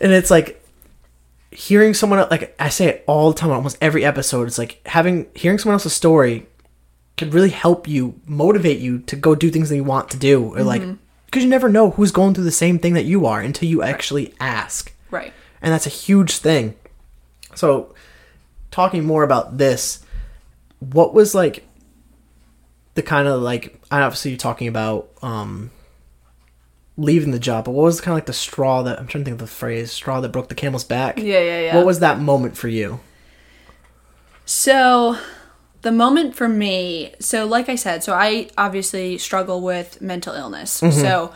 and 0.00 0.12
it's 0.12 0.30
like 0.30 0.64
hearing 1.50 1.94
someone 1.94 2.26
like 2.30 2.54
I 2.60 2.68
say 2.68 2.86
it 2.86 3.04
all 3.06 3.32
the 3.32 3.38
time, 3.38 3.50
almost 3.50 3.76
every 3.80 4.04
episode. 4.04 4.46
It's 4.46 4.58
like 4.58 4.80
having 4.86 5.26
hearing 5.34 5.58
someone 5.58 5.74
else's 5.74 5.92
story 5.92 6.46
could 7.16 7.34
really 7.34 7.50
help 7.50 7.86
you 7.86 8.20
motivate 8.26 8.78
you 8.78 8.98
to 9.00 9.16
go 9.16 9.34
do 9.34 9.50
things 9.50 9.68
that 9.68 9.76
you 9.76 9.84
want 9.84 10.10
to 10.10 10.16
do, 10.16 10.54
or 10.54 10.62
like 10.62 10.82
mm-hmm. 10.82 11.03
Because 11.34 11.42
you 11.42 11.50
never 11.50 11.68
know 11.68 11.90
who's 11.90 12.12
going 12.12 12.32
through 12.32 12.44
the 12.44 12.52
same 12.52 12.78
thing 12.78 12.94
that 12.94 13.04
you 13.06 13.26
are 13.26 13.40
until 13.40 13.68
you 13.68 13.82
actually 13.82 14.32
ask 14.38 14.94
Right. 15.10 15.32
and 15.60 15.72
that's 15.72 15.84
a 15.86 15.90
huge 15.90 16.38
thing. 16.38 16.76
So, 17.56 17.92
talking 18.70 19.04
more 19.04 19.24
about 19.24 19.58
this, 19.58 19.98
what 20.78 21.12
was 21.12 21.34
like 21.34 21.66
the 22.94 23.02
kind 23.02 23.26
of 23.26 23.42
like 23.42 23.80
I 23.90 24.02
obviously 24.02 24.30
you're 24.30 24.38
talking 24.38 24.68
about 24.68 25.10
um 25.22 25.72
leaving 26.96 27.32
the 27.32 27.40
job, 27.40 27.64
but 27.64 27.72
what 27.72 27.82
was 27.82 28.00
kind 28.00 28.12
of 28.12 28.18
like 28.18 28.26
the 28.26 28.32
straw 28.32 28.82
that 28.82 29.00
I'm 29.00 29.08
trying 29.08 29.24
to 29.24 29.30
think 29.30 29.40
of 29.40 29.48
the 29.48 29.52
phrase 29.52 29.90
straw 29.90 30.20
that 30.20 30.28
broke 30.30 30.48
the 30.48 30.54
camel's 30.54 30.84
back? 30.84 31.18
Yeah, 31.18 31.40
yeah, 31.40 31.60
yeah. 31.62 31.76
What 31.76 31.84
was 31.84 31.98
that 31.98 32.20
moment 32.20 32.56
for 32.56 32.68
you? 32.68 33.00
So, 34.46 35.18
the 35.84 35.92
moment 35.92 36.34
for 36.34 36.48
me, 36.48 37.14
so 37.20 37.46
like 37.46 37.68
I 37.68 37.74
said, 37.76 38.02
so 38.02 38.14
I 38.14 38.48
obviously 38.56 39.18
struggle 39.18 39.60
with 39.60 40.00
mental 40.00 40.34
illness. 40.34 40.80
Mm-hmm. 40.80 40.98
So, 40.98 41.32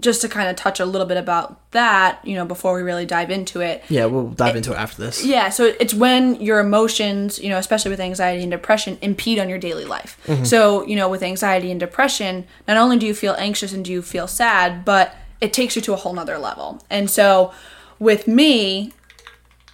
just 0.00 0.20
to 0.22 0.28
kind 0.28 0.48
of 0.48 0.56
touch 0.56 0.80
a 0.80 0.84
little 0.84 1.06
bit 1.06 1.16
about 1.16 1.70
that, 1.70 2.18
you 2.24 2.34
know, 2.34 2.44
before 2.44 2.74
we 2.74 2.82
really 2.82 3.06
dive 3.06 3.30
into 3.30 3.60
it. 3.60 3.84
Yeah, 3.88 4.06
we'll 4.06 4.30
dive 4.30 4.56
into 4.56 4.72
it 4.72 4.76
after 4.76 5.00
this. 5.00 5.24
Yeah, 5.24 5.50
so 5.50 5.72
it's 5.78 5.94
when 5.94 6.40
your 6.40 6.58
emotions, 6.58 7.38
you 7.38 7.48
know, 7.48 7.58
especially 7.58 7.92
with 7.92 8.00
anxiety 8.00 8.42
and 8.42 8.50
depression, 8.50 8.98
impede 9.00 9.38
on 9.38 9.48
your 9.48 9.58
daily 9.58 9.84
life. 9.84 10.18
So, 10.42 10.84
you 10.84 10.96
know, 10.96 11.08
with 11.08 11.22
anxiety 11.22 11.70
and 11.70 11.78
depression, 11.78 12.44
not 12.66 12.76
only 12.76 12.98
do 12.98 13.06
you 13.06 13.14
feel 13.14 13.36
anxious 13.38 13.72
and 13.72 13.84
do 13.84 13.92
you 13.92 14.02
feel 14.02 14.26
sad, 14.26 14.84
but 14.84 15.14
it 15.40 15.52
takes 15.52 15.76
you 15.76 15.82
to 15.82 15.92
a 15.92 15.96
whole 15.96 16.12
nother 16.12 16.38
level. 16.38 16.82
And 16.90 17.08
so, 17.08 17.52
with 18.00 18.26
me, 18.26 18.90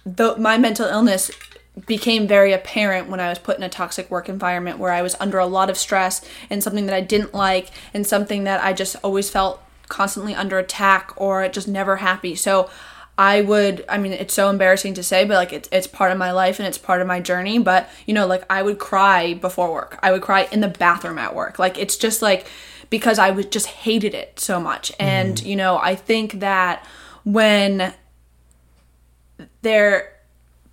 the, 0.05 0.37
my 0.37 0.59
mental 0.59 0.85
illness 0.85 1.31
became 1.87 2.27
very 2.27 2.51
apparent 2.51 3.09
when 3.09 3.19
I 3.19 3.29
was 3.29 3.39
put 3.39 3.57
in 3.57 3.63
a 3.63 3.69
toxic 3.69 4.11
work 4.11 4.27
environment 4.27 4.77
where 4.77 4.91
I 4.91 5.01
was 5.01 5.15
under 5.19 5.39
a 5.39 5.45
lot 5.45 5.69
of 5.69 5.77
stress 5.77 6.23
and 6.49 6.61
something 6.61 6.85
that 6.85 6.95
I 6.95 7.01
didn't 7.01 7.33
like 7.33 7.71
and 7.93 8.05
something 8.05 8.43
that 8.43 8.63
I 8.63 8.73
just 8.73 8.97
always 9.03 9.29
felt 9.29 9.61
constantly 9.87 10.35
under 10.35 10.57
attack 10.57 11.13
or 11.15 11.47
just 11.47 11.67
never 11.67 11.97
happy. 11.97 12.35
So 12.35 12.69
I 13.17 13.41
would 13.41 13.85
I 13.87 13.97
mean 13.97 14.13
it's 14.13 14.33
so 14.33 14.49
embarrassing 14.49 14.95
to 14.95 15.03
say 15.03 15.25
but 15.25 15.35
like 15.35 15.53
it's 15.53 15.69
it's 15.71 15.87
part 15.87 16.11
of 16.11 16.17
my 16.17 16.31
life 16.31 16.59
and 16.59 16.67
it's 16.67 16.77
part 16.77 17.01
of 17.01 17.07
my 17.07 17.19
journey 17.19 17.59
but 17.59 17.89
you 18.05 18.13
know 18.13 18.25
like 18.25 18.43
I 18.49 18.63
would 18.63 18.79
cry 18.79 19.33
before 19.33 19.71
work. 19.71 19.99
I 20.01 20.11
would 20.11 20.21
cry 20.21 20.47
in 20.51 20.61
the 20.61 20.67
bathroom 20.67 21.17
at 21.17 21.35
work. 21.35 21.59
Like 21.59 21.77
it's 21.77 21.97
just 21.97 22.21
like 22.21 22.47
because 22.89 23.17
I 23.17 23.31
was 23.31 23.47
just 23.47 23.67
hated 23.67 24.13
it 24.13 24.39
so 24.39 24.59
much. 24.59 24.91
Mm-hmm. 24.91 25.03
And 25.03 25.43
you 25.43 25.55
know, 25.55 25.77
I 25.77 25.95
think 25.95 26.39
that 26.41 26.85
when 27.23 27.93
there 29.61 30.13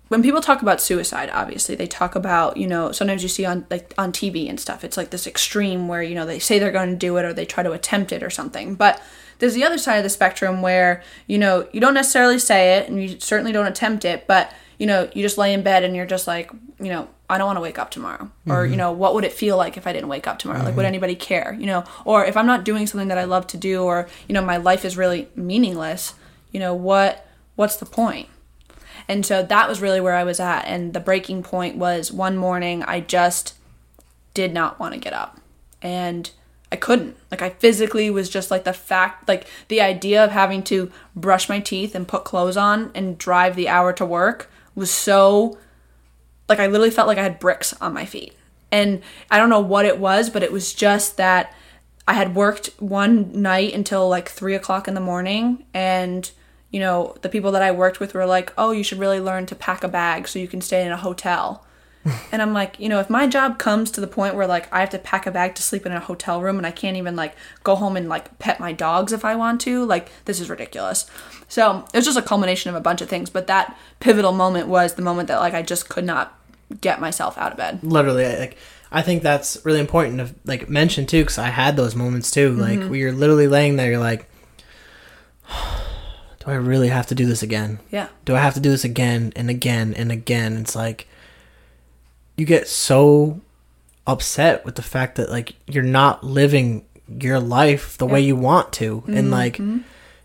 when 0.09 0.21
people 0.21 0.41
talk 0.41 0.61
about 0.61 0.81
suicide 0.81 1.29
obviously 1.33 1.75
they 1.75 1.87
talk 1.87 2.15
about 2.15 2.57
you 2.57 2.67
know 2.67 2.91
sometimes 2.91 3.23
you 3.23 3.29
see 3.29 3.45
on 3.45 3.65
like 3.69 3.93
on 3.97 4.11
tv 4.11 4.49
and 4.49 4.59
stuff 4.59 4.83
it's 4.83 4.97
like 4.97 5.11
this 5.11 5.25
extreme 5.25 5.87
where 5.87 6.03
you 6.03 6.13
know 6.13 6.25
they 6.25 6.39
say 6.39 6.59
they're 6.59 6.71
going 6.71 6.89
to 6.89 6.95
do 6.95 7.15
it 7.17 7.23
or 7.23 7.31
they 7.31 7.45
try 7.45 7.63
to 7.63 7.71
attempt 7.71 8.11
it 8.11 8.21
or 8.21 8.29
something 8.29 8.75
but 8.75 9.01
there's 9.39 9.53
the 9.53 9.63
other 9.63 9.77
side 9.77 9.97
of 9.97 10.03
the 10.03 10.09
spectrum 10.09 10.61
where 10.61 11.01
you 11.27 11.37
know 11.37 11.67
you 11.71 11.79
don't 11.79 11.93
necessarily 11.93 12.37
say 12.37 12.77
it 12.77 12.89
and 12.89 13.01
you 13.01 13.19
certainly 13.19 13.51
don't 13.51 13.67
attempt 13.67 14.03
it 14.03 14.27
but 14.27 14.53
you 14.77 14.85
know 14.85 15.09
you 15.13 15.21
just 15.21 15.37
lay 15.37 15.53
in 15.53 15.63
bed 15.63 15.83
and 15.83 15.95
you're 15.95 16.05
just 16.05 16.27
like 16.27 16.51
you 16.79 16.89
know 16.89 17.07
i 17.29 17.37
don't 17.37 17.47
want 17.47 17.57
to 17.57 17.61
wake 17.61 17.77
up 17.79 17.91
tomorrow 17.91 18.29
or 18.47 18.65
you 18.65 18.71
mm-hmm. 18.71 18.77
know 18.77 18.91
what 18.91 19.13
would 19.13 19.23
it 19.23 19.33
feel 19.33 19.57
like 19.57 19.77
if 19.77 19.85
i 19.85 19.93
didn't 19.93 20.09
wake 20.09 20.27
up 20.27 20.39
tomorrow? 20.39 20.59
Like 20.59 20.75
would 20.75 20.83
mm-hmm. 20.83 20.87
anybody 20.87 21.15
care? 21.15 21.55
You 21.59 21.67
know 21.67 21.83
or 22.05 22.25
if 22.25 22.35
i'm 22.35 22.47
not 22.47 22.63
doing 22.63 22.87
something 22.87 23.09
that 23.09 23.17
i 23.17 23.25
love 23.25 23.45
to 23.47 23.57
do 23.57 23.83
or 23.83 24.07
you 24.27 24.33
know 24.33 24.41
my 24.41 24.57
life 24.57 24.85
is 24.85 24.97
really 24.97 25.27
meaningless 25.35 26.15
you 26.51 26.59
know 26.59 26.73
what 26.73 27.27
what's 27.55 27.75
the 27.75 27.85
point 27.85 28.29
and 29.09 29.25
so 29.25 29.41
that 29.41 29.67
was 29.67 29.81
really 29.81 29.99
where 29.99 30.15
I 30.15 30.23
was 30.23 30.39
at. 30.39 30.61
And 30.61 30.93
the 30.93 30.99
breaking 30.99 31.41
point 31.41 31.75
was 31.77 32.11
one 32.11 32.37
morning 32.37 32.83
I 32.83 32.99
just 32.99 33.55
did 34.35 34.53
not 34.53 34.79
want 34.79 34.93
to 34.93 34.99
get 34.99 35.13
up. 35.13 35.41
And 35.81 36.29
I 36.71 36.75
couldn't. 36.75 37.17
Like 37.31 37.41
I 37.41 37.49
physically 37.49 38.11
was 38.11 38.29
just 38.29 38.51
like 38.51 38.65
the 38.65 38.71
fact 38.71 39.27
like 39.27 39.47
the 39.67 39.81
idea 39.81 40.23
of 40.23 40.29
having 40.29 40.61
to 40.65 40.91
brush 41.15 41.49
my 41.49 41.59
teeth 41.59 41.95
and 41.95 42.07
put 42.07 42.23
clothes 42.23 42.55
on 42.55 42.91
and 42.93 43.17
drive 43.17 43.55
the 43.55 43.67
hour 43.67 43.91
to 43.93 44.05
work 44.05 44.51
was 44.75 44.91
so 44.91 45.57
like 46.47 46.59
I 46.59 46.67
literally 46.67 46.91
felt 46.91 47.07
like 47.07 47.17
I 47.17 47.23
had 47.23 47.39
bricks 47.39 47.73
on 47.81 47.95
my 47.95 48.05
feet. 48.05 48.35
And 48.71 49.01
I 49.31 49.39
don't 49.39 49.49
know 49.49 49.59
what 49.59 49.85
it 49.85 49.97
was, 49.97 50.29
but 50.29 50.43
it 50.43 50.51
was 50.51 50.71
just 50.75 51.17
that 51.17 51.55
I 52.07 52.13
had 52.13 52.35
worked 52.35 52.69
one 52.77 53.41
night 53.41 53.73
until 53.73 54.07
like 54.07 54.29
three 54.29 54.53
o'clock 54.53 54.87
in 54.87 54.93
the 54.93 54.99
morning 54.99 55.65
and 55.73 56.29
you 56.71 56.79
know, 56.79 57.15
the 57.21 57.29
people 57.29 57.51
that 57.51 57.61
I 57.61 57.71
worked 57.71 57.99
with 57.99 58.13
were 58.13 58.25
like, 58.25 58.53
"Oh, 58.57 58.71
you 58.71 58.83
should 58.83 58.99
really 58.99 59.19
learn 59.19 59.45
to 59.47 59.55
pack 59.55 59.83
a 59.83 59.87
bag 59.87 60.27
so 60.27 60.39
you 60.39 60.47
can 60.47 60.61
stay 60.61 60.85
in 60.85 60.91
a 60.91 60.97
hotel." 60.97 61.65
and 62.31 62.41
I'm 62.41 62.53
like, 62.53 62.79
you 62.79 62.87
know, 62.87 62.99
if 62.99 63.09
my 63.09 63.27
job 63.27 63.59
comes 63.59 63.91
to 63.91 64.01
the 64.01 64.07
point 64.07 64.35
where 64.35 64.47
like 64.47 64.71
I 64.73 64.79
have 64.79 64.89
to 64.91 64.99
pack 64.99 65.27
a 65.27 65.31
bag 65.31 65.55
to 65.55 65.63
sleep 65.63 65.85
in 65.85 65.91
a 65.91 65.99
hotel 65.99 66.41
room 66.41 66.57
and 66.57 66.65
I 66.65 66.71
can't 66.71 66.95
even 66.95 67.15
like 67.15 67.35
go 67.63 67.75
home 67.75 67.97
and 67.97 68.07
like 68.07 68.39
pet 68.39 68.59
my 68.59 68.71
dogs 68.71 69.11
if 69.11 69.25
I 69.25 69.35
want 69.35 69.61
to, 69.61 69.83
like 69.85 70.09
this 70.25 70.39
is 70.39 70.49
ridiculous. 70.49 71.09
So, 71.47 71.85
it 71.93 71.97
was 71.97 72.05
just 72.05 72.17
a 72.17 72.21
culmination 72.21 72.69
of 72.69 72.75
a 72.75 72.81
bunch 72.81 73.01
of 73.01 73.09
things, 73.09 73.29
but 73.29 73.47
that 73.47 73.77
pivotal 73.99 74.31
moment 74.31 74.67
was 74.67 74.93
the 74.93 75.01
moment 75.01 75.27
that 75.27 75.39
like 75.39 75.53
I 75.53 75.61
just 75.61 75.89
could 75.89 76.05
not 76.05 76.39
get 76.81 77.01
myself 77.01 77.37
out 77.37 77.51
of 77.51 77.57
bed. 77.57 77.79
literally 77.83 78.25
like 78.37 78.57
i 78.91 79.01
think 79.01 79.23
that's 79.23 79.63
really 79.65 79.79
important 79.79 80.19
to 80.19 80.35
like 80.45 80.69
mention 80.69 81.05
too 81.05 81.23
because 81.23 81.37
i 81.37 81.47
had 81.47 81.75
those 81.75 81.95
moments 81.95 82.29
too 82.29 82.51
like 82.53 82.79
mm-hmm. 82.79 82.89
where 82.89 82.99
you're 82.99 83.11
literally 83.11 83.47
laying 83.47 83.75
there 83.75 83.91
you're 83.91 83.99
like 83.99 84.29
do 86.49 86.55
i 86.55 86.57
really 86.57 86.89
have 86.89 87.07
to 87.07 87.15
do 87.15 87.25
this 87.25 87.43
again. 87.43 87.79
Yeah. 87.91 88.09
do 88.25 88.35
i 88.35 88.39
have 88.39 88.53
to 88.55 88.59
do 88.59 88.69
this 88.69 88.83
again 88.83 89.33
and 89.35 89.49
again 89.49 89.93
and 89.93 90.11
again? 90.11 90.57
It's 90.57 90.75
like 90.75 91.07
you 92.37 92.45
get 92.45 92.67
so 92.67 93.41
upset 94.07 94.65
with 94.65 94.75
the 94.75 94.81
fact 94.81 95.15
that 95.15 95.29
like 95.29 95.55
you're 95.67 95.83
not 95.83 96.23
living 96.23 96.85
your 97.07 97.39
life 97.39 97.97
the 97.97 98.05
way 98.05 98.21
you 98.21 98.35
want 98.35 98.73
to. 98.73 99.03
And 99.07 99.31
mm-hmm. 99.31 99.31
like 99.31 99.61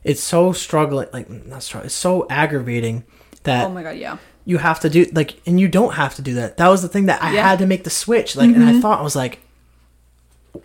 it's 0.03 0.23
so 0.23 0.53
struggling 0.53 1.09
like 1.13 1.29
not 1.31 1.63
struggling 1.63 1.87
it's 1.87 1.95
so 1.95 2.27
aggravating 2.29 3.05
that 3.45 3.67
Oh 3.67 3.71
my 3.71 3.83
god, 3.83 3.97
yeah. 3.97 4.19
you 4.45 4.59
have 4.59 4.81
to 4.81 4.91
do 4.91 5.07
like 5.13 5.41
and 5.47 5.61
you 5.61 5.69
don't 5.69 5.95
have 5.95 6.15
to 6.17 6.23
do 6.23 6.35
that. 6.35 6.57
That 6.57 6.69
was 6.69 6.83
the 6.83 6.89
thing 6.89 7.07
that 7.07 7.23
i 7.23 7.33
Yeah. 7.33 7.49
had 7.49 7.59
to 7.61 7.67
make 7.67 7.85
the 7.85 7.91
switch 7.91 8.37
like 8.37 8.51
and 8.51 8.65
i 8.65 8.73
mm-hmm. 8.73 8.81
thought 8.81 9.01
i 9.01 9.03
was 9.03 9.17
like 9.17 9.41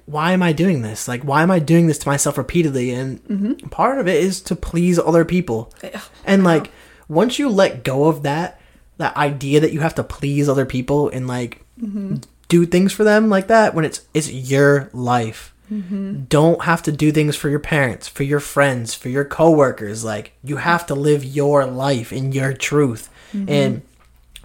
why 0.05 0.33
am 0.33 0.43
i 0.43 0.51
doing 0.51 0.81
this? 0.81 1.07
Like 1.07 1.23
why 1.23 1.43
am 1.43 1.51
i 1.51 1.59
doing 1.59 1.87
this 1.87 1.99
to 1.99 2.07
myself 2.07 2.37
repeatedly? 2.37 2.91
And 2.91 3.23
mm-hmm. 3.25 3.67
part 3.69 3.99
of 3.99 4.07
it 4.07 4.21
is 4.23 4.41
to 4.43 4.55
please 4.55 4.99
other 4.99 5.25
people. 5.25 5.73
Ugh, 5.83 6.01
and 6.25 6.43
like 6.43 6.71
once 7.07 7.39
you 7.39 7.49
let 7.49 7.83
go 7.83 8.05
of 8.05 8.23
that 8.23 8.59
that 8.97 9.15
idea 9.15 9.59
that 9.59 9.71
you 9.73 9.79
have 9.79 9.95
to 9.95 10.03
please 10.03 10.49
other 10.49 10.65
people 10.65 11.09
and 11.09 11.27
like 11.27 11.63
mm-hmm. 11.81 12.17
do 12.47 12.65
things 12.65 12.91
for 12.91 13.03
them 13.03 13.29
like 13.29 13.47
that 13.47 13.73
when 13.73 13.85
it's 13.85 14.01
it's 14.13 14.31
your 14.31 14.89
life. 14.93 15.53
Mm-hmm. 15.71 16.23
Don't 16.23 16.63
have 16.63 16.81
to 16.83 16.91
do 16.91 17.11
things 17.11 17.35
for 17.35 17.47
your 17.49 17.59
parents 17.59 18.07
for 18.07 18.23
your 18.23 18.39
friends 18.39 18.93
for 18.93 19.09
your 19.09 19.25
coworkers. 19.25 20.03
Like 20.03 20.33
you 20.43 20.57
have 20.57 20.85
to 20.87 20.95
live 20.95 21.23
your 21.23 21.65
life 21.65 22.11
in 22.11 22.31
your 22.31 22.53
truth. 22.53 23.09
And 23.47 23.81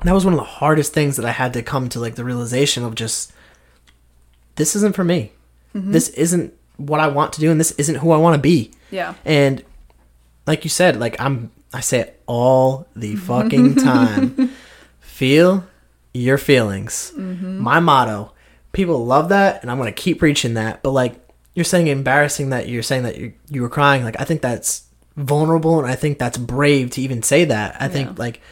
that 0.05 0.13
was 0.13 0.25
one 0.25 0.35
of 0.35 0.39
the 0.39 0.45
hardest 0.45 0.93
things 0.93 1.17
that 1.17 1.27
i 1.27 1.33
had 1.33 1.53
to 1.55 1.63
come 1.63 1.89
to 1.89 1.99
like 1.99 2.15
the 2.15 2.25
realization 2.25 2.85
of 2.85 2.95
just 2.95 3.33
this 4.57 4.77
isn't 4.77 4.95
for 4.95 5.05
me 5.05 5.33
mm-hmm. 5.75 5.93
this 5.93 6.09
isn't 6.11 6.53
what 6.77 7.01
i 7.01 7.07
want 7.09 7.33
to 7.33 7.41
do 7.41 7.51
and 7.51 7.59
this 7.61 7.73
isn't 7.73 7.97
who 7.97 8.11
i 8.13 8.17
want 8.17 8.35
to 8.35 8.41
be 8.41 8.71
Yeah. 8.91 9.15
and 9.25 9.63
like 10.47 10.63
you 10.63 10.69
said, 10.69 11.01
like 11.01 11.19
I'm 11.19 11.51
I 11.73 11.81
say 11.81 12.01
it 12.01 12.23
all 12.27 12.87
the 12.95 13.17
fucking 13.17 13.77
time. 13.91 14.51
Feel 15.01 15.65
your 16.13 16.37
feelings. 16.39 17.13
Mm-hmm. 17.17 17.59
My 17.59 17.81
motto. 17.81 18.33
people 18.73 19.07
love 19.07 19.31
that, 19.31 19.63
and 19.63 19.71
I'm 19.71 19.79
gonna 19.79 19.91
keep 19.91 20.19
preaching 20.19 20.55
that. 20.55 20.83
But 20.83 20.91
like 20.91 21.15
you're 21.55 21.65
saying, 21.65 21.87
embarrassing 21.87 22.51
that 22.51 22.69
you're 22.69 22.83
saying 22.83 23.05
that 23.05 23.17
you 23.17 23.33
you 23.49 23.63
were 23.63 23.71
crying. 23.71 24.05
Like 24.05 24.21
I 24.21 24.25
think 24.25 24.43
that's 24.43 24.85
vulnerable, 25.17 25.79
and 25.81 25.91
I 25.91 25.95
think 25.95 26.19
that's 26.19 26.37
brave 26.37 26.91
to 26.91 27.01
even 27.01 27.23
say 27.23 27.47
that. 27.47 27.77
I 27.81 27.89
think 27.89 28.19
like 28.19 28.43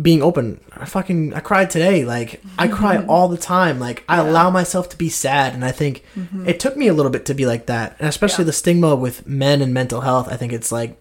being 0.00 0.22
open. 0.22 0.60
I 0.72 0.84
fucking 0.84 1.34
I 1.34 1.40
cried 1.40 1.70
today. 1.70 2.04
Like 2.04 2.42
I 2.58 2.68
cry 2.68 2.96
mm-hmm. 2.96 3.10
all 3.10 3.28
the 3.28 3.38
time. 3.38 3.78
Like 3.78 4.04
I 4.08 4.18
allow 4.18 4.50
myself 4.50 4.88
to 4.90 4.96
be 4.96 5.08
sad, 5.08 5.54
and 5.54 5.64
I 5.64 5.72
think 5.72 6.04
mm-hmm. 6.16 6.48
it 6.48 6.60
took 6.60 6.76
me 6.76 6.88
a 6.88 6.94
little 6.94 7.10
bit 7.10 7.26
to 7.26 7.34
be 7.34 7.46
like 7.46 7.66
that, 7.66 7.96
and 7.98 8.08
especially 8.08 8.42
Yeah. 8.42 8.46
the 8.46 8.52
stigma 8.52 8.94
with 8.96 9.26
men 9.26 9.62
and 9.62 9.72
mental 9.72 10.02
health. 10.02 10.28
I 10.30 10.36
think 10.36 10.52
it's 10.52 10.70
like 10.72 11.00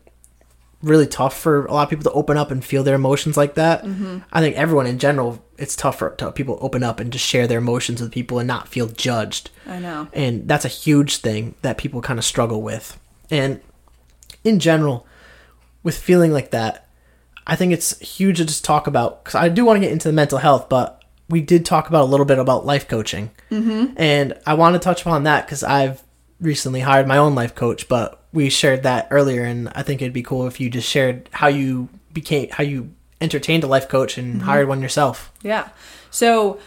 really 0.82 1.08
tough 1.08 1.38
for 1.38 1.66
a 1.66 1.74
lot 1.74 1.84
of 1.84 1.90
people 1.90 2.04
to 2.04 2.12
open 2.12 2.38
up 2.38 2.52
and 2.52 2.64
feel 2.64 2.84
their 2.84 2.96
emotions 2.96 3.36
like 3.36 3.56
that. 3.56 3.84
Mm-hmm. 3.84 4.20
I 4.32 4.40
think 4.40 4.56
everyone 4.56 4.86
in 4.86 5.00
general, 5.00 5.44
it's 5.58 5.76
tough 5.76 6.00
for 6.00 6.12
to 6.12 6.32
people 6.32 6.60
open 6.62 6.84
up 6.84 7.00
and 7.00 7.12
just 7.12 7.26
share 7.26 7.48
their 7.48 7.58
emotions 7.58 8.02
with 8.02 8.12
people 8.12 8.40
and 8.40 8.48
not 8.48 8.68
feel 8.68 8.88
judged. 8.88 9.50
I 9.66 9.80
know. 9.80 10.08
And 10.14 10.48
that's 10.48 10.66
a 10.66 10.70
huge 10.70 11.18
thing 11.18 11.56
that 11.64 11.78
people 11.78 12.02
kind 12.02 12.20
of 12.20 12.26
struggle 12.26 12.62
with. 12.62 13.00
And 13.32 13.62
in 14.44 14.60
general, 14.60 15.08
with 15.82 15.98
feeling 15.98 16.32
like 16.32 16.52
that, 16.52 16.85
I 17.48 17.56
think 17.56 17.74
it's 17.74 18.00
huge 18.00 18.38
to 18.38 18.46
just 18.46 18.66
talk 18.66 18.88
about 18.88 19.24
because 19.24 19.36
I 19.36 19.50
do 19.50 19.66
want 19.66 19.78
to 19.78 19.82
get 19.82 19.92
into 19.92 20.08
the 20.08 20.14
mental 20.14 20.40
health, 20.40 20.68
but 20.70 21.04
we 21.30 21.42
did 21.42 21.66
talk 21.66 21.88
about 21.88 22.04
a 22.04 22.06
little 22.06 22.26
bit 22.26 22.40
about 22.40 22.66
life 22.66 22.88
coaching. 22.88 23.32
Mm-hmm. 23.52 23.94
And 23.98 24.34
I 24.46 24.54
want 24.56 24.74
to 24.74 24.80
touch 24.80 25.02
upon 25.02 25.24
that 25.24 25.46
because 25.46 25.64
I've 25.64 26.04
recently 26.40 26.82
hired 26.82 27.08
my 27.08 27.18
own 27.18 27.36
life 27.36 27.56
coach, 27.56 27.88
but 27.88 28.22
we 28.34 28.50
shared 28.50 28.84
that 28.84 29.08
earlier. 29.12 29.44
And 29.44 29.70
I 29.70 29.84
think 29.84 30.02
it'd 30.02 30.14
be 30.14 30.24
cool 30.24 30.48
if 30.48 30.60
you 30.60 30.70
just 30.70 30.90
shared 30.90 31.30
how 31.32 31.48
you 31.48 31.90
became, 32.14 32.50
how 32.50 32.64
you 32.64 32.92
entertained 33.22 33.64
a 33.64 33.68
life 33.68 33.88
coach 33.88 34.18
and 34.18 34.42
hired 34.42 34.68
one 34.68 34.82
yourself. 34.82 35.32
Yeah. 35.42 35.70
So 36.12 36.60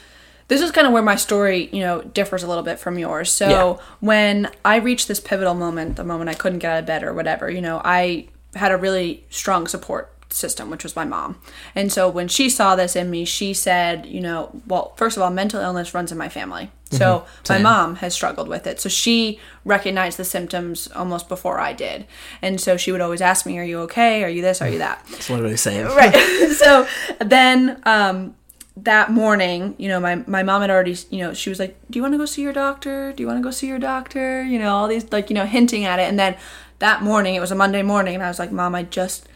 this 0.48 0.60
is 0.60 0.70
kind 0.70 0.86
of 0.86 0.92
where 0.92 1.02
my 1.02 1.16
story, 1.16 1.68
you 1.72 1.80
know, 1.80 2.02
differs 2.02 2.42
a 2.42 2.48
little 2.48 2.62
bit 2.64 2.78
from 2.78 2.98
yours. 2.98 3.30
So 3.30 3.48
Yeah. 3.48 3.84
when 4.00 4.50
I 4.64 4.76
reached 4.76 5.06
this 5.08 5.20
pivotal 5.20 5.54
moment, 5.54 5.96
the 5.96 6.04
moment 6.04 6.30
I 6.30 6.34
couldn't 6.34 6.60
get 6.60 6.72
out 6.72 6.78
of 6.80 6.86
bed 6.86 7.02
or 7.02 7.12
whatever, 7.12 7.50
you 7.50 7.60
know, 7.60 7.80
I 7.84 8.28
had 8.54 8.72
a 8.72 8.76
really 8.76 9.24
strong 9.28 9.66
support 9.66 10.10
system, 10.30 10.70
which 10.70 10.82
was 10.84 10.94
my 10.94 11.04
mom. 11.04 11.40
And 11.74 11.90
so 11.92 12.08
when 12.08 12.28
she 12.28 12.48
saw 12.50 12.76
this 12.76 12.94
in 12.96 13.10
me, 13.10 13.24
she 13.24 13.54
said, 13.54 14.06
you 14.06 14.20
know, 14.20 14.50
well, 14.66 14.92
first 14.96 15.16
of 15.16 15.22
all, 15.22 15.30
mental 15.30 15.60
illness 15.60 15.94
runs 15.94 16.12
in 16.12 16.18
my 16.18 16.28
family. 16.28 16.70
So 16.90 17.26
my 17.50 17.58
mom 17.62 17.96
has 17.96 18.14
struggled 18.14 18.48
with 18.48 18.66
it. 18.66 18.80
So 18.80 18.88
she 18.88 19.38
recognized 19.64 20.18
the 20.18 20.24
symptoms 20.24 20.88
almost 20.94 21.28
before 21.28 21.60
I 21.60 21.74
did. 21.74 22.06
And 22.40 22.58
so 22.60 22.76
she 22.78 22.92
would 22.92 23.02
always 23.02 23.20
ask 23.20 23.44
me, 23.44 23.58
Are 23.58 23.64
you 23.64 23.80
okay? 23.80 24.24
Are 24.24 24.28
you 24.28 24.40
this? 24.40 24.62
Are 24.62 24.68
you 24.68 24.78
that? 24.78 25.04
It's 25.10 25.28
literally 25.28 25.52
the 25.52 25.58
same. 25.58 25.86
right 25.86 26.14
so 26.56 26.86
then 27.20 27.80
um 27.84 28.34
that 28.76 29.10
morning 29.10 29.74
you 29.76 29.88
know 29.88 29.98
my, 29.98 30.16
my 30.28 30.42
mom 30.44 30.60
had 30.60 30.70
already 30.70 30.96
you 31.10 31.18
know 31.18 31.34
she 31.34 31.50
was 31.50 31.58
like 31.58 31.76
do 31.90 31.98
you 31.98 32.02
want 32.02 32.14
to 32.14 32.18
go 32.18 32.24
see 32.24 32.42
your 32.42 32.52
doctor 32.52 33.12
do 33.12 33.22
you 33.22 33.26
want 33.26 33.36
to 33.36 33.42
go 33.42 33.50
see 33.50 33.66
your 33.66 33.78
doctor 33.78 34.42
you 34.44 34.56
know 34.58 34.72
all 34.74 34.86
these 34.86 35.10
like 35.10 35.28
you 35.30 35.34
know 35.34 35.44
hinting 35.44 35.84
at 35.84 35.98
it 35.98 36.02
and 36.04 36.16
then 36.16 36.36
that 36.78 37.02
morning 37.02 37.34
it 37.34 37.40
was 37.40 37.50
a 37.50 37.56
monday 37.56 37.82
morning 37.82 38.14
and 38.14 38.22
i 38.22 38.28
was 38.28 38.38
like 38.38 38.52
mom 38.52 38.76
i 38.76 38.84
just 38.84 39.26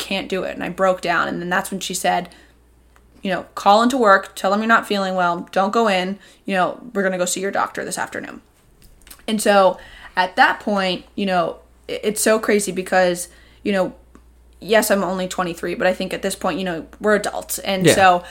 can't 0.00 0.28
do 0.28 0.42
it 0.42 0.54
and 0.54 0.64
i 0.64 0.68
broke 0.68 1.00
down 1.00 1.28
and 1.28 1.40
then 1.40 1.48
that's 1.48 1.70
when 1.70 1.78
she 1.80 1.94
said 1.94 2.28
you 3.22 3.30
know 3.30 3.42
call 3.54 3.82
into 3.82 3.96
work 3.98 4.34
tell 4.34 4.50
them 4.50 4.60
you're 4.60 4.66
not 4.66 4.86
feeling 4.86 5.14
well 5.14 5.46
don't 5.52 5.72
go 5.72 5.86
in 5.88 6.18
you 6.46 6.54
know 6.54 6.80
we're 6.94 7.02
going 7.02 7.12
to 7.12 7.18
go 7.18 7.24
see 7.24 7.40
your 7.40 7.50
doctor 7.50 7.84
this 7.84 7.98
afternoon 7.98 8.40
and 9.28 9.40
so 9.40 9.78
at 10.16 10.34
that 10.36 10.58
point, 10.58 11.04
you 11.14 11.24
know, 11.24 11.60
it's 11.86 12.20
so 12.20 12.40
crazy 12.40 12.72
because, 12.72 13.28
you 13.62 13.70
know, 13.72 13.94
yes, 14.60 14.90
I'm 14.90 15.04
only 15.04 15.28
23, 15.28 15.76
but 15.76 15.86
I 15.86 15.94
think 15.94 16.12
at 16.12 16.20
this 16.22 16.34
point, 16.34 16.58
you 16.58 16.64
know, 16.64 16.86
we're 17.00 17.14
adults. 17.14 17.60
And 17.60 17.86
Yeah. 17.86 17.94
so 17.94 18.24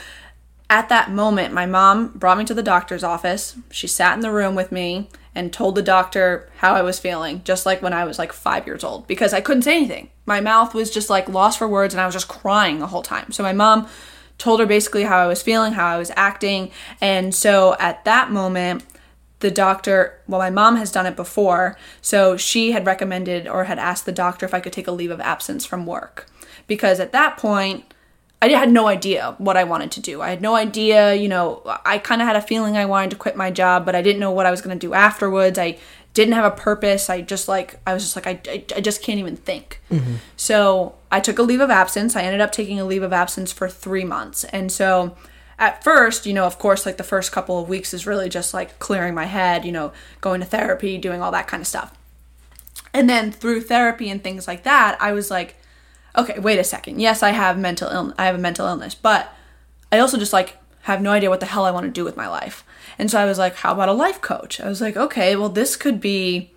at 0.68 0.90
that 0.90 1.10
moment, 1.10 1.54
my 1.54 1.64
mom 1.64 2.08
brought 2.08 2.36
me 2.36 2.44
to 2.44 2.54
the 2.54 2.62
doctor's 2.62 3.02
office. 3.02 3.56
She 3.70 3.86
sat 3.86 4.14
in 4.14 4.20
the 4.20 4.30
room 4.30 4.54
with 4.54 4.70
me 4.70 5.08
and 5.40 5.54
told 5.54 5.74
the 5.74 5.82
doctor 5.82 6.46
how 6.58 6.74
I 6.74 6.82
was 6.82 6.98
feeling, 6.98 7.40
just 7.44 7.64
like 7.64 7.80
when 7.80 7.94
I 7.94 8.04
was 8.04 8.18
like 8.18 8.30
five 8.30 8.66
years 8.66 8.84
old, 8.84 9.06
because 9.06 9.32
I 9.32 9.40
couldn't 9.40 9.62
say 9.62 9.74
anything. 9.74 10.10
My 10.26 10.38
mouth 10.42 10.74
was 10.74 10.90
just 10.90 11.08
like 11.08 11.30
lost 11.30 11.56
for 11.58 11.66
words 11.66 11.94
and 11.94 12.00
I 12.00 12.04
was 12.04 12.14
just 12.14 12.28
crying 12.28 12.78
the 12.78 12.88
whole 12.88 13.02
time. 13.02 13.32
So 13.32 13.42
my 13.42 13.54
mom 13.54 13.88
told 14.36 14.60
her 14.60 14.66
basically 14.66 15.04
how 15.04 15.16
I 15.16 15.26
was 15.26 15.40
feeling, 15.40 15.72
how 15.72 15.86
I 15.86 15.96
was 15.96 16.12
acting. 16.14 16.70
And 17.00 17.34
so 17.34 17.74
at 17.80 18.04
that 18.04 18.30
moment, 18.30 18.84
the 19.38 19.50
doctor, 19.50 20.20
well, 20.28 20.40
my 20.40 20.50
mom 20.50 20.76
has 20.76 20.92
done 20.92 21.06
it 21.06 21.16
before, 21.16 21.78
so 22.02 22.36
she 22.36 22.72
had 22.72 22.84
recommended 22.84 23.48
or 23.48 23.64
had 23.64 23.78
asked 23.78 24.04
the 24.04 24.12
doctor 24.12 24.44
if 24.44 24.52
I 24.52 24.60
could 24.60 24.74
take 24.74 24.88
a 24.88 24.92
leave 24.92 25.10
of 25.10 25.20
absence 25.20 25.64
from 25.64 25.86
work. 25.86 26.26
Because 26.66 27.00
at 27.00 27.12
that 27.12 27.38
point, 27.38 27.94
I 28.42 28.48
had 28.48 28.72
no 28.72 28.86
idea 28.86 29.34
what 29.38 29.56
I 29.56 29.64
wanted 29.64 29.90
to 29.92 30.00
do. 30.00 30.22
I 30.22 30.30
had 30.30 30.40
no 30.40 30.54
idea, 30.54 31.14
you 31.14 31.28
know, 31.28 31.62
I 31.84 31.98
kind 31.98 32.22
of 32.22 32.26
had 32.26 32.36
a 32.36 32.40
feeling 32.40 32.76
I 32.76 32.86
wanted 32.86 33.10
to 33.10 33.16
quit 33.16 33.36
my 33.36 33.50
job, 33.50 33.84
but 33.84 33.94
I 33.94 34.00
didn't 34.00 34.20
know 34.20 34.30
what 34.30 34.46
I 34.46 34.50
was 34.50 34.62
going 34.62 34.78
to 34.78 34.86
do 34.86 34.94
afterwards. 34.94 35.58
I 35.58 35.78
didn't 36.14 36.34
have 36.34 36.50
a 36.50 36.56
purpose. 36.56 37.10
I 37.10 37.20
just 37.20 37.48
like, 37.48 37.78
I 37.86 37.92
was 37.92 38.02
just 38.02 38.16
like, 38.16 38.26
I, 38.26 38.40
I, 38.50 38.64
I 38.76 38.80
just 38.80 39.02
can't 39.02 39.18
even 39.18 39.36
think. 39.36 39.82
Mm-hmm. 39.90 40.14
So 40.36 40.94
I 41.12 41.20
took 41.20 41.38
a 41.38 41.42
leave 41.42 41.60
of 41.60 41.70
absence. 41.70 42.16
I 42.16 42.22
ended 42.22 42.40
up 42.40 42.50
taking 42.50 42.80
a 42.80 42.84
leave 42.84 43.02
of 43.02 43.12
absence 43.12 43.52
for 43.52 43.68
three 43.68 44.04
months. 44.04 44.44
And 44.44 44.72
so 44.72 45.16
at 45.58 45.84
first, 45.84 46.24
you 46.24 46.32
know, 46.32 46.46
of 46.46 46.58
course, 46.58 46.86
like 46.86 46.96
the 46.96 47.04
first 47.04 47.32
couple 47.32 47.60
of 47.60 47.68
weeks 47.68 47.92
is 47.92 48.06
really 48.06 48.30
just 48.30 48.54
like 48.54 48.78
clearing 48.78 49.14
my 49.14 49.26
head, 49.26 49.66
you 49.66 49.72
know, 49.72 49.92
going 50.22 50.40
to 50.40 50.46
therapy, 50.46 50.96
doing 50.96 51.20
all 51.20 51.30
that 51.32 51.46
kind 51.46 51.60
of 51.60 51.66
stuff. 51.66 51.94
And 52.94 53.08
then 53.08 53.30
through 53.30 53.60
therapy 53.60 54.08
and 54.08 54.24
things 54.24 54.48
like 54.48 54.62
that, 54.62 54.96
I 54.98 55.12
was 55.12 55.30
like, 55.30 55.56
okay, 56.16 56.38
wait 56.38 56.58
a 56.58 56.64
second. 56.64 57.00
Yes, 57.00 57.22
I 57.22 57.30
have 57.30 57.58
mental 57.58 57.90
illness. 57.90 58.14
I 58.18 58.26
have 58.26 58.34
a 58.34 58.38
mental 58.38 58.66
illness, 58.66 58.94
but 58.94 59.32
I 59.92 59.98
also 59.98 60.18
just 60.18 60.32
like 60.32 60.56
have 60.82 61.02
no 61.02 61.10
idea 61.10 61.30
what 61.30 61.40
the 61.40 61.46
hell 61.46 61.64
I 61.64 61.70
want 61.70 61.86
to 61.86 61.90
do 61.90 62.04
with 62.04 62.16
my 62.16 62.28
life. 62.28 62.64
And 62.98 63.10
so 63.10 63.18
I 63.20 63.24
was 63.24 63.38
like, 63.38 63.56
how 63.56 63.72
about 63.72 63.88
a 63.88 63.92
life 63.92 64.20
coach? 64.20 64.60
I 64.60 64.68
was 64.68 64.80
like, 64.80 64.96
okay, 64.96 65.36
well, 65.36 65.48
this 65.48 65.76
could 65.76 66.00
be 66.00 66.50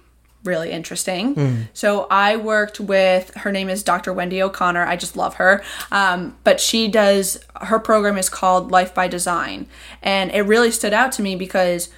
really 0.44 0.72
interesting. 0.72 1.36
So 1.74 2.06
I 2.12 2.36
worked 2.36 2.80
with 2.80 3.34
her 3.36 3.52
name 3.52 3.70
is 3.70 3.82
Dr. 3.82 4.12
Wendy 4.12 4.42
O'Connor. 4.42 4.86
I 4.86 4.96
just 4.98 5.16
love 5.16 5.36
her. 5.36 5.64
Um, 5.92 6.36
but 6.44 6.60
she 6.60 6.88
does 6.88 7.40
her 7.62 7.80
program 7.80 8.18
is 8.18 8.30
called 8.30 8.72
Life 8.72 8.94
by 8.94 9.08
Design, 9.08 9.68
and 10.02 10.32
it 10.32 10.42
really 10.42 10.72
stood 10.72 10.94
out 10.94 11.12
to 11.14 11.22
me 11.22 11.36
because 11.36 11.90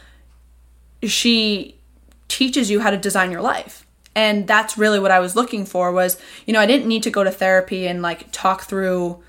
she 1.03 1.79
teaches 2.27 2.69
you 2.69 2.81
how 2.81 2.89
to 2.89 2.97
design 2.97 3.31
your 3.31 3.41
life 3.41 3.84
and 4.15 4.47
that's 4.47 4.77
really 4.77 4.99
what 4.99 5.11
i 5.11 5.19
was 5.19 5.35
looking 5.35 5.65
for 5.65 5.91
was 5.91 6.17
you 6.45 6.53
know 6.53 6.59
i 6.59 6.65
didn't 6.65 6.87
need 6.87 7.03
to 7.03 7.11
go 7.11 7.23
to 7.23 7.31
therapy 7.31 7.85
and 7.85 8.01
like 8.01 8.27
talk 8.31 8.63
through 8.63 9.21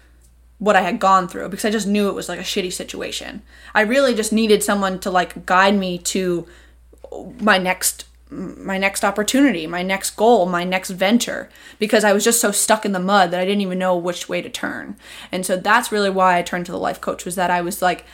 what 0.58 0.76
i 0.76 0.80
had 0.80 0.98
gone 0.98 1.28
through 1.28 1.48
because 1.48 1.64
i 1.64 1.70
just 1.70 1.86
knew 1.86 2.08
it 2.08 2.14
was 2.14 2.28
like 2.28 2.38
a 2.38 2.42
shitty 2.42 2.72
situation. 2.72 3.42
I 3.74 3.82
really 3.82 4.14
just 4.14 4.32
needed 4.32 4.62
someone 4.62 4.98
to 5.00 5.10
like 5.10 5.44
guide 5.44 5.74
me 5.74 5.98
to 5.98 6.46
my 7.40 7.58
next 7.58 8.06
my 8.28 8.76
next 8.76 9.04
opportunity 9.04 9.66
my 9.68 9.82
next 9.82 10.16
goal 10.16 10.46
my 10.46 10.64
next 10.64 10.90
venture 10.90 11.48
because 11.78 12.02
i 12.02 12.12
was 12.12 12.24
just 12.24 12.40
so 12.40 12.50
stuck 12.50 12.84
in 12.84 12.90
the 12.90 12.98
mud 12.98 13.30
that 13.30 13.38
i 13.38 13.44
didn't 13.44 13.60
even 13.60 13.78
know 13.78 13.96
which 13.96 14.28
way 14.28 14.42
to 14.42 14.48
turn. 14.48 14.96
And 15.30 15.46
so 15.46 15.56
that's 15.56 15.92
really 15.92 16.10
why 16.10 16.38
i 16.38 16.42
turned 16.42 16.66
to 16.66 16.72
the 16.72 16.78
life 16.78 17.00
coach 17.00 17.24
was 17.24 17.36
that 17.36 17.50
i 17.50 17.60
was 17.60 17.82
like 17.82 18.04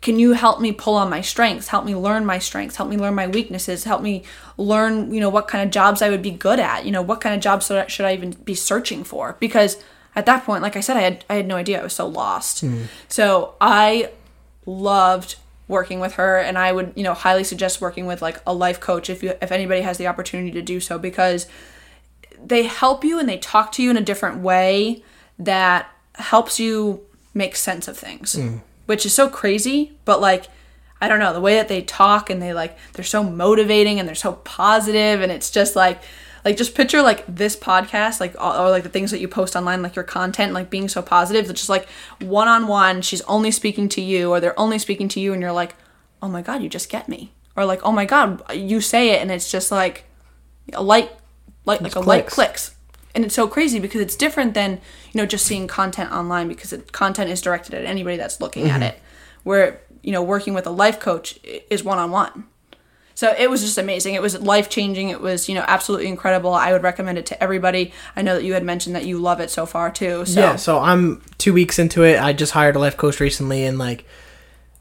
can 0.00 0.18
you 0.18 0.32
help 0.32 0.60
me 0.60 0.72
pull 0.72 0.94
on 0.94 1.10
my 1.10 1.20
strengths? 1.20 1.68
Help 1.68 1.84
me 1.84 1.94
learn 1.94 2.24
my 2.24 2.38
strengths. 2.38 2.76
Help 2.76 2.88
me 2.88 2.96
learn 2.96 3.14
my 3.14 3.26
weaknesses. 3.26 3.84
Help 3.84 4.02
me 4.02 4.24
learn 4.56 5.12
you 5.12 5.20
know 5.20 5.28
what 5.28 5.48
kind 5.48 5.64
of 5.64 5.70
jobs 5.70 6.02
i 6.02 6.08
would 6.08 6.22
be 6.22 6.30
good 6.30 6.58
at. 6.60 6.84
You 6.84 6.92
know 6.92 7.02
what 7.02 7.20
kind 7.20 7.34
of 7.34 7.40
jobs 7.40 7.66
should 7.66 7.78
I- 7.78 7.86
should 7.86 8.06
i 8.06 8.14
even 8.14 8.32
be 8.32 8.54
searching 8.54 9.04
for? 9.04 9.36
Because 9.40 9.82
at 10.16 10.26
that 10.26 10.44
point 10.44 10.62
like 10.62 10.76
i 10.76 10.80
said 10.80 10.96
i 10.96 11.00
had 11.00 11.24
i 11.28 11.34
had 11.34 11.46
no 11.46 11.56
idea. 11.56 11.80
I 11.80 11.82
was 11.82 11.92
so 11.92 12.06
lost. 12.06 12.60
Hmm. 12.60 12.84
So 13.08 13.54
i 13.60 14.10
loved 14.66 15.36
working 15.68 16.00
with 16.00 16.14
her 16.14 16.36
and 16.36 16.58
i 16.58 16.72
would 16.72 16.92
you 16.96 17.02
know 17.02 17.14
highly 17.14 17.44
suggest 17.44 17.80
working 17.80 18.04
with 18.04 18.20
like 18.20 18.40
a 18.44 18.52
life 18.52 18.80
coach 18.80 19.08
if 19.08 19.22
you 19.22 19.32
if 19.40 19.52
anybody 19.52 19.80
has 19.82 19.98
the 19.98 20.06
opportunity 20.06 20.50
to 20.50 20.60
do 20.60 20.80
so 20.80 20.98
because 20.98 21.46
they 22.44 22.64
help 22.64 23.04
you 23.04 23.18
and 23.20 23.28
they 23.28 23.38
talk 23.38 23.70
to 23.70 23.82
you 23.82 23.88
in 23.88 23.96
a 23.96 24.02
different 24.02 24.38
way 24.38 25.02
that 25.38 25.88
helps 26.16 26.58
you 26.58 27.00
make 27.34 27.54
sense 27.54 27.86
of 27.86 27.96
things 27.96 28.34
hmm. 28.34 28.56
Which 28.90 29.06
is 29.06 29.14
so 29.14 29.28
crazy 29.28 29.92
but 30.04 30.20
like 30.20 30.48
i 31.00 31.06
don't 31.06 31.20
know 31.20 31.32
the 31.32 31.40
way 31.40 31.54
that 31.54 31.68
they 31.68 31.80
talk 31.80 32.28
and 32.28 32.42
they 32.42 32.52
like 32.52 32.76
they're 32.92 33.04
so 33.04 33.22
motivating 33.22 34.00
and 34.00 34.08
they're 34.08 34.16
so 34.16 34.32
positive 34.32 35.20
and 35.20 35.30
it's 35.30 35.48
just 35.48 35.76
like 35.76 36.02
like 36.44 36.56
just 36.56 36.74
picture 36.74 37.00
like 37.00 37.24
this 37.28 37.54
podcast 37.54 38.18
like 38.18 38.34
or, 38.34 38.52
or 38.52 38.68
like 38.68 38.82
the 38.82 38.88
things 38.88 39.12
that 39.12 39.20
you 39.20 39.28
post 39.28 39.54
online 39.54 39.80
like 39.80 39.94
your 39.94 40.04
content 40.04 40.52
like 40.52 40.70
being 40.70 40.88
so 40.88 41.00
positive 41.02 41.48
it's 41.48 41.60
just 41.60 41.68
like 41.68 41.88
one-on-one 42.20 43.00
she's 43.00 43.22
only 43.22 43.52
speaking 43.52 43.88
to 43.88 44.00
you 44.00 44.28
or 44.28 44.40
they're 44.40 44.58
only 44.58 44.76
speaking 44.76 45.06
to 45.06 45.20
you 45.20 45.32
and 45.32 45.40
you're 45.40 45.52
like 45.52 45.76
oh 46.20 46.28
my 46.28 46.42
god 46.42 46.60
you 46.60 46.68
just 46.68 46.90
get 46.90 47.08
me 47.08 47.30
or 47.54 47.64
like 47.64 47.80
oh 47.84 47.92
my 47.92 48.04
god 48.04 48.42
you 48.52 48.80
say 48.80 49.10
it 49.10 49.22
and 49.22 49.30
it's 49.30 49.52
just 49.52 49.70
like 49.70 50.02
a 50.72 50.82
light 50.82 51.12
like 51.64 51.80
like 51.80 51.94
a 51.94 52.00
light 52.00 52.26
clicks. 52.26 52.74
And 53.14 53.24
it's 53.24 53.34
so 53.34 53.46
crazy 53.48 53.78
because 53.80 54.00
it's 54.00 54.16
different 54.16 54.54
than 54.54 54.72
you 55.12 55.18
know 55.20 55.26
just 55.26 55.44
seeing 55.46 55.66
content 55.66 56.10
online 56.12 56.48
because 56.48 56.72
it, 56.72 56.92
content 56.92 57.30
is 57.30 57.40
directed 57.40 57.74
at 57.74 57.84
anybody 57.84 58.16
that's 58.16 58.40
looking 58.40 58.64
Mm-hmm. 58.66 58.82
at 58.82 58.94
it 58.94 59.00
where 59.42 59.80
you 60.02 60.12
know 60.12 60.22
working 60.22 60.54
with 60.54 60.66
a 60.66 60.70
life 60.70 60.98
coach 61.00 61.38
is 61.70 61.82
one-on-one 61.84 62.44
so 63.14 63.34
it 63.38 63.50
was 63.50 63.60
just 63.60 63.76
amazing 63.78 64.14
it 64.14 64.22
was 64.22 64.38
life 64.40 64.68
changing 64.70 65.08
it 65.10 65.20
was 65.20 65.48
you 65.48 65.54
know 65.54 65.64
absolutely 65.66 66.06
incredible 66.06 66.52
i 66.54 66.72
would 66.72 66.82
recommend 66.82 67.18
it 67.18 67.26
to 67.26 67.42
everybody 67.42 67.92
i 68.16 68.22
know 68.22 68.34
that 68.34 68.44
you 68.44 68.54
had 68.54 68.64
mentioned 68.64 68.94
that 68.96 69.04
you 69.04 69.18
love 69.18 69.40
it 69.40 69.50
so 69.50 69.66
far 69.66 69.90
too 69.90 70.24
so 70.24 70.40
Yeah, 70.40 70.56
so 70.56 70.78
I'm 70.78 71.20
two 71.38 71.52
weeks 71.52 71.78
into 71.78 72.02
it. 72.04 72.18
I 72.20 72.32
just 72.32 72.52
hired 72.52 72.76
a 72.76 72.78
life 72.78 72.96
coach 72.96 73.18
recently, 73.20 73.64
and 73.64 73.78
like 73.78 74.04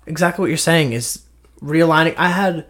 exactly 0.06 0.42
what 0.44 0.48
you're 0.50 0.58
saying 0.58 0.94
is 0.94 1.24
realigning. 1.62 2.16
I 2.18 2.30
had 2.30 2.66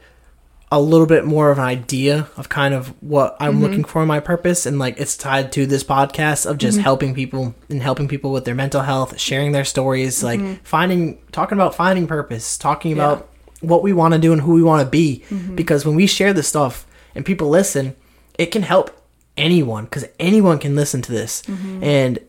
a 0.71 0.79
little 0.79 1.07
bit 1.07 1.25
more 1.25 1.49
of 1.49 1.57
an 1.57 1.63
idea 1.65 2.27
of 2.37 2.47
kind 2.49 2.73
of 2.75 2.89
what 3.01 3.35
I'm 3.39 3.53
Mm-hmm. 3.53 3.61
looking 3.63 3.83
for 3.83 4.01
in 4.03 4.07
my 4.07 4.19
purpose, 4.19 4.65
and 4.67 4.77
like 4.77 4.99
it's 4.99 5.17
tied 5.17 5.51
to 5.53 5.65
this 5.65 5.83
podcast 5.83 6.45
of 6.45 6.51
Mm-hmm. 6.53 6.59
just 6.59 6.79
helping 6.79 7.15
people 7.15 7.55
and 7.69 7.81
helping 7.81 8.07
people 8.07 8.31
with 8.31 8.45
their 8.45 8.53
mental 8.55 8.81
health, 8.81 9.19
sharing 9.19 9.51
their 9.51 9.65
stories, 9.65 10.23
like 10.23 10.39
finding, 10.63 11.17
talking 11.31 11.57
about 11.57 11.73
finding 11.75 12.05
purpose, 12.07 12.57
talking 12.57 12.91
Mm-hmm. 12.91 12.99
Yeah. 12.99 13.05
Mm-hmm. 13.05 13.13
about 13.21 13.29
what 13.61 13.83
we 13.83 13.93
want 13.93 14.13
to 14.13 14.19
do 14.19 14.31
and 14.31 14.41
who 14.41 14.53
we 14.53 14.63
want 14.63 14.83
to 14.85 14.89
be. 14.89 15.23
Because 15.55 15.85
when 15.85 15.95
we 15.95 16.05
share 16.07 16.33
this 16.33 16.47
stuff 16.47 16.85
and 17.15 17.25
people 17.25 17.49
listen, 17.49 17.95
it 18.37 18.47
can 18.47 18.61
help 18.61 18.91
anyone 19.35 19.83
because 19.85 20.05
anyone 20.19 20.59
can 20.59 20.75
listen 20.75 21.01
to 21.01 21.11
this. 21.11 21.41
Mm-hmm. 21.41 21.83
And 21.83 22.19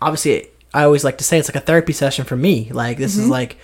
obviously, 0.00 0.48
I 0.74 0.84
always 0.84 1.04
like 1.04 1.18
to 1.18 1.24
say 1.24 1.38
it's 1.38 1.48
like 1.48 1.56
a 1.62 1.64
therapy 1.66 1.92
session 1.92 2.24
for 2.24 2.36
me. 2.36 2.70
Like 2.72 2.98
this 2.98 3.14
Mm-hmm. 3.14 3.24
is 3.24 3.28
like 3.30 3.58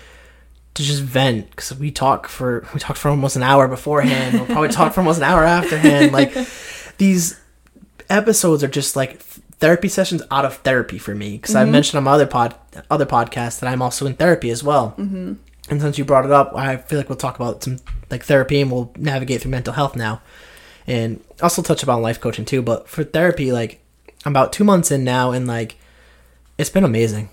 to 0.75 0.83
just 0.83 1.03
vent 1.03 1.51
because 1.51 1.75
we 1.79 1.91
talk 1.91 2.29
for 2.29 2.67
we 2.73 2.81
talked 2.81 2.99
for 2.99 3.09
almost 3.09 3.37
an 3.37 3.43
hour 3.43 3.69
beforehand. 3.69 4.35
we'll 4.35 4.47
probably 4.47 4.69
talk 4.71 4.93
for 4.93 5.01
almost 5.01 5.19
an 5.19 5.25
hour 5.25 5.45
afterhand. 5.45 6.13
Like 6.13 6.35
these 6.99 7.39
episodes 8.09 8.65
are 8.65 8.69
just 8.69 8.97
like 8.97 9.21
therapy 9.21 9.89
sessions 9.89 10.23
out 10.31 10.45
of 10.45 10.57
therapy 10.59 10.99
for 10.99 11.15
me 11.15 11.37
because 11.37 11.55
I 11.55 11.65
mentioned 11.65 11.99
on 11.99 12.05
my 12.05 12.13
other 12.13 12.27
pod 12.27 12.55
other 12.91 13.07
podcasts 13.07 13.61
that 13.61 13.69
I'm 13.69 13.83
also 13.83 14.07
in 14.07 14.15
therapy 14.15 14.51
as 14.51 14.65
well. 14.65 14.95
Mm-hmm. 14.99 15.35
And 15.71 15.81
since 15.81 15.97
you 15.97 16.05
brought 16.05 16.25
it 16.25 16.33
up, 16.33 16.53
I 16.57 16.77
feel 16.77 16.99
like 16.99 17.09
we'll 17.09 17.17
talk 17.17 17.37
about 17.37 17.63
some 17.63 17.79
like 18.11 18.25
therapy 18.25 18.61
and 18.61 18.71
we'll 18.71 18.93
navigate 18.97 19.43
through 19.43 19.53
mental 19.53 19.73
health 19.73 19.95
now, 19.95 20.21
and 20.87 21.23
also 21.41 21.63
touch 21.63 21.83
about 21.83 22.03
life 22.03 22.21
coaching 22.21 22.45
too. 22.45 22.63
But 22.63 22.89
for 22.89 23.05
therapy, 23.05 23.53
like 23.53 23.81
I'm 24.25 24.33
about 24.33 24.53
two 24.53 24.65
months 24.65 24.91
in 24.91 25.05
now, 25.05 25.31
and 25.31 25.47
like 25.47 25.77
it's 26.59 26.71
been 26.71 26.85
amazing. 26.85 27.31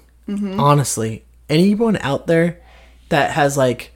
Honestly, 0.60 1.24
anyone 1.50 1.98
out 1.98 2.28
there 2.28 2.62
that 3.10 3.32
has 3.32 3.58
like 3.58 3.94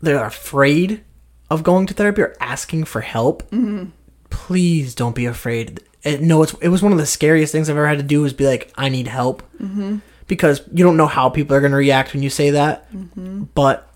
they're 0.00 0.24
afraid 0.24 1.02
of 1.50 1.62
going 1.62 1.86
to 1.86 1.94
therapy 1.94 2.22
or 2.22 2.36
asking 2.40 2.84
for 2.84 3.00
help, 3.02 3.42
mm-hmm. 3.50 3.86
please 4.30 4.94
don't 4.94 5.14
be 5.14 5.26
afraid. 5.26 5.80
It, 6.02 6.20
no, 6.20 6.42
it's 6.42 6.54
it 6.54 6.68
was 6.68 6.82
one 6.82 6.92
of 6.92 6.98
the 6.98 7.06
scariest 7.06 7.52
things 7.52 7.68
I've 7.68 7.76
ever 7.76 7.86
had 7.86 7.98
to 7.98 8.04
do 8.04 8.22
was 8.22 8.32
be 8.32 8.46
like, 8.46 8.72
I 8.76 8.88
need 8.88 9.06
help, 9.06 9.42
mm-hmm. 9.60 9.98
because 10.26 10.62
you 10.72 10.84
don't 10.84 10.96
know 10.96 11.06
how 11.06 11.28
people 11.28 11.54
are 11.56 11.60
going 11.60 11.72
to 11.72 11.78
react 11.78 12.12
when 12.12 12.22
you 12.22 12.30
say 12.30 12.50
that. 12.50 12.90
Mm-hmm. 12.92 13.44
But 13.54 13.88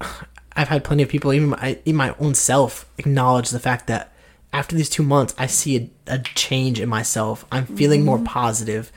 I've 0.56 0.68
had 0.68 0.84
plenty 0.84 1.02
of 1.02 1.08
people, 1.08 1.32
even 1.32 1.50
my, 1.50 1.78
even 1.84 1.96
my 1.96 2.14
own 2.18 2.34
self, 2.34 2.86
acknowledge 2.96 3.50
the 3.50 3.60
fact 3.60 3.86
that 3.88 4.12
after 4.52 4.76
these 4.76 4.88
two 4.88 5.02
months, 5.02 5.34
I 5.36 5.46
see 5.46 5.90
a, 6.06 6.14
a 6.14 6.18
change 6.20 6.78
in 6.80 6.88
myself. 6.88 7.44
I'm 7.50 7.66
feeling 7.66 8.04
more 8.04 8.16
mm-hmm. 8.16 8.26
positive. 8.26 8.92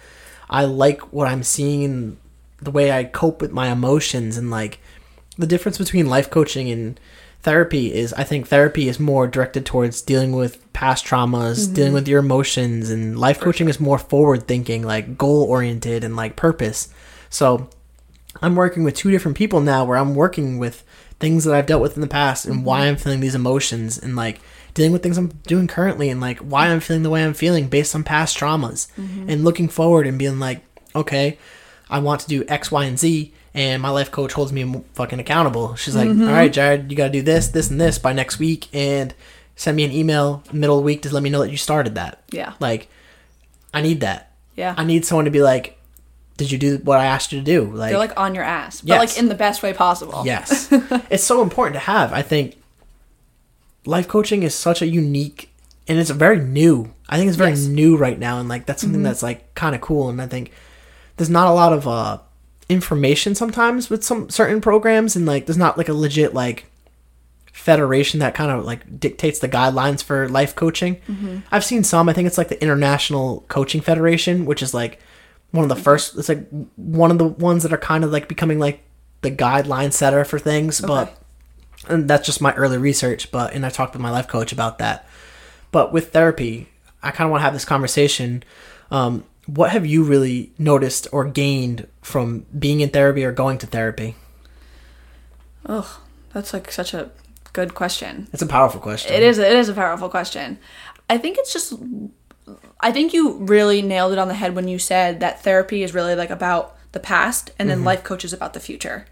I 0.50 0.66
like 0.66 1.12
what 1.12 1.28
I'm 1.28 1.44
seeing 1.44 1.82
in 1.82 2.18
the 2.62 2.72
way 2.72 2.92
I 2.92 3.04
cope 3.04 3.42
with 3.42 3.52
my 3.52 3.70
emotions 3.72 4.38
and 4.38 4.50
like 4.50 4.80
the 5.38 5.48
difference 5.48 5.78
between 5.78 6.08
life 6.08 6.30
coaching 6.30 6.70
and 6.70 7.00
therapy 7.42 7.94
is 7.94 8.14
I 8.14 8.24
think 8.24 8.48
therapy 8.48 8.88
is 8.88 9.00
more 9.00 9.28
directed 9.28 9.66
towards 9.66 10.02
dealing 10.02 10.32
with 10.32 10.62
past 10.74 11.06
traumas, 11.06 11.66
mm-hmm. 11.66 11.74
dealing 11.74 11.94
with 11.94 12.08
your 12.08 12.20
emotions, 12.20 12.90
and 12.90 13.20
life 13.20 13.40
coaching 13.40 13.70
is 13.70 13.80
more 13.80 13.98
forward 13.98 14.48
thinking, 14.48 14.84
like 14.84 15.18
goal 15.18 15.44
oriented 15.44 16.04
and 16.04 16.16
like 16.16 16.36
purpose. 16.36 16.90
So 17.30 17.70
I'm 18.42 18.56
working 18.56 18.84
with 18.84 18.96
two 18.96 19.12
different 19.12 19.38
people 19.38 19.62
now 19.62 19.86
where 19.86 19.98
I'm 19.98 20.16
working 20.16 20.60
with 20.60 20.84
things 21.20 21.44
that 21.44 21.56
I've 21.56 21.66
dealt 21.66 21.82
with 21.82 21.96
in 21.96 22.02
the 22.02 22.08
past 22.08 22.46
and 22.46 22.64
why 22.66 22.82
mm-hmm. 22.82 22.90
I'm 22.90 22.96
feeling 22.98 23.20
these 23.20 23.36
emotions 23.36 23.98
and 23.98 24.16
like 24.16 24.40
dealing 24.74 24.92
with 24.92 25.02
things 25.02 25.18
I'm 25.18 25.30
doing 25.48 25.68
currently 25.68 26.10
and 26.10 26.22
like 26.22 26.40
why 26.40 26.68
I'm 26.68 26.80
feeling 26.80 27.04
the 27.04 27.10
way 27.10 27.24
I'm 27.24 27.34
feeling 27.34 27.68
based 27.68 27.96
on 27.96 28.04
past 28.04 28.38
traumas 28.38 28.92
mm-hmm. 28.96 29.30
and 29.30 29.44
looking 29.44 29.68
forward 29.68 30.06
and 30.06 30.20
being 30.20 30.40
like, 30.40 30.62
okay, 30.96 31.40
I 31.90 32.00
want 32.00 32.22
to 32.22 32.28
do 32.28 32.44
X, 32.48 32.72
Y, 32.72 32.86
and 32.86 33.00
Z. 33.00 33.34
And 33.54 33.82
my 33.82 33.90
life 33.90 34.12
coach 34.12 34.34
holds 34.34 34.54
me 34.54 34.84
fucking 34.94 35.20
accountable. 35.20 35.76
She's 35.76 35.96
like, 35.96 36.10
mm-hmm. 36.10 36.28
all 36.28 36.34
right, 36.34 36.54
Jared, 36.54 36.92
you 36.92 36.98
got 36.98 37.08
to 37.08 37.12
do 37.12 37.24
this, 37.24 37.48
this, 37.48 37.72
and 37.72 37.82
this 37.82 37.98
by 37.98 38.14
next 38.14 38.38
week. 38.38 38.68
And 38.74 39.14
send 39.56 39.76
me 39.76 39.84
an 39.84 39.92
email 39.92 40.44
middle 40.54 40.78
of 40.78 40.84
the 40.84 40.86
week 40.86 41.02
to 41.02 41.14
let 41.14 41.24
me 41.24 41.30
know 41.30 41.40
that 41.40 41.50
you 41.50 41.58
started 41.58 41.96
that. 41.96 42.22
Yeah. 42.32 42.54
Like, 42.60 42.88
I 43.74 43.82
need 43.82 44.02
that. 44.02 44.32
Yeah. 44.56 44.76
I 44.78 44.84
need 44.84 45.06
someone 45.06 45.26
to 45.26 45.32
be 45.32 45.42
like, 45.42 45.78
did 46.38 46.52
you 46.52 46.58
do 46.58 46.78
what 46.78 47.00
I 47.00 47.06
asked 47.06 47.32
you 47.32 47.40
to 47.40 47.46
do? 47.46 47.66
Like, 47.66 47.90
They're 47.90 48.00
like 48.00 48.18
on 48.18 48.36
your 48.36 48.44
ass, 48.44 48.82
but 48.82 48.90
Yes. 48.90 49.00
like 49.00 49.20
in 49.20 49.28
the 49.28 49.36
best 49.36 49.64
way 49.64 49.74
possible. 49.74 50.22
Yes. 50.26 50.68
it's 51.10 51.24
so 51.24 51.42
important 51.42 51.74
to 51.74 51.80
have. 51.80 52.14
I 52.14 52.22
think 52.22 52.56
life 53.86 54.08
coaching 54.08 54.44
is 54.44 54.54
such 54.54 54.82
a 54.82 54.88
unique 54.88 55.50
and 55.88 55.98
it's 55.98 56.12
very 56.12 56.40
new. 56.40 56.94
I 57.10 57.18
think 57.18 57.28
it's 57.28 57.38
very 57.38 57.52
Yes. 57.52 57.66
new 57.66 57.98
right 57.98 58.20
now 58.20 58.40
and 58.40 58.48
like 58.48 58.68
that's 58.68 58.82
something 58.82 59.00
mm-hmm. 59.00 59.06
that's 59.06 59.24
like 59.24 59.56
kind 59.56 59.74
of 59.74 59.82
cool 59.82 60.10
and 60.10 60.22
I 60.22 60.28
think 60.28 60.52
there's 61.18 61.30
not 61.30 61.48
a 61.48 61.52
lot 61.52 61.74
of 61.74 61.88
uh 61.88 62.20
information 62.70 63.34
sometimes 63.34 63.90
with 63.90 64.04
some 64.04 64.30
certain 64.30 64.60
programs 64.60 65.16
and 65.16 65.26
like 65.26 65.46
there's 65.46 65.58
not 65.58 65.78
like 65.78 65.90
a 65.90 65.94
legit 65.94 66.34
like 66.34 66.66
federation 67.54 68.20
that 68.20 68.36
kind 68.36 68.52
of 68.52 68.64
like 68.66 69.00
dictates 69.00 69.40
the 69.40 69.50
guidelines 69.50 70.04
for 70.04 70.30
life 70.30 70.56
coaching. 70.56 71.02
I've 71.52 71.66
seen 71.66 71.84
some. 71.84 72.08
I 72.08 72.14
think 72.14 72.28
it's 72.28 72.38
like 72.38 72.50
the 72.50 72.62
International 72.62 73.44
Coaching 73.48 73.82
Federation, 73.82 74.46
which 74.46 74.62
is 74.62 74.74
like 74.74 75.00
one 75.52 75.64
of 75.64 75.70
the 75.70 75.76
first. 75.76 76.18
It's 76.18 76.30
like 76.30 76.48
one 76.76 77.10
of 77.10 77.18
the 77.18 77.26
ones 77.26 77.64
that 77.64 77.74
are 77.74 77.78
kind 77.78 78.04
of 78.04 78.12
like 78.12 78.28
becoming 78.28 78.60
like 78.60 78.84
the 79.22 79.32
guideline 79.32 79.92
setter 79.92 80.24
for 80.24 80.40
things. 80.40 80.80
But 80.80 81.18
and 81.90 82.08
that's 82.08 82.26
just 82.26 82.42
my 82.42 82.54
early 82.54 82.78
research. 82.78 83.32
But 83.32 83.54
and 83.54 83.66
I 83.66 83.70
talked 83.70 83.94
with 83.94 84.02
my 84.02 84.12
life 84.12 84.28
coach 84.28 84.52
about 84.52 84.78
that. 84.78 85.08
But 85.72 85.92
with 85.92 86.14
therapy, 86.14 86.70
I 87.02 87.12
kind 87.12 87.26
of 87.28 87.32
want 87.32 87.42
to 87.42 87.46
have 87.46 87.54
this 87.54 87.66
conversation. 87.66 88.44
Um, 88.92 89.24
what 89.48 89.72
have 89.72 89.86
you 89.86 90.04
really 90.04 90.52
noticed 90.58 91.08
or 91.12 91.26
gained 91.26 91.88
from 92.02 92.46
being 92.58 92.82
in 92.82 92.90
therapy 92.90 93.24
or 93.24 93.32
going 93.32 93.58
to 93.60 93.68
therapy? 93.68 94.16
Oh, 95.66 96.02
that's 96.34 96.54
like 96.54 96.72
such 96.72 96.94
a 96.94 97.10
good 97.54 97.74
question. 97.74 98.28
It's 98.32 98.42
a 98.42 98.48
powerful 98.48 98.80
question. 98.80 99.14
It 99.14 99.24
is. 99.24 99.38
It 99.38 99.54
is 99.54 99.70
a 99.70 99.74
powerful 99.74 100.10
question. 100.10 100.60
I 101.10 101.18
think 101.18 101.38
it's 101.38 101.52
just. 101.52 101.74
I 102.80 102.92
think 102.92 103.14
you 103.14 103.38
really 103.40 103.82
nailed 103.82 104.14
it 104.14 104.20
on 104.20 104.28
the 104.28 104.34
head 104.34 104.56
when 104.56 104.68
you 104.68 104.80
said 104.80 105.20
that 105.20 105.44
therapy 105.44 105.84
is 105.84 105.94
really 105.94 106.16
like 106.16 106.30
about 106.30 106.78
the 106.92 107.00
past, 107.00 107.52
and 107.58 107.70
then 107.70 107.80
mm-hmm. 107.80 107.88
life 107.88 108.04
coach 108.04 108.24
is 108.24 108.34
about 108.34 108.54
the 108.54 108.60
future. 108.60 109.06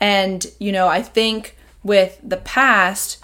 And 0.00 0.46
you 0.58 0.72
know, 0.72 0.88
I 0.88 1.02
think 1.02 1.56
with 1.82 2.18
the 2.22 2.38
past, 2.38 3.18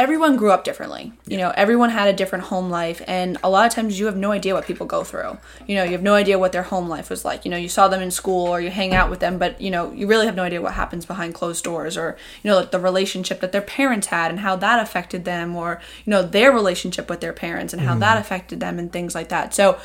everyone 0.00 0.36
grew 0.36 0.50
up 0.50 0.64
differently. 0.64 1.12
You 1.26 1.36
know, 1.36 1.52
everyone 1.54 1.90
had 1.90 2.08
a 2.08 2.14
different 2.14 2.44
home 2.44 2.70
life, 2.70 3.02
and 3.06 3.36
a 3.42 3.50
lot 3.50 3.66
of 3.66 3.72
times 3.72 4.00
you 4.00 4.06
have 4.06 4.16
no 4.16 4.32
idea 4.32 4.54
what 4.54 4.64
people 4.64 4.86
go 4.86 5.04
through. 5.04 5.36
You 5.66 5.74
know, 5.74 5.84
you 5.84 5.92
have 5.92 6.02
no 6.02 6.14
idea 6.14 6.38
what 6.38 6.52
their 6.52 6.62
home 6.62 6.88
life 6.88 7.10
was 7.10 7.22
like. 7.22 7.44
You 7.44 7.50
know, 7.50 7.58
you 7.58 7.68
saw 7.68 7.86
them 7.86 8.00
in 8.00 8.10
school 8.10 8.46
or 8.46 8.62
you 8.62 8.70
hang 8.70 8.94
out 8.94 9.10
with 9.10 9.20
them, 9.20 9.38
but 9.38 9.60
you 9.60 9.70
know, 9.70 9.92
you 9.92 10.06
really 10.06 10.24
have 10.24 10.34
no 10.34 10.42
idea 10.42 10.62
what 10.62 10.72
happens 10.72 11.04
behind 11.04 11.34
closed 11.34 11.62
doors 11.62 11.98
or 11.98 12.16
you 12.42 12.50
know, 12.50 12.56
like 12.56 12.70
the 12.70 12.80
relationship 12.80 13.40
that 13.40 13.52
their 13.52 13.60
parents 13.60 14.06
had 14.06 14.30
and 14.30 14.40
how 14.40 14.56
that 14.56 14.80
affected 14.80 15.26
them, 15.26 15.54
or 15.54 15.82
you 16.06 16.10
know, 16.10 16.22
their 16.22 16.50
relationship 16.50 17.10
with 17.10 17.20
their 17.20 17.34
parents 17.34 17.74
and 17.74 17.82
how 17.82 17.92
mm-hmm. 17.92 18.00
that 18.00 18.18
affected 18.18 18.58
them 18.58 18.78
and 18.78 18.90
things 18.90 19.14
like 19.14 19.28
that. 19.28 19.52
So, 19.52 19.78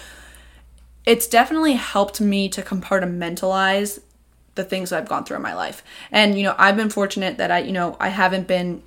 it's 1.05 1.27
definitely 1.27 1.73
helped 1.73 2.19
me 2.19 2.49
to 2.49 2.61
compartmentalize 2.61 3.99
the 4.55 4.63
things 4.63 4.89
that 4.89 4.97
I've 4.97 5.09
gone 5.09 5.25
through 5.25 5.35
in 5.35 5.43
my 5.43 5.53
life. 5.53 5.83
And 6.09 6.37
you 6.37 6.43
know, 6.43 6.55
I've 6.57 6.77
been 6.77 6.89
fortunate 6.89 7.37
that 7.37 7.51
I, 7.51 7.59
you 7.59 7.73
know, 7.73 7.97
I 7.99 8.07
haven't 8.07 8.47
been, 8.47 8.81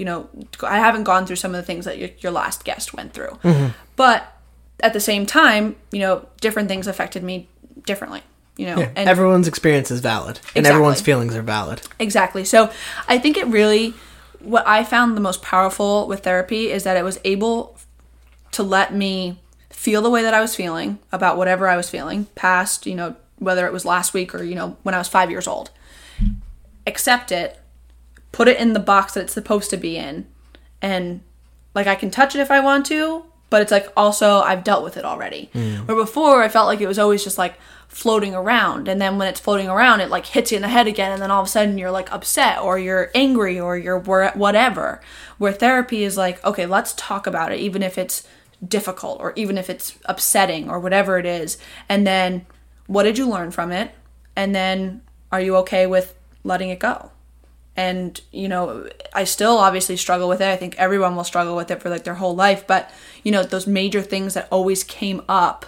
you 0.00 0.06
know, 0.06 0.30
I 0.62 0.78
haven't 0.78 1.04
gone 1.04 1.26
through 1.26 1.36
some 1.36 1.54
of 1.54 1.58
the 1.58 1.62
things 1.62 1.84
that 1.84 1.98
your, 1.98 2.08
your 2.20 2.32
last 2.32 2.64
guest 2.64 2.94
went 2.94 3.12
through. 3.12 3.38
Mm-hmm. 3.44 3.72
But 3.96 4.32
at 4.82 4.94
the 4.94 5.00
same 5.00 5.26
time, 5.26 5.76
you 5.92 5.98
know, 5.98 6.26
different 6.40 6.68
things 6.68 6.86
affected 6.86 7.22
me 7.22 7.48
differently. 7.84 8.22
You 8.56 8.66
know, 8.68 8.78
Yeah, 8.78 8.92
and 8.96 9.10
everyone's 9.10 9.46
experience 9.46 9.90
is 9.90 10.00
valid, 10.00 10.40
and 10.56 10.66
everyone's 10.66 11.02
feelings 11.02 11.36
are 11.36 11.42
valid. 11.42 11.82
Exactly. 11.98 12.46
So 12.46 12.72
I 13.08 13.18
think 13.18 13.36
it 13.36 13.46
really, 13.48 13.92
what 14.38 14.66
I 14.66 14.84
found 14.84 15.18
the 15.18 15.20
most 15.20 15.42
powerful 15.42 16.08
with 16.08 16.20
therapy 16.20 16.70
is 16.70 16.84
that 16.84 16.96
it 16.96 17.04
was 17.04 17.20
able 17.22 17.76
to 18.52 18.62
let 18.62 18.94
me 18.94 19.38
feel 19.68 20.00
the 20.00 20.10
way 20.10 20.22
that 20.22 20.32
I 20.32 20.40
was 20.40 20.56
feeling 20.56 20.98
about 21.12 21.36
whatever 21.36 21.68
I 21.68 21.76
was 21.76 21.90
feeling 21.90 22.24
past, 22.36 22.86
you 22.86 22.94
know, 22.94 23.16
whether 23.38 23.66
it 23.66 23.72
was 23.72 23.84
last 23.84 24.14
week 24.14 24.34
or, 24.34 24.42
you 24.42 24.54
know, 24.54 24.78
when 24.82 24.94
I 24.94 24.98
was 24.98 25.08
five 25.08 25.30
years 25.30 25.46
old. 25.46 25.70
Accept 26.86 27.30
it, 27.32 27.60
put 28.32 28.48
it 28.48 28.58
in 28.58 28.72
the 28.72 28.80
box 28.80 29.14
that 29.14 29.22
it's 29.22 29.32
supposed 29.32 29.70
to 29.70 29.76
be 29.76 29.96
in, 29.96 30.26
and 30.80 31.20
like 31.74 31.86
I 31.86 31.94
can 31.94 32.10
touch 32.10 32.34
it 32.34 32.40
if 32.40 32.50
I 32.50 32.60
want 32.60 32.86
to, 32.86 33.24
but 33.48 33.62
it's 33.62 33.72
like 33.72 33.92
also 33.96 34.40
I've 34.40 34.64
dealt 34.64 34.84
with 34.84 34.96
it 34.96 35.04
already. 35.04 35.50
Hmm. 35.52 35.86
Where 35.86 35.96
before 35.96 36.42
I 36.42 36.48
felt 36.48 36.66
like 36.66 36.80
it 36.80 36.88
was 36.88 36.98
always 36.98 37.24
just 37.24 37.38
like 37.38 37.58
floating 37.88 38.34
around, 38.34 38.86
and 38.86 39.00
then 39.00 39.18
when 39.18 39.28
it's 39.28 39.40
floating 39.40 39.68
around, 39.68 40.00
it 40.00 40.10
like 40.10 40.26
hits 40.26 40.52
you 40.52 40.56
in 40.56 40.62
the 40.62 40.68
head 40.68 40.86
again, 40.86 41.12
and 41.12 41.20
then 41.20 41.30
all 41.30 41.42
of 41.42 41.46
a 41.46 41.50
sudden 41.50 41.76
you're 41.76 41.90
like 41.90 42.12
upset 42.12 42.60
or 42.60 42.78
you're 42.78 43.10
angry 43.14 43.58
or 43.58 43.76
you're 43.76 43.98
whatever. 43.98 45.00
Where 45.38 45.52
therapy 45.52 46.04
is 46.04 46.16
like, 46.16 46.44
okay, 46.44 46.66
let's 46.66 46.94
talk 46.96 47.26
about 47.26 47.52
it, 47.52 47.60
even 47.60 47.82
if 47.82 47.98
it's 47.98 48.26
difficult 48.66 49.20
or 49.20 49.32
even 49.36 49.56
if 49.56 49.70
it's 49.70 49.98
upsetting 50.04 50.70
or 50.70 50.78
whatever 50.78 51.18
it 51.18 51.26
is, 51.26 51.58
and 51.88 52.06
then 52.06 52.46
what 52.86 53.04
did 53.04 53.18
you 53.18 53.28
learn 53.28 53.50
from 53.50 53.72
it, 53.72 53.92
and 54.36 54.54
then 54.54 55.02
are 55.32 55.40
you 55.40 55.56
okay 55.56 55.86
with 55.86 56.14
letting 56.44 56.70
it 56.70 56.78
go? 56.78 57.10
And 57.76 58.20
you 58.32 58.48
know 58.48 58.88
i 59.12 59.24
still 59.24 59.56
obviously 59.58 59.96
struggle 59.96 60.28
with 60.28 60.40
it 60.40 60.48
i 60.48 60.56
think 60.56 60.74
everyone 60.76 61.14
will 61.16 61.24
struggle 61.24 61.54
with 61.56 61.70
it 61.70 61.80
for 61.80 61.88
like 61.88 62.04
their 62.04 62.14
whole 62.16 62.34
life 62.34 62.66
but 62.66 62.90
you 63.22 63.30
know 63.30 63.42
those 63.42 63.66
major 63.66 64.02
things 64.02 64.34
that 64.34 64.48
always 64.50 64.82
came 64.84 65.22
up 65.28 65.66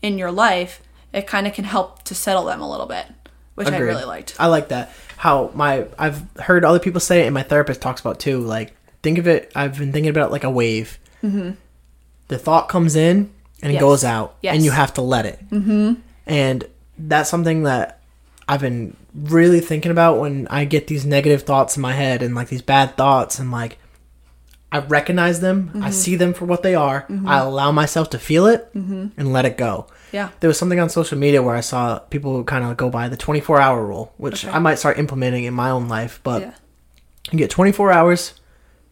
in 0.00 0.16
your 0.18 0.30
life 0.32 0.80
it 1.12 1.26
kind 1.26 1.46
of 1.46 1.52
can 1.52 1.64
help 1.64 2.02
to 2.04 2.14
settle 2.14 2.44
them 2.44 2.60
a 2.60 2.70
little 2.70 2.86
bit 2.86 3.06
which 3.54 3.68
i 3.68 3.76
really 3.76 4.04
liked 4.04 4.34
I 4.38 4.46
like 4.46 4.68
that. 4.68 4.90
how 5.18 5.50
my 5.54 5.86
I've 5.98 6.22
heard 6.40 6.64
other 6.64 6.78
people 6.78 7.00
say 7.00 7.20
it, 7.22 7.26
and 7.26 7.34
my 7.34 7.42
therapist 7.42 7.82
talks 7.82 8.00
about 8.00 8.18
too. 8.18 8.40
Like, 8.40 8.74
think 9.02 9.18
of 9.18 9.28
it. 9.28 9.52
I've 9.54 9.78
been 9.78 9.92
thinking 9.92 10.08
about 10.08 10.28
it 10.30 10.32
like 10.32 10.42
a 10.42 10.50
wave. 10.50 10.98
Mm-hmm. 11.22 11.50
The 12.28 12.38
thought 12.38 12.70
comes 12.70 12.96
in 12.96 13.30
and 13.62 13.72
it 13.72 13.78
goes 13.78 14.04
out, 14.04 14.36
Yes. 14.40 14.54
and 14.56 14.64
you 14.64 14.70
have 14.70 14.94
to 14.94 15.02
let 15.02 15.26
it. 15.26 15.38
Mm-hmm. 15.50 16.00
And 16.26 16.64
that's 16.98 17.28
something 17.28 17.64
that 17.64 18.00
I've 18.48 18.60
been 18.62 18.96
really 19.14 19.60
thinking 19.60 19.90
about 19.92 20.18
when 20.18 20.46
I 20.48 20.64
get 20.64 20.86
these 20.86 21.04
negative 21.04 21.42
thoughts 21.42 21.76
in 21.76 21.82
my 21.82 21.92
head 21.92 22.22
and 22.22 22.34
like 22.34 22.48
these 22.48 22.62
bad 22.62 22.96
thoughts, 22.96 23.38
and 23.38 23.50
like 23.50 23.78
I 24.70 24.78
recognize 24.78 25.40
them, 25.40 25.68
Mm-hmm. 25.68 25.84
I 25.84 25.90
see 25.90 26.16
them 26.16 26.32
for 26.34 26.44
what 26.46 26.62
they 26.62 26.74
are, 26.74 27.06
I 27.26 27.38
allow 27.38 27.72
myself 27.72 28.10
to 28.10 28.18
feel 28.18 28.46
it, 28.46 28.72
Mm-hmm. 28.74 29.08
and 29.18 29.32
let 29.32 29.44
it 29.44 29.56
go. 29.58 29.86
Yeah. 30.12 30.30
There 30.40 30.48
was 30.48 30.58
something 30.58 30.78
on 30.80 30.88
social 30.90 31.16
media 31.18 31.42
where 31.42 31.54
I 31.56 31.60
saw 31.60 31.98
people 31.98 32.44
kind 32.44 32.64
of 32.64 32.76
go 32.76 32.90
by 32.90 33.08
the 33.08 33.16
24 33.16 33.60
hour 33.60 33.84
rule, 33.84 34.12
which 34.18 34.44
Okay. 34.44 34.54
I 34.54 34.58
might 34.58 34.78
start 34.78 34.98
implementing 34.98 35.44
in 35.44 35.54
my 35.54 35.70
own 35.70 35.88
life. 35.88 36.20
But 36.22 36.42
Yeah. 36.42 36.52
you 37.30 37.38
get 37.38 37.50
24 37.50 37.92
hours 37.92 38.34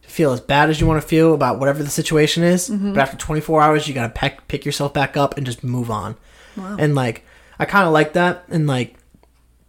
to 0.01 0.09
feel 0.09 0.31
as 0.33 0.41
bad 0.41 0.69
as 0.71 0.81
you 0.81 0.87
want 0.87 0.99
to 1.01 1.07
feel 1.07 1.33
about 1.35 1.59
whatever 1.59 1.83
the 1.83 1.89
situation 1.91 2.41
is. 2.43 2.69
Mm-hmm. 2.69 2.93
But 2.93 3.01
after 3.01 3.17
24 3.17 3.61
hours, 3.61 3.87
you 3.87 3.93
got 3.93 4.13
to 4.13 4.19
pick, 4.19 4.47
pick 4.47 4.65
yourself 4.65 4.93
back 4.95 5.15
up 5.15 5.37
and 5.37 5.45
just 5.45 5.63
move 5.63 5.91
on. 5.91 6.15
And 6.57 6.95
like, 6.95 7.23
I 7.59 7.65
kind 7.65 7.85
of 7.87 7.93
like 7.93 8.13
that. 8.13 8.43
And 8.49 8.65
like, 8.67 8.95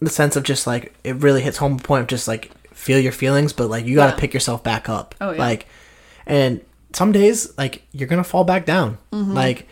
the 0.05 0.11
sense 0.11 0.37
of 0.37 0.43
just 0.43 0.67
like, 0.67 0.95
it 1.05 1.17
really 1.17 1.43
hits 1.43 1.57
home 1.59 1.79
point 1.79 2.03
of 2.03 2.07
just 2.09 2.27
like, 2.29 2.51
feel 2.69 2.99
your 2.99 3.13
feelings, 3.13 3.53
but 3.53 3.69
like, 3.69 3.85
you 3.87 3.95
got 3.97 4.07
to 4.11 4.13
Yeah. 4.17 4.21
pick 4.21 4.35
yourself 4.35 4.63
back 4.65 4.89
up. 4.89 5.15
Oh, 5.21 5.31
yeah. 5.33 5.39
Like, 5.39 5.67
and 6.27 6.61
some 6.93 7.13
days, 7.13 7.57
like, 7.57 7.83
you're 7.93 8.09
to 8.09 8.25
fall 8.25 8.45
back 8.45 8.67
down. 8.67 8.99
Mm-hmm. 9.13 9.33
Like, 9.33 9.69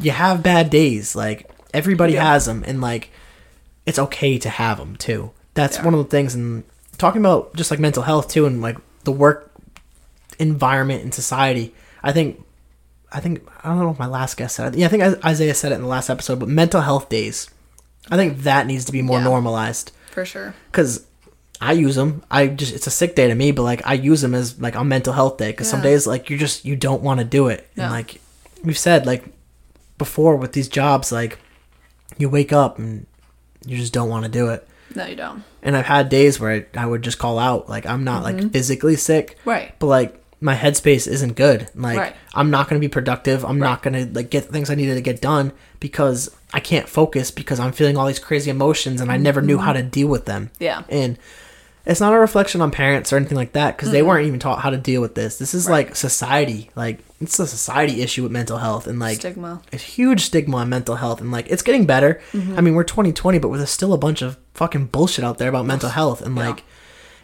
you 0.00 0.10
have 0.10 0.42
bad 0.42 0.70
days. 0.70 1.14
Like, 1.16 1.50
everybody 1.74 2.14
Yeah. 2.14 2.24
has 2.24 2.46
them. 2.46 2.64
And 2.66 2.80
like, 2.80 3.10
it's 3.86 3.98
okay 3.98 4.38
to 4.38 4.48
have 4.50 4.78
them 4.78 4.96
too. 4.96 5.30
That's 5.54 5.82
one 5.82 5.94
of 5.94 5.98
the 5.98 6.10
things. 6.10 6.34
And 6.34 6.64
talking 6.98 7.20
about 7.20 7.54
just 7.56 7.70
like 7.70 7.80
mental 7.80 8.02
health 8.02 8.28
too, 8.28 8.46
and 8.46 8.60
like 8.62 8.76
the 9.04 9.12
work 9.12 9.50
environment 10.38 11.02
in 11.02 11.12
society. 11.12 11.74
I 12.02 12.12
think, 12.12 12.44
I 13.10 13.20
think 13.20 13.46
I 13.64 13.68
don't 13.68 13.78
know 13.80 13.90
if 13.90 13.98
my 13.98 14.06
last 14.06 14.36
guest 14.36 14.56
said 14.56 14.74
it. 14.74 14.78
Yeah, 14.78 14.86
I 14.86 14.88
think 14.88 15.24
Isaiah 15.24 15.54
said 15.54 15.72
it 15.72 15.76
in 15.76 15.82
the 15.82 15.88
last 15.88 16.10
episode. 16.10 16.38
But 16.38 16.48
mental 16.48 16.80
health 16.82 17.08
days, 17.08 17.50
I 18.10 18.16
think 18.16 18.38
that 18.42 18.66
needs 18.66 18.84
to 18.86 18.92
be 18.92 19.02
more 19.02 19.18
Yeah. 19.18 19.24
normalized 19.24 19.92
For 20.10 20.24
sure. 20.24 20.54
because 20.70 21.04
I 21.60 21.72
use 21.72 21.96
them. 21.96 22.22
I 22.30 22.46
just 22.46 22.74
it's 22.74 22.86
a 22.86 22.90
sick 22.90 23.14
day 23.16 23.28
to 23.28 23.34
me, 23.34 23.50
but 23.52 23.62
like 23.64 23.82
I 23.86 23.94
use 23.94 24.20
them 24.20 24.34
as 24.34 24.58
like 24.60 24.76
on 24.76 24.88
mental 24.88 25.12
health 25.12 25.36
day 25.38 25.50
because 25.50 25.68
some 25.68 25.82
days 25.82 26.06
like 26.06 26.30
you 26.30 26.38
just 26.38 26.64
you 26.64 26.76
don't 26.76 27.02
want 27.02 27.18
to 27.18 27.24
do 27.24 27.48
it, 27.48 27.68
and 27.76 27.84
Yeah. 27.84 27.90
like 27.90 28.20
we've 28.64 28.78
said 28.78 29.06
like 29.06 29.24
before 29.98 30.36
with 30.36 30.52
these 30.52 30.68
jobs, 30.68 31.10
like 31.12 31.38
you 32.16 32.28
wake 32.28 32.52
up 32.52 32.78
and 32.78 33.06
you 33.66 33.76
just 33.76 33.92
don't 33.92 34.08
want 34.08 34.24
to 34.24 34.30
do 34.30 34.48
it. 34.48 34.66
No, 34.94 35.04
you 35.04 35.16
don't. 35.16 35.42
And 35.62 35.76
I've 35.76 35.84
had 35.86 36.08
days 36.08 36.38
where 36.40 36.52
I, 36.74 36.80
I 36.82 36.86
would 36.86 37.02
just 37.02 37.18
call 37.18 37.38
out, 37.38 37.68
like 37.68 37.84
I'm 37.86 38.04
not 38.04 38.22
like 38.22 38.52
physically 38.52 38.96
sick, 38.96 39.36
Mm-hmm. 39.40 39.50
Right. 39.50 39.74
but 39.80 39.86
like 39.88 40.14
my 40.40 40.54
headspace 40.54 41.08
isn't 41.08 41.34
good. 41.34 41.68
Like 41.74 41.98
Right. 41.98 42.16
I'm 42.34 42.50
not 42.50 42.68
going 42.68 42.80
to 42.80 42.84
be 42.84 42.90
productive. 42.90 43.44
I'm 43.44 43.58
not 43.58 43.82
going 43.82 43.94
to 43.94 44.14
like 44.14 44.30
get 44.30 44.44
things 44.44 44.70
I 44.70 44.76
needed 44.76 44.94
to 44.94 45.00
get 45.00 45.20
done 45.20 45.52
because 45.80 46.30
I 46.52 46.60
can't 46.60 46.88
focus 46.88 47.30
because 47.30 47.60
I'm 47.60 47.72
feeling 47.72 47.96
all 47.96 48.06
these 48.06 48.18
crazy 48.18 48.50
emotions 48.50 49.00
and 49.00 49.12
I 49.12 49.16
never 49.16 49.42
knew 49.42 49.58
how 49.58 49.72
to 49.72 49.82
deal 49.82 50.08
with 50.08 50.24
them. 50.24 50.50
Mm-hmm. 50.54 50.64
Yeah. 50.64 50.82
And 50.88 51.18
it's 51.84 52.00
not 52.00 52.12
a 52.12 52.18
reflection 52.18 52.60
on 52.60 52.70
parents 52.70 53.12
or 53.12 53.16
anything 53.16 53.36
like 53.36 53.52
that 53.52 53.76
because 53.76 53.90
they 53.90 54.02
weren't 54.02 54.26
even 54.26 54.38
taught 54.38 54.60
how 54.60 54.70
to 54.70 54.76
deal 54.76 55.00
with 55.00 55.14
this. 55.14 55.38
This 55.38 55.54
is 55.54 55.68
like 55.68 55.96
society. 55.96 56.70
Like 56.76 57.00
it's 57.20 57.38
a 57.38 57.46
society 57.46 58.02
issue 58.02 58.22
with 58.22 58.32
mental 58.32 58.58
health 58.58 58.86
and 58.86 58.98
like 58.98 59.18
Stigma. 59.18 59.62
a 59.72 59.76
huge 59.76 60.22
stigma 60.22 60.58
on 60.58 60.68
mental 60.68 60.96
health 60.96 61.20
and 61.20 61.30
like 61.30 61.48
it's 61.48 61.62
getting 61.62 61.86
better. 61.86 62.20
I 62.34 62.60
mean, 62.60 62.74
we're 62.74 62.84
2020, 62.84 63.38
but 63.38 63.50
there's 63.52 63.70
still 63.70 63.92
a 63.92 63.98
bunch 63.98 64.22
of 64.22 64.38
fucking 64.54 64.86
bullshit 64.86 65.24
out 65.24 65.38
there 65.38 65.48
about 65.48 65.66
mental 65.66 65.90
health 65.90 66.20
and 66.20 66.34
like 66.36 66.64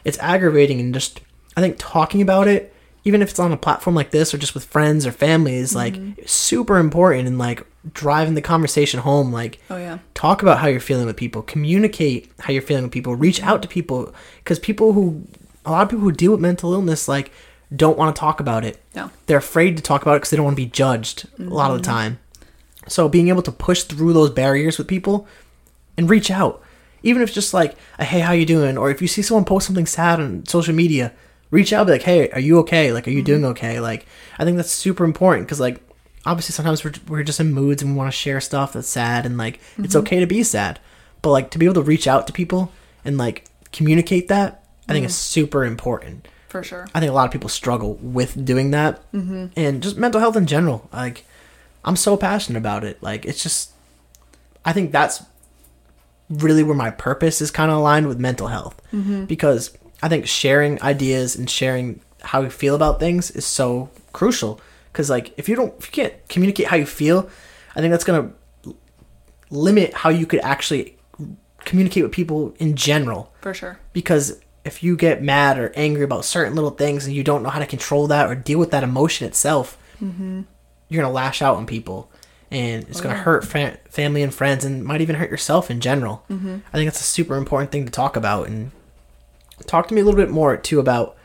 it's 0.05 0.19
aggravating 0.19 0.81
and 0.81 0.95
just 0.95 1.21
I 1.57 1.61
think 1.61 1.77
talking 1.79 2.23
about 2.23 2.49
it 2.49 2.75
even 3.05 3.21
if 3.21 3.31
it's 3.31 3.39
on 3.39 3.53
a 3.53 3.57
platform 3.57 3.95
like 3.95 4.13
this 4.13 4.33
or 4.33 4.39
just 4.39 4.55
with 4.55 4.65
friends 4.65 5.05
or 5.07 5.13
families 5.13 5.75
like 5.75 5.97
super 6.27 6.79
important 6.79 7.29
and 7.29 7.39
like 7.39 7.67
driving 7.93 8.35
the 8.35 8.43
conversation 8.43 9.01
home 9.01 9.33
like 9.33 9.61
Oh, 9.69 9.77
yeah. 9.77 9.99
talk 10.15 10.43
about 10.43 10.59
how 10.59 10.69
you're 10.69 10.81
feeling 10.81 11.07
with 11.07 11.17
people. 11.17 11.43
Communicate 11.43 12.33
how 12.41 12.53
you're 12.53 12.63
feeling 12.63 12.85
with 12.85 12.93
people. 12.93 13.15
Reach 13.15 13.43
out 13.43 13.63
to 13.63 13.69
people. 13.69 14.15
Because 14.39 14.59
people 14.59 14.93
who 14.93 15.27
a 15.65 15.71
lot 15.71 15.83
of 15.83 15.89
people 15.89 16.05
who 16.05 16.13
deal 16.13 16.33
with 16.33 16.41
mental 16.41 16.73
illness 16.73 17.09
like 17.09 17.31
don't 17.75 17.99
want 17.99 18.15
to 18.15 18.21
talk 18.21 18.41
about 18.41 18.65
it. 18.65 18.81
No. 18.95 19.11
they're 19.27 19.39
afraid 19.39 19.77
to 19.77 19.83
talk 19.83 20.03
about 20.03 20.15
it 20.15 20.17
because 20.19 20.31
they 20.31 20.37
don't 20.37 20.45
want 20.45 20.57
to 20.57 20.63
be 20.63 20.71
judged 20.71 21.29
a 21.39 21.43
lot 21.43 21.71
of 21.71 21.79
the 21.79 21.83
mm-hmm. 21.83 21.99
time. 21.99 22.19
So 22.87 23.09
being 23.09 23.29
able 23.29 23.43
to 23.43 23.53
push 23.53 23.83
through 23.83 24.13
those 24.13 24.31
barriers 24.31 24.79
with 24.79 24.89
people 24.89 25.27
and 25.97 26.09
reach 26.09 26.31
out. 26.31 26.63
Even 27.03 27.23
if 27.23 27.29
it's 27.29 27.35
just 27.35 27.53
like 27.53 27.77
a, 27.99 28.05
hey 28.05 28.21
how 28.21 28.33
you 28.33 28.47
doing? 28.47 28.79
Or 28.79 28.91
if 28.91 29.03
you 29.03 29.09
see 29.09 29.23
someone 29.23 29.45
post 29.45 29.67
something 29.67 29.87
sad 29.87 30.21
on 30.21 30.47
social 30.47 30.75
media 30.75 31.13
reach 31.51 31.73
out 31.73 31.87
be 31.87 31.93
like 31.93 32.03
hey 32.03 32.31
are 32.31 32.41
you 32.41 32.59
okay? 32.61 32.93
Like 32.93 33.07
are 33.07 33.11
you 33.11 33.19
mm-hmm. 33.19 33.27
doing 33.27 33.45
okay? 33.47 33.81
Like 33.81 34.07
i 34.39 34.45
think 34.45 34.57
that's 34.57 34.71
super 34.71 35.05
important 35.05 35.47
because 35.47 35.61
like 35.61 35.81
obviously 36.27 36.53
sometimes 36.53 36.85
we're, 36.85 36.93
we're 37.09 37.23
just 37.23 37.41
in 37.41 37.53
moods 37.53 37.83
and 37.83 37.93
we 37.93 37.97
want 37.99 38.11
to 38.11 38.17
share 38.17 38.41
stuff 38.41 38.73
that's 38.73 38.89
sad 38.89 39.27
and 39.27 39.37
like 39.37 39.61
it's 39.79 39.97
okay 39.97 40.21
to 40.21 40.27
be 40.27 40.43
sad 40.43 40.79
but 41.23 41.31
like 41.31 41.51
to 41.51 41.59
be 41.59 41.67
able 41.67 41.75
to 41.75 41.83
reach 41.83 42.07
out 42.07 42.27
to 42.27 42.33
people 42.33 42.73
and 43.05 43.19
like 43.19 43.45
communicate 43.73 44.29
that 44.29 44.65
i 44.89 44.93
think 44.93 45.05
is 45.05 45.15
super 45.15 45.65
important 45.65 46.29
For 46.49 46.63
sure. 46.63 46.87
I 46.95 47.01
think 47.01 47.11
a 47.11 47.13
lot 47.15 47.27
of 47.27 47.33
people 47.33 47.49
struggle 47.51 47.95
with 47.95 48.45
doing 48.45 48.71
that, 48.71 49.01
mm-hmm. 49.13 49.47
and 49.57 49.83
just 49.83 49.97
mental 49.97 50.21
health 50.21 50.37
in 50.37 50.47
general. 50.47 50.89
Like, 50.93 51.25
I'm 51.85 51.97
so 51.97 52.17
passionate 52.17 52.61
about 52.61 52.85
it. 52.85 53.03
Like, 53.03 53.27
it's 53.27 53.43
just, 53.43 53.73
I 54.65 54.73
think 54.73 54.93
that's 54.93 55.25
really 56.31 56.63
where 56.63 56.77
my 56.77 56.91
purpose 56.91 57.41
is 57.41 57.51
kind 57.51 57.73
of 57.73 57.79
aligned 57.79 58.07
with 58.07 58.21
mental 58.21 58.47
health, 58.47 58.81
mm-hmm. 58.93 59.25
because 59.25 59.77
I 60.01 60.09
think 60.09 60.29
sharing 60.29 60.81
ideas 60.81 61.35
and 61.35 61.51
sharing 61.51 61.99
how 62.23 62.43
you 62.43 62.51
feel 62.51 62.77
about 62.77 63.01
things 63.01 63.33
is 63.33 63.45
so 63.45 63.91
crucial. 64.13 64.61
Because 64.95 65.11
like, 65.11 65.35
if 65.37 65.49
you 65.49 65.57
don't, 65.57 65.75
if 65.77 65.87
you 65.87 65.93
can't 65.93 66.29
communicate 66.29 66.69
how 66.69 66.77
you 66.77 66.87
feel, 66.87 67.29
I 67.75 67.81
think 67.81 67.91
that's 67.91 68.05
gonna 68.05 68.31
limit 69.51 69.93
how 69.93 70.09
you 70.09 70.25
could 70.25 70.39
actually 70.41 70.97
communicate 71.65 72.05
with 72.05 72.13
people 72.13 72.55
in 72.61 72.77
general 72.77 73.33
For 73.41 73.55
sure. 73.55 73.81
because 73.93 74.41
if 74.65 74.83
you 74.83 74.97
get 74.97 75.23
mad 75.23 75.59
or 75.59 75.73
angry 75.75 76.05
about 76.05 76.25
certain 76.25 76.55
little 76.55 76.71
things 76.71 77.07
and 77.07 77.15
you 77.15 77.25
don't 77.25 77.43
know 77.43 77.49
how 77.49 77.59
to 77.59 77.67
control 77.67 78.07
that 78.07 78.31
or 78.31 78.37
deal 78.37 78.59
with 78.59 78.71
that 78.71 78.85
emotion 78.85 79.27
itself, 79.27 79.77
mm-hmm. 80.01 80.43
you're 80.89 81.03
gonna 81.03 81.13
lash 81.13 81.43
out 81.43 81.57
on 81.57 81.67
people, 81.67 82.09
and 82.53 82.85
it's 82.85 83.01
oh, 83.01 83.03
gonna 83.03 83.17
hurt 83.17 83.45
fa- 83.45 83.79
family 83.91 84.23
and 84.23 84.33
friends, 84.33 84.65
and 84.65 84.85
might 84.85 85.01
even 85.01 85.17
hurt 85.17 85.29
yourself 85.31 85.73
in 85.73 85.81
general. 85.81 86.25
Mm-hmm. 86.31 86.59
I 86.73 86.77
think 86.79 86.87
that's 86.87 87.01
a 87.01 87.05
super 87.05 87.37
important 87.37 87.73
thing 87.73 87.85
to 87.85 87.91
talk 87.91 88.15
about. 88.15 88.47
And 88.47 88.71
talk 89.67 89.89
to 89.89 89.95
me 89.95 90.01
a 90.01 90.05
little 90.05 90.21
bit 90.21 90.31
more 90.31 90.57
too 90.57 90.79
about. 90.79 91.17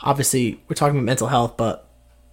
Obviously, 0.00 0.60
we're 0.68 0.74
talking 0.74 0.96
about 0.96 1.06
mental 1.06 1.28
health, 1.28 1.56
but 1.56 1.86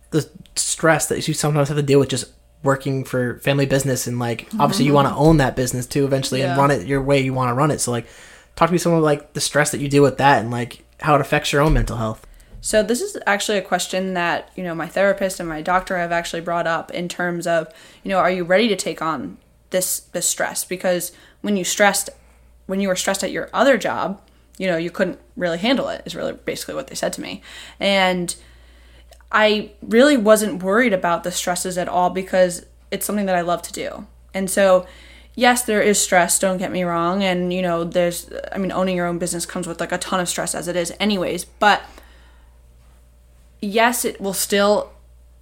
the 0.09 0.29
stress 0.55 1.07
that 1.07 1.27
you 1.27 1.33
sometimes 1.33 1.69
have 1.69 1.77
to 1.77 1.83
deal 1.83 1.99
with 1.99 2.09
just 2.09 2.31
working 2.63 3.03
for 3.03 3.39
family 3.39 3.65
business 3.65 4.07
and 4.07 4.19
like 4.19 4.47
obviously 4.57 4.85
you 4.85 4.93
want 4.93 5.05
to 5.07 5.13
mm-hmm. 5.13 5.23
own 5.23 5.37
that 5.37 5.55
business 5.55 5.85
too 5.85 6.05
eventually 6.05 6.41
and 6.41 6.57
run 6.57 6.71
it 6.71 6.87
your 6.87 7.01
way 7.01 7.19
you 7.19 7.33
want 7.33 7.49
to 7.49 7.53
run 7.53 7.71
it 7.71 7.81
so 7.81 7.91
like 7.91 8.07
talk 8.55 8.69
to 8.69 8.71
me 8.71 8.77
some 8.77 8.93
of 8.93 9.03
like 9.03 9.33
the 9.33 9.41
stress 9.41 9.71
that 9.71 9.81
you 9.81 9.89
deal 9.89 10.03
with 10.03 10.17
that 10.17 10.39
and 10.39 10.49
like 10.49 10.85
how 11.01 11.13
it 11.15 11.19
affects 11.19 11.51
your 11.51 11.61
own 11.61 11.73
mental 11.73 11.97
health 11.97 12.25
So 12.65 12.81
this 12.81 13.01
is 13.01 13.17
actually 13.27 13.57
a 13.57 13.61
question 13.61 14.13
that, 14.13 14.49
you 14.55 14.63
know, 14.63 14.73
my 14.73 14.87
therapist 14.87 15.41
and 15.41 15.49
my 15.49 15.61
doctor 15.61 15.97
have 15.97 16.13
actually 16.13 16.39
brought 16.39 16.65
up 16.65 16.91
in 16.91 17.09
terms 17.09 17.45
of, 17.45 17.67
you 18.03 18.09
know, 18.09 18.19
are 18.19 18.31
you 18.31 18.45
ready 18.45 18.69
to 18.69 18.77
take 18.77 19.01
on 19.01 19.37
this 19.71 19.99
this 20.13 20.29
stress? 20.29 20.63
Because 20.63 21.11
when 21.41 21.57
you 21.57 21.65
stressed 21.65 22.09
when 22.65 22.79
you 22.79 22.87
were 22.87 22.95
stressed 22.95 23.21
at 23.21 23.33
your 23.33 23.49
other 23.51 23.77
job, 23.77 24.21
you 24.57 24.67
know, 24.67 24.77
you 24.77 24.91
couldn't 24.91 25.19
really 25.35 25.57
handle 25.57 25.89
it 25.89 26.03
is 26.05 26.15
really 26.15 26.31
basically 26.31 26.73
what 26.73 26.87
they 26.87 26.95
said 26.95 27.11
to 27.13 27.21
me. 27.21 27.41
And 27.81 28.33
I 29.33 29.71
really 29.81 30.15
wasn't 30.15 30.61
worried 30.61 30.93
about 30.93 31.23
the 31.23 31.31
stresses 31.31 31.77
at 31.77 31.89
all 31.89 32.11
because 32.11 32.65
it's 32.91 33.05
something 33.05 33.25
that 33.25 33.35
I 33.35 33.41
love 33.41 33.63
to 33.63 33.73
do. 33.73 34.05
And 34.33 34.49
so, 34.49 34.85
yes, 35.33 35.63
there 35.63 35.81
is 35.81 35.99
stress, 35.99 36.37
don't 36.37 36.59
get 36.59 36.71
me 36.71 36.83
wrong. 36.83 37.23
And, 37.23 37.51
you 37.51 37.63
know, 37.63 37.83
there's, 37.83 38.31
I 38.51 38.59
mean, 38.59 38.71
owning 38.71 38.95
your 38.95 39.07
own 39.07 39.17
business 39.17 39.47
comes 39.47 39.67
with 39.67 39.79
like 39.79 39.91
a 39.91 39.97
ton 39.97 40.19
of 40.19 40.29
stress 40.29 40.53
as 40.53 40.67
it 40.67 40.75
is, 40.75 40.93
anyways. 40.99 41.45
But 41.45 41.81
yes, 43.59 44.05
it 44.05 44.21
will 44.21 44.33
still, 44.33 44.93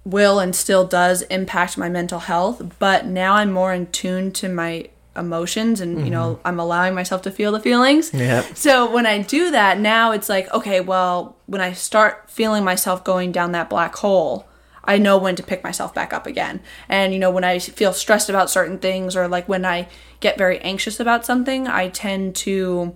will 0.04 0.38
and 0.38 0.56
still 0.56 0.86
does 0.86 1.22
impact 1.22 1.76
my 1.76 1.90
mental 1.90 2.20
health. 2.20 2.78
But 2.78 3.04
now 3.04 3.34
I'm 3.34 3.52
more 3.52 3.74
in 3.74 3.92
tune 3.92 4.32
to 4.32 4.48
my 4.48 4.88
emotions 5.16 5.80
and, 5.80 6.04
you 6.04 6.10
know, 6.10 6.34
mm-hmm. 6.34 6.48
I'm 6.48 6.60
allowing 6.60 6.94
myself 6.94 7.22
to 7.22 7.30
feel 7.30 7.52
the 7.52 7.60
feelings. 7.60 8.12
Yeah. 8.14 8.42
So 8.54 8.90
when 8.90 9.06
I 9.06 9.22
do 9.22 9.50
that, 9.50 9.78
now 9.78 10.12
it's 10.12 10.28
like, 10.28 10.52
okay, 10.52 10.80
well, 10.80 11.36
when 11.46 11.60
I 11.60 11.72
start 11.72 12.30
feeling 12.30 12.64
myself 12.64 13.04
going 13.04 13.32
down 13.32 13.52
that 13.52 13.68
black 13.68 13.94
hole, 13.96 14.48
I 14.84 14.98
know 14.98 15.18
when 15.18 15.36
to 15.36 15.42
pick 15.42 15.62
myself 15.62 15.94
back 15.94 16.12
up 16.12 16.26
again. 16.26 16.60
And, 16.88 17.12
you 17.12 17.18
know, 17.18 17.30
when 17.30 17.44
I 17.44 17.58
feel 17.58 17.92
stressed 17.92 18.28
about 18.28 18.50
certain 18.50 18.78
things 18.78 19.14
or 19.14 19.28
like 19.28 19.48
when 19.48 19.64
I 19.64 19.88
get 20.20 20.38
very 20.38 20.58
anxious 20.60 20.98
about 20.98 21.24
something, 21.24 21.68
I 21.68 21.88
tend 21.88 22.34
to 22.36 22.94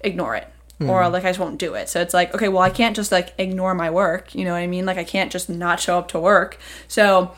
ignore 0.00 0.34
it 0.34 0.48
mm-hmm. 0.80 0.90
or 0.90 1.08
like 1.08 1.24
I 1.24 1.28
just 1.28 1.38
won't 1.38 1.58
do 1.58 1.74
it. 1.74 1.88
So 1.88 2.00
it's 2.00 2.14
like, 2.14 2.34
okay, 2.34 2.48
well, 2.48 2.62
I 2.62 2.70
can't 2.70 2.96
just 2.96 3.12
like 3.12 3.34
ignore 3.38 3.74
my 3.74 3.90
work. 3.90 4.34
You 4.34 4.44
know 4.44 4.52
what 4.52 4.58
I 4.58 4.66
mean? 4.66 4.86
Like 4.86 4.98
I 4.98 5.04
can't 5.04 5.30
just 5.30 5.48
not 5.48 5.80
show 5.80 5.98
up 5.98 6.08
to 6.08 6.20
work. 6.20 6.58
So 6.86 7.34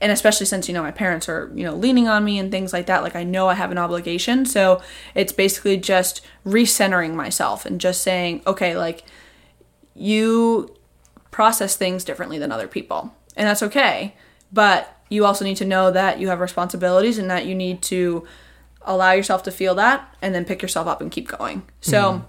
and 0.00 0.12
especially 0.12 0.46
since 0.46 0.68
you 0.68 0.74
know 0.74 0.82
my 0.82 0.90
parents 0.90 1.28
are 1.28 1.50
you 1.54 1.64
know 1.64 1.74
leaning 1.74 2.08
on 2.08 2.24
me 2.24 2.38
and 2.38 2.50
things 2.50 2.72
like 2.72 2.86
that 2.86 3.02
like 3.02 3.16
i 3.16 3.24
know 3.24 3.48
i 3.48 3.54
have 3.54 3.70
an 3.70 3.78
obligation. 3.78 4.46
So 4.46 4.80
it's 5.14 5.32
basically 5.32 5.76
just 5.76 6.24
recentering 6.46 7.14
myself 7.14 7.66
and 7.66 7.80
just 7.80 8.02
saying 8.02 8.42
okay 8.46 8.76
like 8.76 9.04
you 9.94 10.74
process 11.30 11.76
things 11.76 12.04
differently 12.04 12.38
than 12.38 12.52
other 12.52 12.68
people 12.68 13.14
and 13.36 13.46
that's 13.46 13.62
okay. 13.62 14.14
But 14.52 14.94
you 15.08 15.24
also 15.24 15.44
need 15.44 15.56
to 15.58 15.64
know 15.64 15.90
that 15.90 16.18
you 16.18 16.28
have 16.28 16.40
responsibilities 16.40 17.16
and 17.16 17.30
that 17.30 17.46
you 17.46 17.54
need 17.54 17.80
to 17.82 18.26
allow 18.82 19.12
yourself 19.12 19.42
to 19.44 19.50
feel 19.50 19.74
that 19.76 20.14
and 20.20 20.34
then 20.34 20.44
pick 20.44 20.60
yourself 20.60 20.86
up 20.86 21.00
and 21.00 21.10
keep 21.10 21.28
going. 21.28 21.62
So 21.80 22.24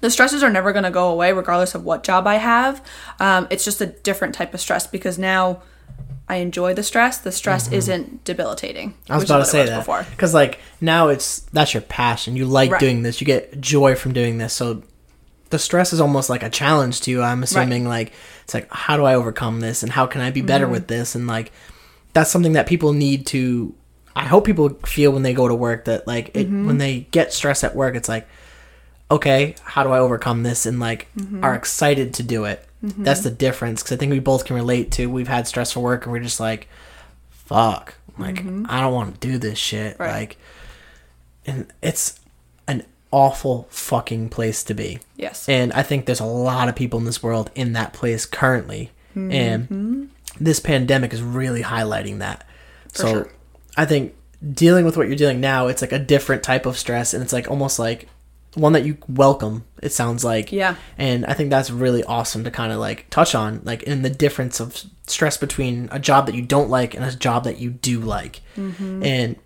the 0.00 0.10
stresses 0.10 0.42
are 0.42 0.50
never 0.50 0.72
going 0.72 0.84
to 0.84 0.90
go 0.90 1.10
away 1.10 1.32
regardless 1.32 1.74
of 1.74 1.84
what 1.84 2.02
job 2.02 2.26
i 2.26 2.36
have. 2.36 2.84
Um, 3.20 3.46
it's 3.50 3.64
just 3.64 3.80
a 3.80 3.86
different 3.86 4.34
type 4.34 4.52
of 4.52 4.60
stress 4.60 4.86
because 4.86 5.18
now 5.18 5.62
i 6.28 6.36
enjoy 6.36 6.72
the 6.74 6.82
stress 6.82 7.18
the 7.18 7.32
stress 7.32 7.70
isn't 7.72 8.24
debilitating 8.24 8.90
Mm-hmm. 8.90 9.12
I 9.12 9.16
was 9.16 9.24
about 9.24 9.38
to 9.38 9.44
say 9.44 9.66
that 9.66 9.78
before 9.80 10.06
because 10.10 10.32
like 10.34 10.58
now 10.80 11.08
it's 11.08 11.40
that's 11.52 11.74
your 11.74 11.82
passion. 11.82 12.36
You 12.36 12.46
like 12.46 12.70
Right. 12.70 12.80
doing 12.80 13.02
this. 13.02 13.20
You 13.20 13.26
get 13.26 13.60
joy 13.60 13.94
from 13.94 14.12
doing 14.12 14.38
this. 14.38 14.52
So 14.54 14.82
the 15.50 15.58
stress 15.58 15.92
is 15.92 16.00
almost 16.00 16.30
like 16.30 16.42
a 16.42 16.48
challenge 16.50 17.00
to 17.02 17.10
you. 17.10 17.22
I'm 17.22 17.42
assuming 17.42 17.86
like 17.86 18.12
it's 18.44 18.54
like 18.54 18.68
how 18.72 18.96
do 18.96 19.04
I 19.04 19.14
overcome 19.14 19.60
this 19.60 19.82
and 19.82 19.92
how 19.92 20.06
can 20.06 20.20
I 20.22 20.30
be 20.30 20.40
better 20.42 20.64
Mm-hmm. 20.64 20.72
with 20.72 20.86
this 20.88 21.14
and 21.14 21.26
like 21.26 21.52
that's 22.14 22.30
something 22.30 22.52
that 22.54 22.66
people 22.66 22.92
need 22.92 23.26
to. 23.28 23.74
I 24.14 24.24
hope 24.24 24.44
people 24.44 24.68
feel 24.86 25.10
when 25.12 25.22
they 25.22 25.34
go 25.34 25.48
to 25.48 25.54
work 25.54 25.84
that 25.86 26.06
like 26.06 26.28
it, 26.34 26.46
Mm-hmm. 26.46 26.66
when 26.66 26.78
they 26.78 27.00
get 27.10 27.32
stressed 27.32 27.64
at 27.64 27.74
work, 27.76 27.94
it's 27.96 28.08
like 28.08 28.26
okay, 29.10 29.54
how 29.62 29.82
do 29.82 29.90
I 29.90 29.98
overcome 29.98 30.42
this 30.42 30.64
and 30.66 30.80
like 30.80 31.08
Mm-hmm. 31.16 31.44
are 31.44 31.54
excited 31.54 32.14
to 32.14 32.22
do 32.22 32.44
it. 32.44 32.64
That's 32.82 33.20
the 33.20 33.30
difference 33.30 33.82
because 33.82 33.96
I 33.96 33.98
think 33.98 34.10
we 34.10 34.18
both 34.18 34.44
can 34.44 34.56
relate 34.56 34.90
to. 34.92 35.06
We've 35.06 35.28
had 35.28 35.46
stressful 35.46 35.82
work 35.82 36.04
and 36.04 36.12
we're 36.12 36.20
just 36.20 36.40
like, 36.40 36.68
fuck, 37.30 37.94
like 38.18 38.40
I 38.40 38.80
don't 38.80 38.92
want 38.92 39.20
to 39.20 39.28
do 39.28 39.38
this 39.38 39.58
shit. 39.58 39.94
Mm-hmm. 39.94 40.02
Right. 40.02 40.12
Like, 40.12 40.36
and 41.46 41.72
it's 41.82 42.18
an 42.66 42.84
awful 43.10 43.66
fucking 43.70 44.30
place 44.30 44.64
to 44.64 44.74
be. 44.74 44.98
yes 45.16 45.48
And 45.48 45.72
I 45.72 45.82
think 45.82 46.06
there's 46.06 46.20
a 46.20 46.24
lot 46.24 46.68
of 46.68 46.74
people 46.74 46.98
in 46.98 47.04
this 47.04 47.22
world 47.22 47.50
in 47.54 47.72
that 47.74 47.92
place 47.92 48.26
currently. 48.26 48.90
Mm-hmm. 49.14 49.32
And 49.32 50.10
this 50.40 50.58
pandemic 50.58 51.12
is 51.12 51.22
really 51.22 51.62
highlighting 51.62 52.18
that. 52.18 52.46
so 52.92 53.08
sure. 53.08 53.32
I 53.76 53.84
think 53.84 54.14
dealing 54.52 54.84
with 54.84 54.96
what 54.96 55.06
you're 55.06 55.16
dealing 55.16 55.40
now, 55.40 55.68
it's 55.68 55.82
like 55.82 55.92
a 55.92 55.98
different 55.98 56.42
type 56.42 56.66
of 56.66 56.78
stress 56.78 57.14
and 57.14 57.22
it's 57.22 57.32
like 57.32 57.48
almost 57.50 57.78
like 57.78 58.08
one 58.54 58.74
that 58.74 58.84
you 58.84 58.98
welcome, 59.08 59.64
it 59.82 59.92
sounds 59.92 60.24
like. 60.24 60.52
Yeah. 60.52 60.76
And 60.98 61.24
I 61.26 61.32
think 61.32 61.50
that's 61.50 61.70
really 61.70 62.04
awesome 62.04 62.44
to 62.44 62.50
kind 62.50 62.72
of 62.72 62.78
like 62.78 63.08
touch 63.10 63.34
on, 63.34 63.60
like 63.64 63.82
in 63.84 64.02
the 64.02 64.10
difference 64.10 64.60
of 64.60 64.82
stress 65.06 65.36
between 65.36 65.88
a 65.90 65.98
job 65.98 66.26
that 66.26 66.34
you 66.34 66.42
don't 66.42 66.68
like 66.68 66.94
and 66.94 67.04
a 67.04 67.14
job 67.16 67.44
that 67.44 67.58
you 67.58 67.70
do 67.70 68.00
like. 68.00 68.40
Mm-hmm. 68.56 69.02
And 69.02 69.36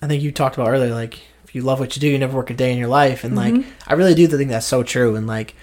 I 0.00 0.06
think 0.06 0.22
you 0.22 0.30
talked 0.30 0.56
about 0.56 0.68
earlier, 0.68 0.94
like 0.94 1.20
if 1.44 1.54
you 1.54 1.62
love 1.62 1.80
what 1.80 1.96
you 1.96 2.00
do, 2.00 2.08
you 2.08 2.18
never 2.18 2.36
work 2.36 2.50
a 2.50 2.54
day 2.54 2.70
in 2.72 2.78
your 2.78 2.88
life. 2.88 3.24
And 3.24 3.36
Mm-hmm. 3.36 3.56
like, 3.56 3.66
I 3.86 3.94
really 3.94 4.14
do 4.14 4.26
think 4.28 4.50
that's 4.50 4.66
so 4.66 4.82
true. 4.82 5.16
And 5.16 5.26
like, 5.26 5.56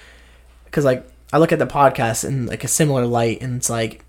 because 0.65 0.83
like 0.85 1.07
I 1.31 1.37
look 1.37 1.51
at 1.53 1.59
the 1.59 1.67
podcast 1.67 2.25
in 2.27 2.45
like 2.45 2.63
a 2.65 2.67
similar 2.67 3.05
light, 3.05 3.41
and 3.41 3.55
it's 3.55 3.69
like 3.69 4.03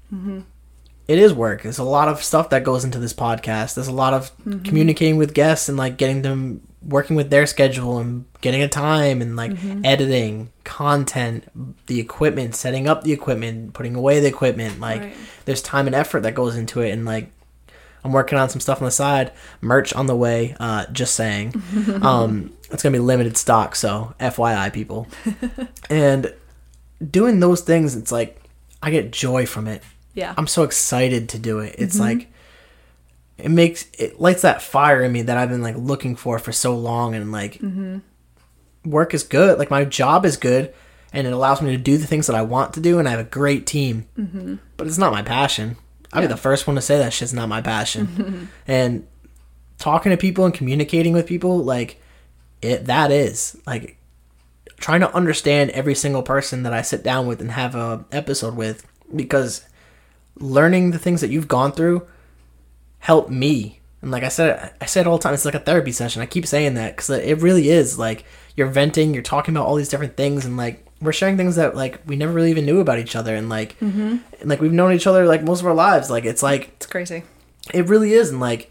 it 1.09 1.19
is 1.19 1.33
work. 1.33 1.63
There's 1.63 1.79
a 1.79 1.85
lot 1.85 2.09
of 2.09 2.23
stuff 2.23 2.51
that 2.51 2.65
goes 2.65 2.85
into 2.85 2.99
this 2.99 3.15
podcast. 3.15 3.75
There's 3.75 3.89
a 3.89 3.93
lot 3.93 4.13
of 4.13 4.33
communicating 4.65 5.17
with 5.19 5.35
guests 5.35 5.69
and 5.69 5.79
like 5.79 5.97
getting 5.97 6.23
them 6.23 6.67
working 6.87 7.15
with 7.17 7.31
their 7.31 7.47
schedule 7.47 7.99
and 7.99 8.25
getting 8.41 8.63
a 8.63 8.69
time 8.69 9.23
and 9.23 9.37
like 9.37 9.53
editing 9.85 10.51
content, 10.65 11.45
the 11.87 12.01
equipment, 12.01 12.55
setting 12.55 12.89
up 12.89 13.05
the 13.05 13.13
equipment, 13.13 13.73
putting 13.75 13.95
away 13.95 14.21
the 14.21 14.27
equipment. 14.29 14.81
Like 14.81 15.01
Right. 15.03 15.15
there's 15.45 15.63
time 15.63 15.87
and 15.87 15.95
effort 15.95 16.21
that 16.25 16.35
goes 16.35 16.57
into 16.57 16.81
it, 16.81 16.91
and 16.91 17.05
like 17.05 17.31
I'm 18.05 18.11
working 18.13 18.37
on 18.37 18.49
some 18.49 18.61
stuff 18.61 18.81
on 18.83 18.85
the 18.87 18.91
side, 18.91 19.31
merch 19.61 19.93
on 19.95 20.07
the 20.07 20.17
way. 20.17 20.57
Uh, 20.59 20.87
just 20.93 21.15
saying, 21.15 21.55
um, 22.03 22.53
it's 22.71 22.83
gonna 22.83 22.93
be 22.93 22.99
limited 22.99 23.37
stock, 23.37 23.77
so 23.77 24.15
FYI, 24.19 24.73
people. 24.73 25.07
and 25.91 26.33
doing 27.11 27.39
those 27.41 27.61
things, 27.61 27.95
it's 27.95 28.11
like 28.13 28.41
I 28.83 28.91
get 28.91 29.13
joy 29.13 29.47
from 29.47 29.69
it. 29.69 29.83
yeah 30.15 30.35
I'm 30.37 30.47
so 30.49 30.63
excited 30.65 31.29
to 31.31 31.39
do 31.39 31.61
it. 31.61 31.77
It's 31.79 31.99
like 31.99 32.29
it 33.43 33.51
makes 33.51 33.87
it 33.99 34.21
lights 34.21 34.43
that 34.43 34.63
fire 34.63 35.03
in 35.03 35.11
me 35.11 35.23
that 35.23 35.37
I've 35.37 35.49
been 35.49 35.63
like 35.63 35.77
looking 35.77 36.15
for 36.15 36.39
for 36.39 36.53
so 36.53 36.77
long, 36.77 37.17
and 37.17 37.33
like 37.33 37.61
work 38.85 39.15
is 39.15 39.25
good. 39.25 39.59
Like 39.59 39.69
my 39.71 39.85
job 39.85 40.25
is 40.25 40.37
good, 40.37 40.73
and 41.13 41.27
it 41.27 41.33
allows 41.33 41.61
me 41.61 41.73
to 41.73 41.77
do 41.77 41.99
the 41.99 42.07
things 42.07 42.29
that 42.29 42.37
I 42.37 42.43
want 42.43 42.73
to 42.75 42.81
do, 42.81 43.01
and 43.01 43.09
I 43.09 43.11
have 43.11 43.21
a 43.21 43.25
great 43.25 43.67
team. 43.67 44.07
Mm-hmm. 44.17 44.57
But 44.77 44.87
it's 44.87 44.97
not 44.97 45.13
my 45.13 45.23
passion. 45.23 45.77
I'd 46.13 46.21
be 46.21 46.27
the 46.29 46.37
first 46.37 46.69
one 46.69 46.77
to 46.77 46.83
say 46.83 46.99
that 46.99 47.13
shit's 47.13 47.33
not 47.33 47.49
my 47.49 47.61
passion. 47.61 48.49
and 48.69 49.09
talking 49.79 50.11
to 50.11 50.17
people 50.17 50.45
and 50.45 50.55
communicating 50.55 51.13
with 51.13 51.27
people, 51.27 51.59
like 51.59 52.01
it 52.61 52.85
that 52.85 53.11
is 53.11 53.61
like 53.67 53.99
trying 54.77 55.01
to 55.01 55.13
understand 55.13 55.71
every 55.71 55.97
single 55.97 56.23
person 56.23 56.63
that 56.63 56.73
I 56.73 56.83
sit 56.83 57.03
down 57.03 57.27
with 57.27 57.41
and 57.41 57.51
have 57.51 57.75
a 57.75 58.05
episode 58.13 58.55
with 58.55 58.87
because 59.15 59.65
learning 60.37 60.93
the 60.93 60.99
things 60.99 61.21
that 61.23 61.31
you've 61.31 61.49
gone 61.49 61.73
through 61.73 62.07
help 63.03 63.29
me. 63.29 63.81
And 64.01 64.11
like 64.13 64.23
I 64.23 64.29
said, 64.29 64.73
I 64.81 64.87
said 64.87 65.07
all 65.07 65.19
the 65.19 65.23
time, 65.23 65.35
it's 65.35 65.45
like 65.45 65.55
a 65.55 65.61
therapy 65.61 65.91
session. 65.91 66.23
I 66.23 66.27
keep 66.27 66.47
saying 66.47 66.75
that 66.75 66.97
because 66.97 67.11
it 67.11 67.41
really 67.41 67.69
is. 67.69 67.99
Like 67.99 68.25
you're 68.57 68.69
venting, 68.69 69.13
you're 69.13 69.23
talking 69.25 69.55
about 69.55 69.67
all 69.67 69.75
these 69.75 69.89
different 69.89 70.17
things, 70.17 70.45
and 70.45 70.57
like 70.57 70.87
we're 71.01 71.13
sharing 71.13 71.37
things 71.37 71.57
that 71.57 71.75
like 71.75 72.01
we 72.07 72.17
never 72.17 72.33
really 72.33 72.51
even 72.51 72.65
knew 72.65 72.81
about 72.81 73.01
each 73.01 73.17
other, 73.17 73.35
and 73.35 73.49
like, 73.49 73.79
mm-hmm. 73.81 74.19
and, 74.41 74.49
like 74.49 74.61
we've 74.61 74.73
known 74.73 74.93
each 74.93 75.07
other 75.07 75.27
like 75.27 75.43
most 75.43 75.61
of 75.61 75.67
our 75.67 75.75
lives. 75.75 76.11
Like 76.11 76.25
it's 76.25 76.43
like 76.43 76.71
it's 76.77 76.87
crazy 76.87 77.25
it 77.75 77.89
really 77.89 78.13
is, 78.13 78.31
and 78.31 78.41
like 78.41 78.71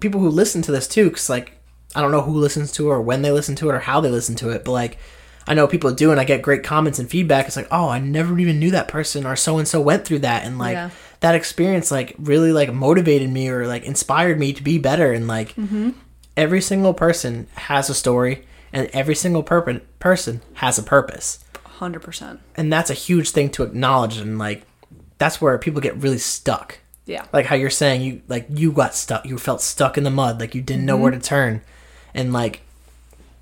people 0.00 0.20
who 0.20 0.28
listen 0.28 0.62
to 0.62 0.72
this 0.72 0.88
too, 0.88 1.08
because 1.08 1.30
like 1.30 1.52
I 1.94 2.00
don't 2.00 2.12
know 2.12 2.22
who 2.22 2.38
listens 2.38 2.72
to 2.72 2.88
it 2.88 2.92
or 2.92 3.00
when 3.00 3.22
they 3.22 3.30
listen 3.30 3.54
to 3.56 3.70
it 3.70 3.74
or 3.74 3.80
how 3.80 4.00
they 4.00 4.10
listen 4.10 4.34
to 4.36 4.50
it, 4.50 4.64
but 4.64 4.72
like 4.72 4.98
I 5.46 5.54
know 5.54 5.66
people 5.66 5.92
do, 5.92 6.10
and 6.10 6.20
I 6.20 6.24
get 6.24 6.42
great 6.42 6.64
comments 6.64 6.98
and 6.98 7.08
feedback. 7.08 7.46
It's 7.46 7.56
like, 7.56 7.68
oh, 7.70 7.88
I 7.88 8.00
never 8.00 8.38
even 8.38 8.58
knew 8.58 8.70
that 8.72 8.88
person 8.88 9.24
or 9.24 9.36
so 9.36 9.58
and 9.58 9.66
so 9.66 9.80
went 9.80 10.04
through 10.04 10.20
that, 10.20 10.44
and 10.44 10.58
like 10.58 10.74
Yeah. 10.74 10.90
That 11.20 11.34
experience 11.34 11.90
like 11.90 12.14
really 12.18 12.52
like 12.52 12.72
motivated 12.72 13.30
me 13.30 13.48
or 13.48 13.66
like 13.66 13.84
inspired 13.84 14.38
me 14.38 14.52
to 14.52 14.62
be 14.62 14.78
better, 14.78 15.12
and 15.12 15.28
like 15.28 15.54
mm-hmm. 15.54 15.90
every 16.36 16.60
single 16.60 16.94
person 16.94 17.46
has 17.54 17.88
a 17.90 17.94
story, 17.94 18.46
and 18.72 18.88
every 18.92 19.14
single 19.14 19.42
per- 19.42 19.80
person 19.98 20.40
has 20.54 20.78
a 20.78 20.82
purpose. 20.82 21.44
Hundred 21.64 22.00
percent. 22.00 22.40
and 22.56 22.70
that's 22.70 22.90
a 22.90 22.94
huge 22.94 23.30
thing 23.30 23.48
to 23.50 23.62
acknowledge. 23.62 24.18
And 24.18 24.38
like 24.38 24.64
that's 25.16 25.40
where 25.40 25.56
people 25.56 25.80
get 25.80 25.96
really 25.96 26.18
stuck. 26.18 26.78
Yeah. 27.06 27.24
like 27.32 27.46
how 27.46 27.56
you're 27.56 27.70
saying 27.70 28.02
you 28.02 28.22
like 28.28 28.46
you 28.50 28.70
got 28.70 28.94
stuck 28.94 29.26
you 29.26 29.36
felt 29.36 29.60
stuck 29.62 29.98
in 29.98 30.04
the 30.04 30.10
mud 30.10 30.38
like 30.38 30.54
you 30.54 30.62
didn't 30.62 30.84
know 30.84 30.96
where 30.96 31.10
to 31.10 31.18
turn. 31.18 31.62
And 32.14 32.32
like 32.32 32.60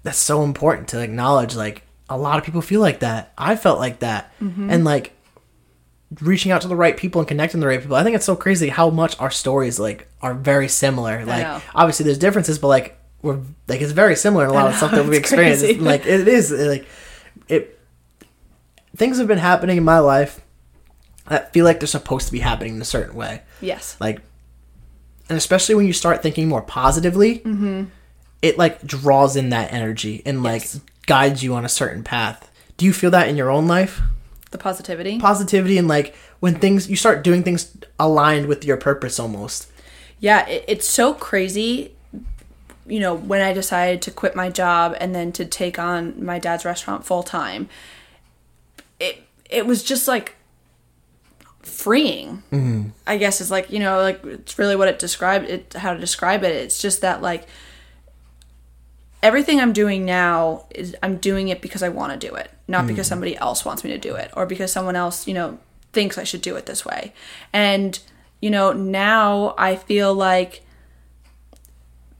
that's 0.04 0.18
so 0.18 0.42
important 0.44 0.88
to 0.88 1.00
acknowledge. 1.02 1.56
Like 1.56 1.82
a 2.08 2.16
lot 2.16 2.38
of 2.38 2.44
people 2.44 2.62
feel 2.62 2.80
like 2.80 3.00
that. 3.00 3.32
I 3.36 3.56
felt 3.56 3.78
like 3.80 3.98
that. 3.98 4.32
And 4.70 4.84
like 4.84 5.12
reaching 6.20 6.50
out 6.52 6.62
to 6.62 6.68
the 6.68 6.76
right 6.76 6.96
people 6.96 7.20
and 7.20 7.28
connecting 7.28 7.60
the 7.60 7.66
right 7.66 7.80
people 7.82 7.94
i 7.96 8.02
think 8.02 8.16
it's 8.16 8.24
so 8.24 8.34
crazy 8.34 8.68
how 8.68 8.88
much 8.88 9.18
our 9.20 9.30
stories 9.30 9.78
like 9.78 10.08
are 10.22 10.32
very 10.34 10.66
similar 10.68 11.24
like 11.26 11.62
obviously 11.74 12.04
there's 12.04 12.16
differences 12.18 12.58
but 12.58 12.68
like 12.68 12.98
we're 13.20 13.38
like 13.66 13.80
it's 13.82 13.92
very 13.92 14.16
similar 14.16 14.44
in 14.44 14.50
a 14.50 14.54
lot 14.54 14.68
of 14.68 14.74
stuff 14.74 14.90
that 14.92 15.04
we 15.04 15.16
experience 15.18 15.60
crazy. 15.60 15.78
like 15.80 16.06
it 16.06 16.26
is 16.26 16.50
like 16.50 16.86
it 17.48 17.78
things 18.96 19.18
have 19.18 19.28
been 19.28 19.38
happening 19.38 19.76
in 19.76 19.84
my 19.84 19.98
life 19.98 20.40
that 21.28 21.52
feel 21.52 21.64
like 21.64 21.78
they're 21.80 21.86
supposed 21.86 22.26
to 22.26 22.32
be 22.32 22.38
happening 22.40 22.76
in 22.76 22.80
a 22.80 22.86
certain 22.86 23.14
way. 23.14 23.42
Yes. 23.60 23.96
Like, 24.00 24.22
and 25.28 25.36
especially 25.36 25.74
when 25.74 25.86
you 25.86 25.92
start 25.92 26.22
thinking 26.22 26.48
more 26.48 26.62
positively, 26.62 27.42
it 28.40 28.56
like 28.56 28.82
draws 28.82 29.36
in 29.36 29.50
that 29.50 29.72
energy 29.72 30.22
and 30.24 30.42
like 30.42 30.62
Yes. 30.62 30.80
guides 31.06 31.42
you 31.42 31.54
on 31.54 31.64
a 31.66 31.68
certain 31.68 32.02
path. 32.02 32.50
Do 32.78 32.86
you 32.86 32.92
feel 32.94 33.10
that 33.10 33.28
in 33.28 33.36
your 33.36 33.50
own 33.50 33.66
life? 33.68 34.00
The 34.50 34.58
positivity. 34.58 35.18
Positivity 35.18 35.76
and 35.78 35.88
like 35.88 36.14
when 36.40 36.54
things 36.58 36.88
you 36.88 36.96
start 36.96 37.22
doing 37.22 37.42
things 37.42 37.76
aligned 37.98 38.46
with 38.46 38.64
your 38.64 38.76
purpose 38.76 39.18
almost. 39.18 39.70
yeah, 40.20 40.46
it, 40.48 40.64
it's 40.68 40.88
so 40.88 41.14
crazy. 41.14 41.94
You 42.86 43.00
know, 43.00 43.14
when 43.14 43.42
I 43.42 43.52
decided 43.52 44.00
to 44.02 44.10
quit 44.10 44.34
my 44.34 44.48
job 44.48 44.96
and 44.98 45.14
then 45.14 45.32
to 45.32 45.44
take 45.44 45.78
on 45.78 46.24
my 46.24 46.38
dad's 46.38 46.64
restaurant 46.64 47.04
full 47.04 47.22
time, 47.22 47.68
it 48.98 49.22
it 49.50 49.66
was 49.66 49.82
just 49.82 50.08
like 50.08 50.36
freeing. 51.60 52.42
Mm-hmm. 52.50 52.88
I 53.06 53.18
guess 53.18 53.40
it's 53.40 53.50
like 53.50 53.70
you 53.70 53.78
know 53.78 54.00
like 54.00 54.24
it's 54.24 54.58
really 54.58 54.76
what 54.76 54.88
it 54.88 54.98
described 54.98 55.48
it 55.48 55.74
how 55.74 55.92
to 55.92 56.00
describe 56.00 56.42
it. 56.44 56.52
It's 56.52 56.80
just 56.80 57.02
that 57.02 57.20
like 57.20 57.46
everything 59.22 59.60
I'm 59.60 59.72
doing 59.72 60.04
now 60.04 60.66
is 60.70 60.96
I'm 61.02 61.18
doing 61.18 61.48
it 61.48 61.60
because 61.60 61.82
I 61.82 61.88
want 61.90 62.18
to 62.18 62.28
do 62.28 62.34
it, 62.34 62.50
not 62.68 62.86
because 62.86 63.08
hmm. 63.08 63.12
somebody 63.12 63.36
else 63.36 63.64
wants 63.64 63.82
me 63.82 63.90
to 63.90 63.98
do 63.98 64.14
it 64.14 64.30
or 64.36 64.46
because 64.46 64.70
someone 64.70 64.94
else, 64.94 65.26
you 65.26 65.34
know, 65.34 65.58
thinks 65.92 66.18
I 66.18 66.24
should 66.24 66.42
do 66.42 66.54
it 66.56 66.66
this 66.66 66.84
way. 66.84 67.12
And 67.52 67.98
you 68.40 68.50
know, 68.50 68.72
now 68.72 69.54
I 69.58 69.74
feel 69.74 70.14
like 70.14 70.62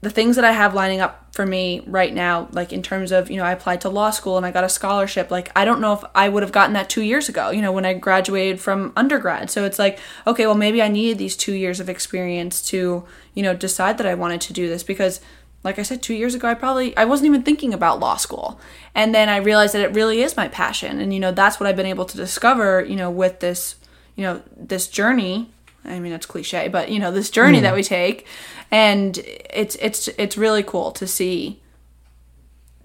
the 0.01 0.09
things 0.09 0.35
that 0.35 0.45
I 0.45 0.51
have 0.51 0.73
lining 0.73 1.01
up 1.01 1.33
for 1.33 1.45
me 1.45 1.81
right 1.85 2.13
now, 2.13 2.47
like 2.51 2.71
in 2.71 2.81
terms 2.81 3.11
of, 3.11 3.29
you 3.29 3.37
know, 3.37 3.43
I 3.43 3.51
applied 3.51 3.81
to 3.81 3.89
law 3.89 4.11
school 4.11 4.37
and 4.37 4.45
I 4.45 4.51
got 4.51 4.63
a 4.63 4.69
scholarship. 4.69 5.29
Like, 5.29 5.51
I 5.55 5.65
don't 5.65 5.81
know 5.81 5.93
if 5.93 6.03
I 6.15 6.29
would 6.29 6.43
have 6.43 6.51
gotten 6.51 6.73
that 6.73 6.89
two 6.89 7.01
years 7.01 7.29
ago, 7.29 7.49
you 7.49 7.61
know, 7.61 7.71
when 7.71 7.85
I 7.85 7.93
graduated 7.93 8.59
from 8.59 8.93
undergrad. 8.95 9.49
So 9.49 9.65
it's 9.65 9.79
like, 9.79 9.99
okay, 10.25 10.45
well, 10.45 10.55
maybe 10.55 10.81
I 10.81 10.87
needed 10.87 11.17
these 11.17 11.35
two 11.35 11.53
years 11.53 11.79
of 11.79 11.89
experience 11.89 12.61
to, 12.69 13.05
you 13.33 13.43
know, 13.43 13.53
decide 13.53 13.97
that 13.97 14.07
I 14.07 14.15
wanted 14.15 14.41
to 14.41 14.53
do 14.53 14.67
this 14.67 14.83
because, 14.83 15.21
like 15.63 15.77
I 15.77 15.83
said, 15.83 16.01
two 16.01 16.13
years 16.13 16.35
ago, 16.35 16.47
I 16.47 16.53
probably, 16.53 16.95
I 16.95 17.05
wasn't 17.05 17.27
even 17.27 17.43
thinking 17.43 17.73
about 17.73 17.99
law 17.99 18.15
school. 18.15 18.59
And 18.95 19.13
then 19.13 19.27
I 19.29 19.37
realized 19.37 19.73
that 19.73 19.81
it 19.81 19.93
really 19.93 20.21
is 20.21 20.37
my 20.37 20.47
passion. 20.47 20.99
And, 20.99 21.13
you 21.13 21.19
know, 21.19 21.31
that's 21.31 21.59
what 21.59 21.67
I've 21.67 21.75
been 21.75 21.85
able 21.85 22.05
to 22.05 22.17
discover, 22.17 22.83
you 22.83 22.95
know, 22.95 23.11
with 23.11 23.39
this, 23.39 23.75
you 24.15 24.23
know, 24.23 24.41
this 24.55 24.87
journey 24.87 25.51
I 25.85 25.99
mean, 25.99 26.13
it's 26.13 26.25
cliche, 26.25 26.67
but 26.67 26.91
you 26.91 26.99
know, 26.99 27.11
this 27.11 27.29
journey 27.29 27.59
that 27.61 27.71
hmm. 27.71 27.77
we 27.77 27.83
take, 27.83 28.27
and 28.71 29.17
it's 29.17 29.75
it's 29.75 30.07
it's 30.09 30.37
really 30.37 30.63
cool 30.63 30.91
to 30.93 31.07
see 31.07 31.61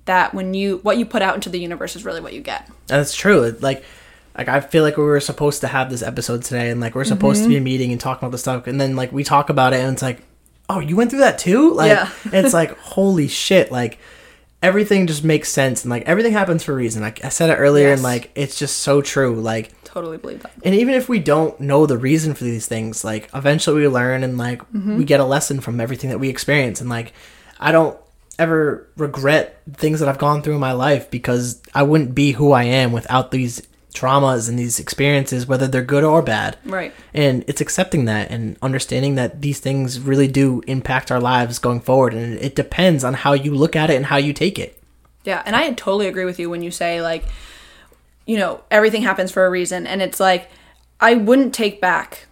that 0.04 0.34
when 0.34 0.54
you 0.54 0.78
what 0.82 0.98
you 0.98 1.06
put 1.06 1.22
out 1.22 1.34
into 1.34 1.50
the 1.50 1.58
universe 1.58 1.96
is 1.96 2.04
really 2.04 2.20
what 2.20 2.32
you 2.32 2.40
get. 2.40 2.70
That's 2.86 3.14
true. 3.14 3.50
Like, 3.60 3.84
like 4.36 4.48
I 4.48 4.60
feel 4.60 4.82
like 4.82 4.96
we 4.96 5.04
were 5.04 5.20
supposed 5.20 5.60
to 5.62 5.68
have 5.68 5.90
this 5.90 6.02
episode 6.02 6.44
today, 6.44 6.70
and 6.70 6.80
like 6.80 6.94
we're 6.94 7.04
supposed 7.04 7.38
to 7.38 7.44
mm-hmm. 7.44 7.54
be 7.54 7.60
meeting 7.60 7.92
and 7.92 8.00
talking 8.00 8.26
about 8.26 8.32
the 8.32 8.38
stuff, 8.38 8.66
and 8.66 8.80
then 8.80 8.96
like 8.96 9.12
we 9.12 9.24
talk 9.24 9.50
about 9.50 9.72
it, 9.72 9.80
and 9.80 9.92
it's 9.92 10.02
like, 10.02 10.22
oh, 10.68 10.80
you 10.80 10.96
went 10.96 11.10
through 11.10 11.20
that 11.20 11.38
too. 11.38 11.72
Like, 11.72 11.90
Yeah. 11.90 12.10
it's 12.32 12.54
like 12.54 12.76
holy 12.78 13.28
shit. 13.28 13.70
Like 13.70 13.98
everything 14.62 15.06
just 15.06 15.24
makes 15.24 15.50
sense, 15.50 15.84
and 15.84 15.90
like 15.90 16.04
everything 16.04 16.32
happens 16.32 16.62
for 16.62 16.72
a 16.72 16.76
reason. 16.76 17.02
Like 17.02 17.24
I 17.24 17.28
said 17.28 17.50
it 17.50 17.54
earlier, 17.54 17.92
and 17.92 18.02
like 18.02 18.30
it's 18.34 18.58
just 18.58 18.78
so 18.78 19.02
true. 19.02 19.34
Like 19.40 19.72
Totally 19.94 20.18
believe 20.18 20.42
that. 20.42 20.50
and 20.64 20.74
even 20.74 20.94
if 20.94 21.08
we 21.08 21.20
don't 21.20 21.60
know 21.60 21.86
the 21.86 21.96
reason 21.96 22.34
for 22.34 22.42
these 22.42 22.66
things 22.66 23.04
like 23.04 23.30
eventually 23.32 23.82
we 23.82 23.86
learn 23.86 24.24
and 24.24 24.36
like 24.36 24.60
mm-hmm. 24.72 24.96
we 24.96 25.04
get 25.04 25.20
a 25.20 25.24
lesson 25.24 25.60
from 25.60 25.80
everything 25.80 26.10
that 26.10 26.18
we 26.18 26.28
experience 26.28 26.80
and 26.80 26.90
like 26.90 27.12
i 27.60 27.70
don't 27.70 27.96
ever 28.36 28.88
regret 28.96 29.62
things 29.74 30.00
that 30.00 30.08
i've 30.08 30.18
gone 30.18 30.42
through 30.42 30.54
in 30.54 30.60
my 30.60 30.72
life 30.72 31.08
because 31.12 31.62
i 31.74 31.82
wouldn't 31.84 32.12
be 32.12 32.32
who 32.32 32.50
i 32.50 32.64
am 32.64 32.90
without 32.90 33.30
these 33.30 33.62
traumas 33.94 34.48
and 34.48 34.58
these 34.58 34.78
experiences 34.80 35.46
whether 35.46 35.66
they're 35.68 35.80
good 35.82 36.02
or 36.04 36.20
bad 36.20 36.58
Right. 36.64 36.92
and 37.14 37.44
it's 37.46 37.60
accepting 37.60 38.04
that 38.06 38.30
and 38.30 38.56
understanding 38.60 39.14
that 39.14 39.40
these 39.40 39.60
things 39.60 40.00
really 40.00 40.26
do 40.28 40.60
impact 40.66 41.12
our 41.12 41.20
lives 41.20 41.58
going 41.60 41.80
forward 41.80 42.12
and 42.12 42.36
it 42.40 42.54
depends 42.56 43.04
on 43.04 43.14
how 43.14 43.32
you 43.34 43.54
look 43.54 43.76
at 43.76 43.90
it 43.90 43.94
and 43.96 44.06
how 44.06 44.16
you 44.16 44.32
take 44.32 44.58
it 44.58 44.82
Yeah, 45.24 45.42
and 45.46 45.54
I 45.56 45.70
totally 45.72 46.08
agree 46.08 46.24
with 46.26 46.38
you 46.40 46.50
when 46.50 46.62
you 46.62 46.70
say 46.72 47.00
like, 47.00 47.24
you 48.26 48.36
know, 48.36 48.62
everything 48.70 49.02
happens 49.02 49.30
for 49.30 49.46
a 49.46 49.50
reason, 49.50 49.86
and 49.86 50.02
it's 50.02 50.18
like 50.20 50.50
I 51.00 51.14
wouldn't 51.14 51.54
take 51.54 51.80
back 51.80 52.26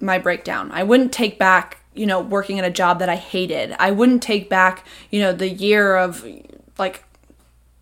my 0.00 0.18
breakdown. 0.18 0.70
I 0.72 0.82
wouldn't 0.82 1.12
take 1.12 1.38
back, 1.38 1.78
you 1.94 2.06
know, 2.06 2.20
working 2.20 2.58
at 2.58 2.64
a 2.64 2.70
job 2.70 2.98
that 3.00 3.08
I 3.08 3.16
hated. 3.16 3.74
I 3.78 3.90
wouldn't 3.90 4.22
take 4.22 4.48
back, 4.48 4.84
you 5.10 5.20
know, 5.20 5.32
the 5.32 5.48
year 5.48 5.96
of 5.96 6.24
like 6.78 7.02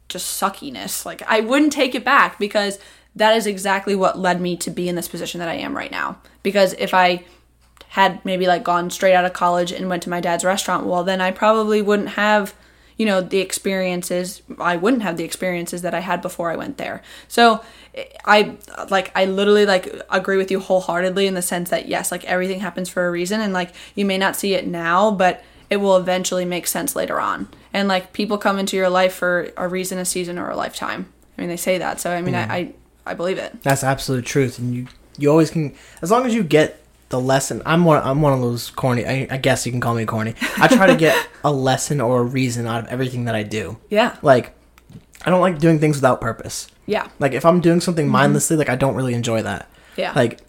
just 0.08 0.40
suckiness. 0.40 1.04
Like 1.04 1.22
I 1.28 1.40
wouldn't 1.40 1.72
take 1.72 1.94
it 1.94 2.04
back 2.04 2.38
because 2.38 2.78
that 3.16 3.34
is 3.36 3.46
exactly 3.46 3.96
what 3.96 4.18
led 4.18 4.40
me 4.40 4.56
to 4.58 4.70
be 4.70 4.88
in 4.88 4.94
this 4.94 5.08
position 5.08 5.40
that 5.40 5.48
I 5.48 5.54
am 5.54 5.76
right 5.76 5.90
now. 5.90 6.18
Because 6.42 6.74
if 6.74 6.94
I 6.94 7.24
had 7.88 8.22
maybe 8.24 8.46
like 8.46 8.62
gone 8.62 8.90
straight 8.90 9.14
out 9.14 9.24
of 9.24 9.32
college 9.32 9.72
and 9.72 9.88
went 9.88 10.02
to 10.04 10.10
my 10.10 10.20
dad's 10.20 10.44
restaurant, 10.44 10.86
well 10.86 11.02
then 11.02 11.20
I 11.20 11.30
probably 11.30 11.80
wouldn't 11.80 12.10
have, 12.10 12.54
you 12.98 13.06
know, 13.06 13.22
the 13.22 13.38
experiences 13.38 14.42
I 14.60 14.76
wouldn't 14.76 15.02
have 15.02 15.16
the 15.16 15.24
experiences 15.24 15.82
that 15.82 15.94
I 15.94 16.00
had 16.00 16.20
before 16.20 16.50
I 16.50 16.56
went 16.56 16.76
there. 16.76 17.02
So 17.26 17.64
I 18.26 18.56
like 18.90 19.10
I 19.16 19.24
literally 19.24 19.64
like 19.64 20.02
agree 20.10 20.36
with 20.36 20.50
you 20.50 20.60
wholeheartedly 20.60 21.26
in 21.26 21.34
the 21.34 21.42
sense 21.42 21.70
that 21.70 21.88
yes, 21.88 22.12
like 22.12 22.24
everything 22.24 22.60
happens 22.60 22.90
for 22.90 23.06
a 23.06 23.10
reason 23.10 23.40
and 23.40 23.54
like 23.54 23.72
you 23.94 24.04
may 24.04 24.18
not 24.18 24.36
see 24.36 24.54
it 24.54 24.66
now, 24.66 25.10
but 25.10 25.42
it 25.70 25.78
will 25.78 25.96
eventually 25.96 26.44
make 26.44 26.66
sense 26.66 26.94
later 26.94 27.18
on. 27.18 27.48
And 27.72 27.88
like 27.88 28.12
people 28.12 28.36
come 28.38 28.58
into 28.58 28.76
your 28.76 28.90
life 28.90 29.14
for 29.14 29.50
a 29.56 29.66
reason, 29.68 29.98
a 29.98 30.04
season, 30.04 30.38
or 30.38 30.50
a 30.50 30.56
lifetime. 30.56 31.12
I 31.36 31.40
mean, 31.40 31.48
they 31.48 31.56
say 31.56 31.78
that, 31.78 32.00
so 32.00 32.12
I 32.12 32.22
mean, 32.22 32.34
mm-hmm. 32.34 32.50
I, 32.50 32.56
I 32.56 32.72
I 33.06 33.14
believe 33.14 33.38
it. 33.38 33.62
That's 33.62 33.84
absolute 33.84 34.26
truth, 34.26 34.58
and 34.58 34.74
you 34.74 34.86
you 35.18 35.30
always 35.30 35.50
can 35.50 35.74
as 36.02 36.10
long 36.10 36.26
as 36.26 36.34
you 36.34 36.42
get 36.42 36.82
the 37.08 37.20
lesson. 37.20 37.62
I'm 37.64 37.84
one. 37.84 38.02
I'm 38.02 38.20
one 38.20 38.32
of 38.32 38.40
those 38.40 38.70
corny. 38.70 39.06
I, 39.06 39.26
I 39.30 39.36
guess 39.36 39.64
you 39.64 39.72
can 39.72 39.80
call 39.80 39.94
me 39.94 40.04
corny. 40.04 40.34
I 40.58 40.68
try 40.68 40.86
to 40.86 40.96
get 40.96 41.28
a 41.44 41.52
lesson 41.52 42.00
or 42.00 42.20
a 42.20 42.24
reason 42.24 42.66
out 42.66 42.84
of 42.84 42.88
everything 42.88 43.26
that 43.26 43.34
I 43.34 43.42
do. 43.42 43.78
Yeah, 43.88 44.16
Like, 44.22 44.54
I 45.24 45.30
don't 45.30 45.40
like 45.40 45.58
doing 45.58 45.78
things 45.78 45.96
without 45.96 46.20
purpose. 46.20 46.68
yeah, 46.86 47.08
Like 47.18 47.32
if 47.32 47.44
I'm 47.44 47.60
doing 47.60 47.80
something 47.80 48.06
mm-hmm. 48.06 48.12
mindlessly, 48.12 48.56
like 48.56 48.68
I 48.68 48.76
don't 48.76 48.94
really 48.94 49.14
enjoy 49.14 49.42
that. 49.42 49.70
yeah. 49.96 50.12
Like, 50.14 50.40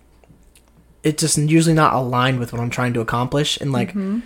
it's 1.04 1.22
just 1.22 1.38
usually 1.38 1.76
not 1.76 1.94
aligned 1.94 2.40
with 2.40 2.52
what 2.52 2.62
I'm 2.62 2.72
trying 2.72 2.94
to 2.94 3.02
accomplish, 3.02 3.58
and 3.62 3.72
like, 3.72 3.90
mm-hmm. 3.90 4.20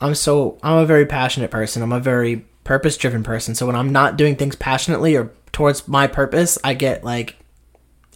I'm 0.00 0.14
so 0.14 0.58
I'm 0.62 0.78
a 0.78 0.86
very 0.86 1.06
passionate 1.06 1.50
person. 1.50 1.82
I'm 1.82 1.92
a 1.92 2.00
very 2.00 2.44
purpose 2.64 2.96
driven 2.96 3.22
person. 3.22 3.54
So 3.54 3.66
when 3.66 3.76
I'm 3.76 3.90
not 3.90 4.16
doing 4.16 4.36
things 4.36 4.56
passionately 4.56 5.16
or 5.16 5.32
towards 5.52 5.88
my 5.88 6.06
purpose, 6.06 6.58
I 6.62 6.74
get 6.74 7.02
like 7.02 7.36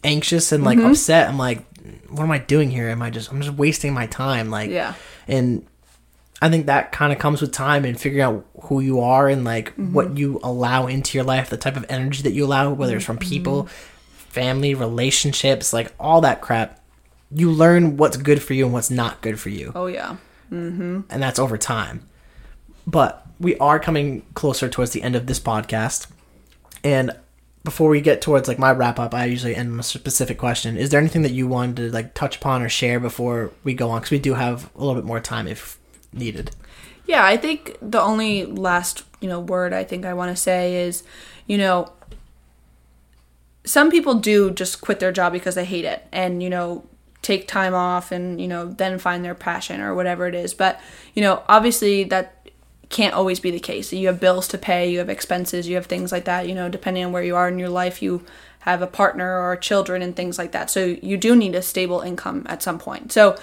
anxious 0.05 0.53
and 0.53 0.64
like 0.64 0.78
mm-hmm. 0.78 0.88
upset. 0.88 1.28
I'm 1.28 1.38
like, 1.38 1.64
what 2.09 2.22
am 2.22 2.30
I 2.30 2.38
doing 2.38 2.70
here? 2.70 2.88
Am 2.88 3.03
I 3.03 3.11
just 3.11 3.30
I'm 3.30 3.40
just 3.40 3.55
wasting 3.55 3.92
my 3.92 4.07
time? 4.07 4.50
Like, 4.50 4.70
Yeah. 4.70 4.94
And 5.28 5.66
I 6.40 6.50
think 6.50 6.66
that 6.66 6.90
kind 6.90 7.12
of 7.12 7.18
comes 7.20 7.40
with 7.40 7.53
time 7.53 7.84
and 7.84 7.98
figuring 7.98 8.22
out 8.22 8.44
who 8.62 8.80
you 8.80 9.00
are 9.00 9.28
and 9.28 9.44
like 9.44 9.70
mm-hmm. 9.70 9.92
what 9.92 10.16
you 10.16 10.40
allow 10.42 10.88
into 10.88 11.16
your 11.16 11.24
life, 11.24 11.50
the 11.50 11.57
type 11.57 11.76
of 11.76 11.86
energy 11.88 12.22
that 12.22 12.32
you 12.32 12.44
allow, 12.44 12.72
whether 12.72 12.96
it's 12.96 13.05
from 13.05 13.18
mm-hmm. 13.18 13.28
people, 13.28 13.66
family, 14.16 14.74
relationships, 14.74 15.72
like 15.72 15.92
all 16.00 16.20
that 16.22 16.40
crap. 16.40 16.80
You 17.30 17.50
learn 17.50 17.96
what's 17.96 18.16
good 18.16 18.42
for 18.42 18.55
you 18.55 18.64
and 18.64 18.74
what's 18.74 18.90
not 18.90 19.22
good 19.22 19.40
for 19.40 19.48
you 19.48 19.72
oh 19.74 19.86
yeah. 19.86 20.16
and 21.09 21.22
that's 21.22 21.38
over 21.38 21.57
time. 21.57 22.07
But 22.86 23.26
we 23.38 23.57
are 23.59 23.78
coming 23.78 24.22
closer 24.34 24.68
towards 24.68 24.90
the 24.90 25.03
end 25.03 25.16
of 25.16 25.26
this 25.26 25.40
podcast, 25.40 26.09
and 26.84 27.12
before 27.64 27.88
we 27.88 28.00
get 28.00 28.20
towards 28.20 28.48
like 28.48 28.58
my 28.58 28.72
wrap 28.72 28.98
up, 28.98 29.14
I 29.14 29.26
usually 29.26 29.54
end 29.54 29.70
with 29.70 29.80
a 29.80 29.82
specific 29.82 30.38
question. 30.38 30.76
Is 30.76 30.90
there 30.90 31.00
anything 31.00 31.22
that 31.22 31.32
you 31.32 31.46
wanted 31.46 31.76
to 31.76 31.92
like 31.92 32.14
touch 32.14 32.36
upon 32.36 32.62
or 32.62 32.68
share 32.68 32.98
before 32.98 33.52
we 33.62 33.74
go 33.74 33.90
on? 33.90 34.00
Because 34.00 34.10
we 34.10 34.18
do 34.18 34.34
have 34.34 34.70
a 34.74 34.78
little 34.78 34.94
bit 34.94 35.04
more 35.04 35.20
time 35.20 35.46
if 35.46 35.78
needed. 36.12 36.50
Yeah, 37.06 37.24
I 37.24 37.36
think 37.36 37.76
the 37.80 38.00
only 38.00 38.46
last, 38.46 39.04
you 39.20 39.28
know, 39.28 39.40
word 39.40 39.72
I 39.72 39.84
think 39.84 40.04
I 40.04 40.14
want 40.14 40.34
to 40.34 40.40
say 40.40 40.86
is, 40.86 41.04
you 41.46 41.58
know, 41.58 41.92
some 43.64 43.90
people 43.90 44.14
do 44.14 44.50
just 44.50 44.80
quit 44.80 44.98
their 44.98 45.12
job 45.12 45.32
because 45.32 45.54
they 45.54 45.64
hate 45.64 45.84
it 45.84 46.06
and, 46.10 46.42
you 46.42 46.50
know, 46.50 46.84
take 47.22 47.46
time 47.46 47.74
off 47.74 48.10
and, 48.10 48.40
you 48.40 48.48
know, 48.48 48.66
then 48.66 48.98
find 48.98 49.24
their 49.24 49.34
passion 49.34 49.80
or 49.80 49.94
whatever 49.94 50.26
it 50.26 50.34
is. 50.34 50.52
But, 50.52 50.80
you 51.14 51.22
know, 51.22 51.42
obviously 51.48 52.02
that 52.04 52.41
can't 52.93 53.14
always 53.14 53.40
be 53.40 53.51
the 53.51 53.59
case. 53.59 53.93
You 53.93 54.07
have 54.07 54.20
bills 54.20 54.47
to 54.49 54.59
pay, 54.59 54.90
you 54.90 54.99
have 54.99 55.09
expenses, 55.09 55.68
you 55.68 55.74
have 55.76 55.86
things 55.86 56.12
like 56.12 56.24
that, 56.26 56.49
you 56.49 56.55
know, 56.55 56.68
depending 56.68 57.05
on 57.05 57.12
where 57.12 57.22
you 57.22 57.34
are 57.34 57.49
in 57.49 57.59
your 57.59 57.68
life, 57.68 58.03
you 58.03 58.24
have 58.61 58.82
a 58.82 58.86
partner 58.86 59.40
or 59.40 59.57
children 59.57 60.03
and 60.03 60.14
things 60.14 60.38
like 60.38 60.53
that. 60.53 60.70
So 60.70 60.97
you 61.03 61.16
do 61.16 61.34
need 61.34 61.55
a 61.55 61.62
stable 61.62 62.01
income 62.01 62.47
at 62.49 62.62
some 62.62 62.78
point. 62.78 63.11
So 63.11 63.36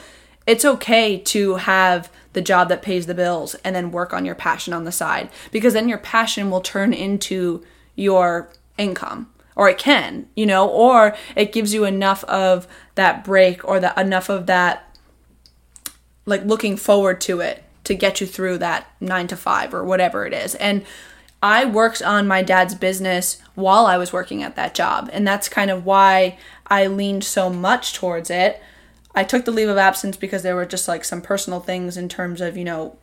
it's 0.47 0.66
okay 0.66 1.18
to 1.18 1.56
have 1.56 2.10
the 2.34 2.41
job 2.41 2.70
that 2.70 2.82
pays 2.82 3.06
the 3.06 3.14
bills 3.14 3.56
and 3.64 3.76
then 3.76 3.91
work 3.91 4.14
on 4.14 4.26
your 4.26 4.36
passion 4.36 4.74
on 4.74 4.84
the 4.84 4.91
side 4.91 5.30
because 5.52 5.74
then 5.74 5.89
your 5.89 5.97
passion 5.97 6.50
will 6.50 6.62
turn 6.62 6.93
into 6.93 7.64
your 7.95 8.50
income 8.78 9.30
or 9.56 9.70
it 9.70 9.78
can 9.78 10.28
you 10.36 10.45
know 10.45 10.68
or 10.68 11.16
it 11.36 11.52
gives 11.52 11.74
you 11.74 11.84
enough 11.84 12.24
of 12.26 12.68
that 12.95 13.24
break 13.24 13.64
or 13.68 13.80
that 13.80 13.97
enough 13.97 14.30
of 14.30 14.45
that 14.45 14.95
like 16.26 16.43
looking 16.45 16.78
forward 16.78 17.20
to 17.20 17.41
it 17.41 17.64
to 17.89 17.95
get 17.95 18.21
you 18.21 18.27
through 18.27 18.57
that 18.57 18.87
9 19.01 19.27
to 19.27 19.35
5 19.35 19.73
or 19.73 19.83
whatever 19.83 20.25
it 20.25 20.33
is 20.33 20.55
and 20.55 20.85
I 21.41 21.63
worked 21.65 22.01
on 22.01 22.27
my 22.27 22.41
dad's 22.41 22.75
business 22.75 23.41
while 23.55 23.85
I 23.85 23.97
was 23.97 24.11
working 24.11 24.43
at 24.43 24.55
that 24.55 24.73
job 24.73 25.09
and 25.11 25.27
that's 25.27 25.49
kind 25.49 25.69
of 25.69 25.85
why 25.85 26.37
I 26.67 26.87
leaned 26.87 27.23
so 27.23 27.49
much 27.49 27.93
towards 27.93 28.29
it 28.29 28.61
I 29.15 29.23
took 29.23 29.45
the 29.45 29.51
leave 29.51 29.69
of 29.69 29.77
absence 29.77 30.17
because 30.17 30.43
there 30.43 30.55
were 30.55 30.65
just 30.65 30.87
like 30.87 31.03
some 31.03 31.21
personal 31.21 31.59
things 31.59 31.97
in 31.97 32.09
terms 32.09 32.41
of, 32.41 32.55
you 32.55 32.63
know, 32.63 32.97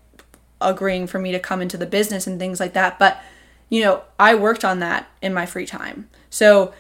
agreeing 0.60 1.06
for 1.06 1.18
me 1.18 1.32
to 1.32 1.38
come 1.38 1.60
into 1.60 1.76
the 1.76 1.86
business 1.86 2.26
and 2.26 2.38
things 2.38 2.60
like 2.60 2.72
that. 2.74 2.98
But, 2.98 3.20
you 3.68 3.82
know, 3.82 4.02
I 4.18 4.34
worked 4.34 4.64
on 4.64 4.78
that 4.80 5.08
in 5.20 5.34
my 5.34 5.46
free 5.46 5.66
time. 5.66 6.08
So 6.30 6.72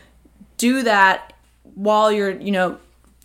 do 0.56 0.82
that 0.84 1.32
while 1.74 2.12
you're, 2.12 2.30
you 2.30 2.52
know, 2.52 2.78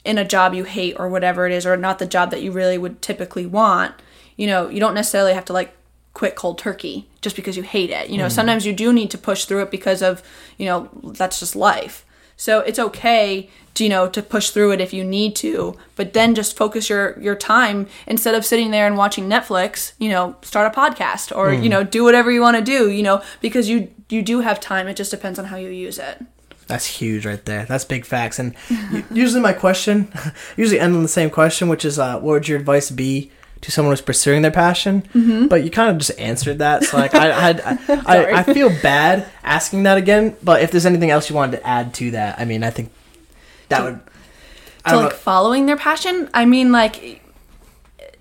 in 0.03 0.17
a 0.17 0.25
job 0.25 0.53
you 0.53 0.63
hate 0.63 0.95
or 0.97 1.07
whatever 1.07 1.45
it 1.45 1.53
is, 1.53 1.65
or 1.65 1.77
not 1.77 1.99
the 1.99 2.07
job 2.07 2.31
that 2.31 2.41
you 2.41 2.51
really 2.51 2.77
would 2.77 3.01
typically 3.01 3.45
want. 3.45 3.93
You 4.37 4.47
know, 4.47 4.69
you 4.69 4.79
don't 4.79 4.93
necessarily 4.93 5.33
have 5.33 5.45
to 5.45 5.53
like 5.53 5.75
quit 6.13 6.35
cold 6.35 6.57
turkey 6.57 7.07
just 7.21 7.35
because 7.35 7.55
you 7.55 7.63
hate 7.63 7.89
it. 7.89 8.09
You 8.09 8.17
know, 8.17 8.29
sometimes 8.29 8.65
you 8.65 8.73
do 8.73 8.91
need 8.91 9.11
to 9.11 9.17
push 9.17 9.45
through 9.45 9.61
it 9.63 9.71
because 9.71 10.01
of, 10.01 10.21
you 10.57 10.65
know, 10.65 10.89
that's 11.03 11.39
just 11.39 11.55
life. 11.55 12.05
So 12.35 12.59
it's 12.59 12.79
okay 12.79 13.49
to, 13.75 13.83
you 13.83 13.89
know, 13.89 14.09
to 14.09 14.21
push 14.21 14.49
through 14.49 14.71
it 14.71 14.81
if 14.81 14.93
you 14.93 15.03
need 15.03 15.35
to, 15.37 15.77
but 15.95 16.13
then 16.13 16.33
just 16.33 16.57
focus 16.57 16.89
your 16.89 17.19
your 17.19 17.35
time 17.35 17.87
instead 18.07 18.35
of 18.35 18.43
sitting 18.43 18.71
there 18.71 18.87
and 18.87 18.97
watching 18.97 19.29
Netflix, 19.29 19.93
you 19.99 20.09
know, 20.09 20.35
start 20.41 20.75
a 20.75 20.77
podcast 20.77 21.35
or, 21.35 21.53
you 21.53 21.69
know, 21.69 21.83
do 21.83 22.03
whatever 22.03 22.31
you 22.31 22.41
want 22.41 22.57
to 22.57 22.63
do, 22.63 22.89
you 22.89 23.03
know, 23.03 23.21
because 23.41 23.69
you 23.69 23.93
you 24.09 24.21
do 24.21 24.39
have 24.39 24.59
time. 24.59 24.87
It 24.87 24.95
just 24.95 25.11
depends 25.11 25.37
on 25.37 25.45
how 25.45 25.57
you 25.57 25.69
use 25.69 25.99
it. 25.99 26.25
That's 26.67 26.85
huge 26.85 27.25
right 27.25 27.43
there. 27.45 27.65
That's 27.65 27.85
big 27.85 28.05
facts. 28.05 28.39
And 28.39 28.55
usually 29.11 29.41
my 29.41 29.53
question, 29.53 30.11
usually 30.57 30.79
end 30.79 30.95
on 30.95 31.03
the 31.03 31.09
same 31.09 31.29
question, 31.29 31.69
which 31.69 31.85
is, 31.85 31.99
uh, 31.99 32.19
what 32.19 32.31
would 32.31 32.47
your 32.47 32.57
advice 32.57 32.89
be 32.89 33.29
to 33.61 33.71
someone 33.71 33.91
who's 33.91 34.01
pursuing 34.01 34.41
their 34.41 34.51
passion. 34.51 35.03
Mm-hmm. 35.13 35.47
But 35.47 35.63
you 35.63 35.71
kind 35.71 35.89
of 35.89 35.97
just 35.97 36.17
answered 36.19 36.59
that, 36.59 36.83
so 36.83 36.97
like 36.97 37.13
I, 37.13 37.31
I, 37.31 37.49
I, 37.49 37.77
I, 38.05 38.39
I 38.39 38.43
feel 38.43 38.69
bad 38.81 39.27
asking 39.43 39.83
that 39.83 39.97
again. 39.97 40.35
But 40.43 40.61
if 40.61 40.71
there's 40.71 40.85
anything 40.85 41.11
else 41.11 41.29
you 41.29 41.35
wanted 41.35 41.57
to 41.57 41.67
add 41.67 41.93
to 41.95 42.11
that, 42.11 42.39
I 42.39 42.45
mean, 42.45 42.63
I 42.63 42.69
think 42.69 42.91
that 43.69 43.83
would. 43.83 43.99
I 44.85 44.91
to 44.91 44.97
like 44.97 45.11
know. 45.11 45.17
following 45.17 45.65
their 45.65 45.77
passion 45.77 46.29
i 46.33 46.45
mean 46.45 46.71
like 46.71 47.21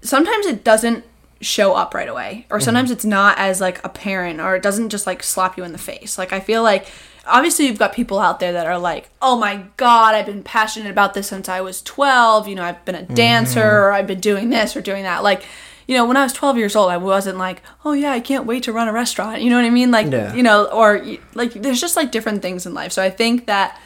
sometimes 0.03 0.47
it 0.47 0.65
doesn't 0.65 1.05
show 1.41 1.73
up 1.75 1.95
right 1.95 2.09
away 2.09 2.47
or 2.51 2.61
sometimes 2.61 2.91
it's 2.91 3.05
not 3.05 3.39
as 3.39 3.63
like 3.63 3.83
apparent 3.83 4.41
or 4.41 4.57
it 4.57 4.63
doesn't 4.63 4.91
just 4.91 5.07
like 5.07 5.23
slap 5.23 5.57
you 5.57 5.65
in 5.65 5.73
the 5.73 5.79
face 5.79 6.19
like 6.19 6.35
i 6.35 6.41
feel 6.41 6.63
like 6.63 6.87
obviously 7.27 7.67
you've 7.67 7.79
got 7.79 7.93
people 7.93 8.19
out 8.19 8.41
there 8.41 8.53
that 8.53 8.67
are 8.67 8.79
like 8.79 9.11
oh 9.21 9.39
my 9.39 9.65
god 9.77 10.15
i've 10.15 10.27
been 10.27 10.43
passionate 10.43 10.91
about 10.91 11.15
this 11.15 11.29
since 11.29 11.49
i 11.49 11.61
was 11.61 11.83
12 11.83 12.49
you 12.49 12.55
know 12.55 12.65
i've 12.65 12.85
been 12.85 12.95
a 12.95 13.03
mm-hmm. 13.03 13.15
dancer 13.15 13.63
or 13.63 13.93
i've 13.93 14.07
been 14.07 14.21
doing 14.21 14.51
this 14.51 14.77
or 14.77 14.81
doing 14.81 15.03
that. 15.05 15.23
Like 15.23 15.45
you 15.87 15.97
know 15.97 16.05
when 16.05 16.17
i 16.17 16.23
was 16.23 16.33
12 16.33 16.57
years 16.57 16.77
old 16.77 16.91
i 16.91 16.97
wasn't 16.97 17.37
like 17.37 17.63
oh 17.85 17.93
yeah 17.93 18.13
i 18.13 18.21
can't 18.21 18.47
wait 18.47 18.63
to 18.65 18.73
run 18.73 18.89
a 18.89 18.93
restaurant 18.93 19.43
you 19.43 19.51
know 19.51 19.57
what 19.57 19.65
i 19.65 19.71
mean? 19.71 19.91
Like 19.91 20.11
Yeah. 20.11 20.35
you 20.35 20.43
know 20.43 20.67
or 20.67 21.05
like 21.35 21.53
there's 21.53 21.81
just 21.81 21.97
like 21.97 22.13
different 22.13 22.43
things 22.43 22.67
in 22.67 22.75
life. 22.75 22.93
So 22.93 23.03
i 23.03 23.11
think 23.11 23.47
that 23.47 23.81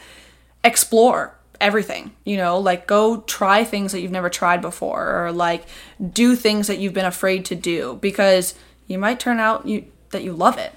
explore 0.63 1.35
everything 1.61 2.11
you 2.25 2.35
know 2.37 2.59
like 2.59 2.85
go 2.85 3.21
try 3.21 3.63
things 3.63 3.91
that 3.91 4.01
you've 4.01 4.11
never 4.11 4.29
tried 4.29 4.61
before 4.61 5.25
or 5.25 5.31
like 5.31 5.65
do 6.11 6.35
things 6.35 6.67
that 6.67 6.79
you've 6.79 6.93
been 6.93 7.05
afraid 7.05 7.45
to 7.45 7.55
do 7.55 7.97
because 8.01 8.55
you 8.87 8.97
might 8.97 9.19
turn 9.19 9.39
out 9.39 9.65
you 9.65 9.85
that 10.09 10.23
you 10.23 10.33
love 10.33 10.57
it 10.57 10.73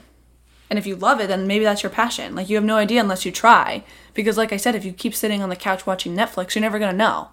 and 0.70 0.78
if 0.78 0.86
you 0.86 0.96
love 0.96 1.20
it 1.20 1.28
then 1.28 1.46
maybe 1.46 1.64
that's 1.64 1.82
your 1.82 1.90
passion. 1.90 2.34
Like 2.34 2.48
you 2.48 2.56
have 2.56 2.64
no 2.64 2.76
idea 2.76 3.00
unless 3.00 3.24
you 3.24 3.32
try. 3.32 3.84
Because 4.14 4.36
like 4.36 4.52
i 4.52 4.56
said 4.56 4.74
if 4.74 4.84
you 4.84 4.92
keep 4.92 5.14
sitting 5.14 5.42
on 5.42 5.48
the 5.48 5.56
couch 5.56 5.86
watching 5.86 6.16
netflix 6.16 6.54
you're 6.54 6.62
never 6.62 6.78
going 6.78 6.92
to 6.92 6.96
know. 6.96 7.28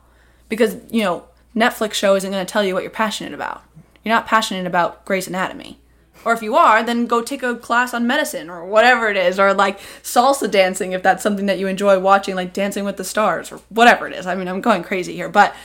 Because 0.49 0.77
you 0.89 1.03
know 1.03 1.25
netflix 1.55 1.93
show 1.93 2.15
isn't 2.15 2.31
going 2.31 2.45
to 2.45 2.51
tell 2.51 2.63
you 2.63 2.73
what 2.73 2.83
you're 2.83 2.91
passionate 2.91 3.33
about. 3.33 3.63
You're 4.03 4.13
not 4.13 4.27
passionate 4.27 4.67
about 4.67 5.05
grey's 5.05 5.27
anatomy. 5.27 5.79
Or 6.25 6.33
if 6.33 6.41
you 6.41 6.55
are, 6.55 6.81
then 6.81 7.05
go 7.05 7.21
take 7.21 7.43
a 7.43 7.55
class 7.55 7.93
on 7.93 8.07
medicine 8.07 8.49
or 8.49 8.65
whatever 8.65 9.09
it 9.09 9.15
is, 9.17 9.39
or 9.39 9.53
like 9.53 9.79
salsa 10.01 10.49
dancing 10.49 10.91
if 10.91 11.03
that's 11.03 11.21
something 11.21 11.45
that 11.45 11.59
you 11.59 11.67
enjoy 11.67 11.99
watching, 11.99 12.35
like 12.35 12.51
Dancing 12.51 12.83
with 12.83 12.97
the 12.97 13.03
Stars 13.03 13.51
or 13.51 13.57
whatever 13.69 14.07
it 14.07 14.13
is. 14.13 14.25
I 14.25 14.33
mean, 14.33 14.47
I'm 14.47 14.59
going 14.59 14.83
crazy 14.83 15.13
here, 15.13 15.29
but 15.29 15.55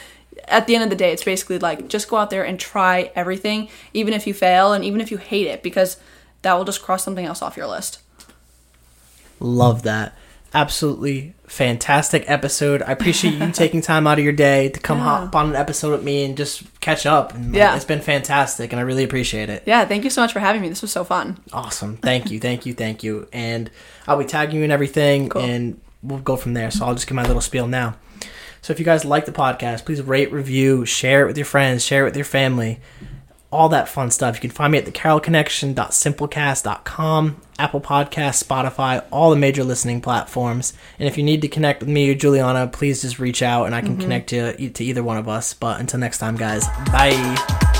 at 0.48 0.66
the 0.66 0.74
end 0.74 0.84
of 0.84 0.90
the 0.90 0.96
day, 0.96 1.12
it's 1.12 1.24
basically 1.24 1.58
like 1.58 1.88
just 1.88 2.08
go 2.08 2.18
out 2.18 2.28
there 2.28 2.44
and 2.44 2.60
try 2.60 3.10
everything, 3.14 3.70
even 3.94 4.12
if 4.12 4.26
you 4.26 4.34
fail 4.34 4.74
and 4.74 4.84
even 4.84 5.00
if 5.00 5.10
you 5.10 5.16
hate 5.16 5.46
it, 5.46 5.62
because 5.62 5.96
that 6.42 6.54
will 6.54 6.64
just 6.64 6.82
cross 6.82 7.04
something 7.04 7.24
else 7.26 7.42
off 7.42 7.56
your 7.56 7.66
list. 7.66 8.00
Love 9.38 9.82
that. 9.84 10.14
Absolutely 10.52 11.34
fantastic 11.46 12.24
episode. 12.28 12.82
I 12.82 12.90
appreciate 12.92 13.34
you 13.34 13.50
taking 13.52 13.80
time 13.80 14.06
out 14.08 14.18
of 14.18 14.24
your 14.24 14.32
day 14.32 14.68
to 14.68 14.80
come 14.80 14.98
hop 14.98 15.34
on 15.36 15.50
an 15.50 15.54
episode 15.56 15.92
with 15.92 16.02
me 16.02 16.24
and 16.24 16.36
just 16.36 16.64
catch 16.80 17.06
up. 17.06 17.34
And, 17.34 17.54
Yeah. 17.54 17.76
it's 17.76 17.84
been 17.84 18.00
fantastic, 18.00 18.72
and 18.72 18.80
I 18.80 18.82
really 18.82 19.04
appreciate 19.04 19.48
it. 19.48 19.62
Yeah, 19.64 19.84
thank 19.84 20.02
you 20.02 20.10
so 20.10 20.22
much 20.22 20.32
for 20.32 20.40
having 20.40 20.60
me. 20.60 20.68
This 20.68 20.82
was 20.82 20.90
so 20.90 21.04
fun. 21.04 21.38
Awesome. 21.52 21.98
Thank 21.98 22.30
you. 22.32 22.40
Thank 22.40 22.66
you. 22.66 22.74
Thank 22.74 23.04
you. 23.04 23.28
And 23.32 23.70
I'll 24.08 24.18
be 24.18 24.24
tagging 24.24 24.56
you 24.56 24.64
and 24.64 24.72
everything, 24.72 25.28
Cool. 25.28 25.42
and 25.42 25.80
we'll 26.02 26.18
go 26.18 26.34
from 26.36 26.54
there. 26.54 26.70
So 26.72 26.84
I'll 26.84 26.94
just 26.94 27.06
give 27.06 27.14
my 27.14 27.22
little 27.24 27.40
spiel 27.42 27.68
now. 27.68 27.94
So 28.60 28.72
if 28.72 28.78
you 28.80 28.84
guys 28.84 29.04
like 29.04 29.24
the 29.26 29.32
podcast, 29.32 29.84
please 29.86 30.02
rate, 30.02 30.32
review, 30.32 30.84
share 30.84 31.22
it 31.22 31.26
with 31.28 31.38
your 31.38 31.46
friends, 31.46 31.84
share 31.84 32.02
it 32.02 32.08
with 32.10 32.16
your 32.16 32.24
family, 32.26 32.80
all 33.52 33.68
that 33.70 33.88
fun 33.88 34.10
stuff. 34.10 34.36
You 34.36 34.40
can 34.40 34.50
find 34.50 34.72
me 34.72 34.78
at 34.78 34.86
thecarrollconnection.simplecast.com, 34.86 37.40
Apple 37.58 37.80
Podcasts, 37.80 38.44
Spotify, 38.44 39.04
all 39.10 39.30
the 39.30 39.36
major 39.36 39.64
listening 39.64 40.00
platforms. 40.00 40.72
And 40.98 41.08
if 41.08 41.18
you 41.18 41.24
need 41.24 41.42
to 41.42 41.48
connect 41.48 41.80
with 41.80 41.88
me 41.88 42.08
or 42.10 42.14
Julianna, 42.14 42.68
please 42.68 43.02
just 43.02 43.18
reach 43.18 43.42
out 43.42 43.66
and 43.66 43.74
I 43.74 43.80
can 43.80 43.92
mm-hmm. 43.92 44.02
connect 44.02 44.32
you 44.32 44.70
to 44.70 44.84
either 44.84 45.02
one 45.02 45.16
of 45.16 45.28
us. 45.28 45.54
But 45.54 45.80
until 45.80 45.98
next 46.00 46.18
time, 46.18 46.36
guys, 46.36 46.68
bye. 46.92 47.79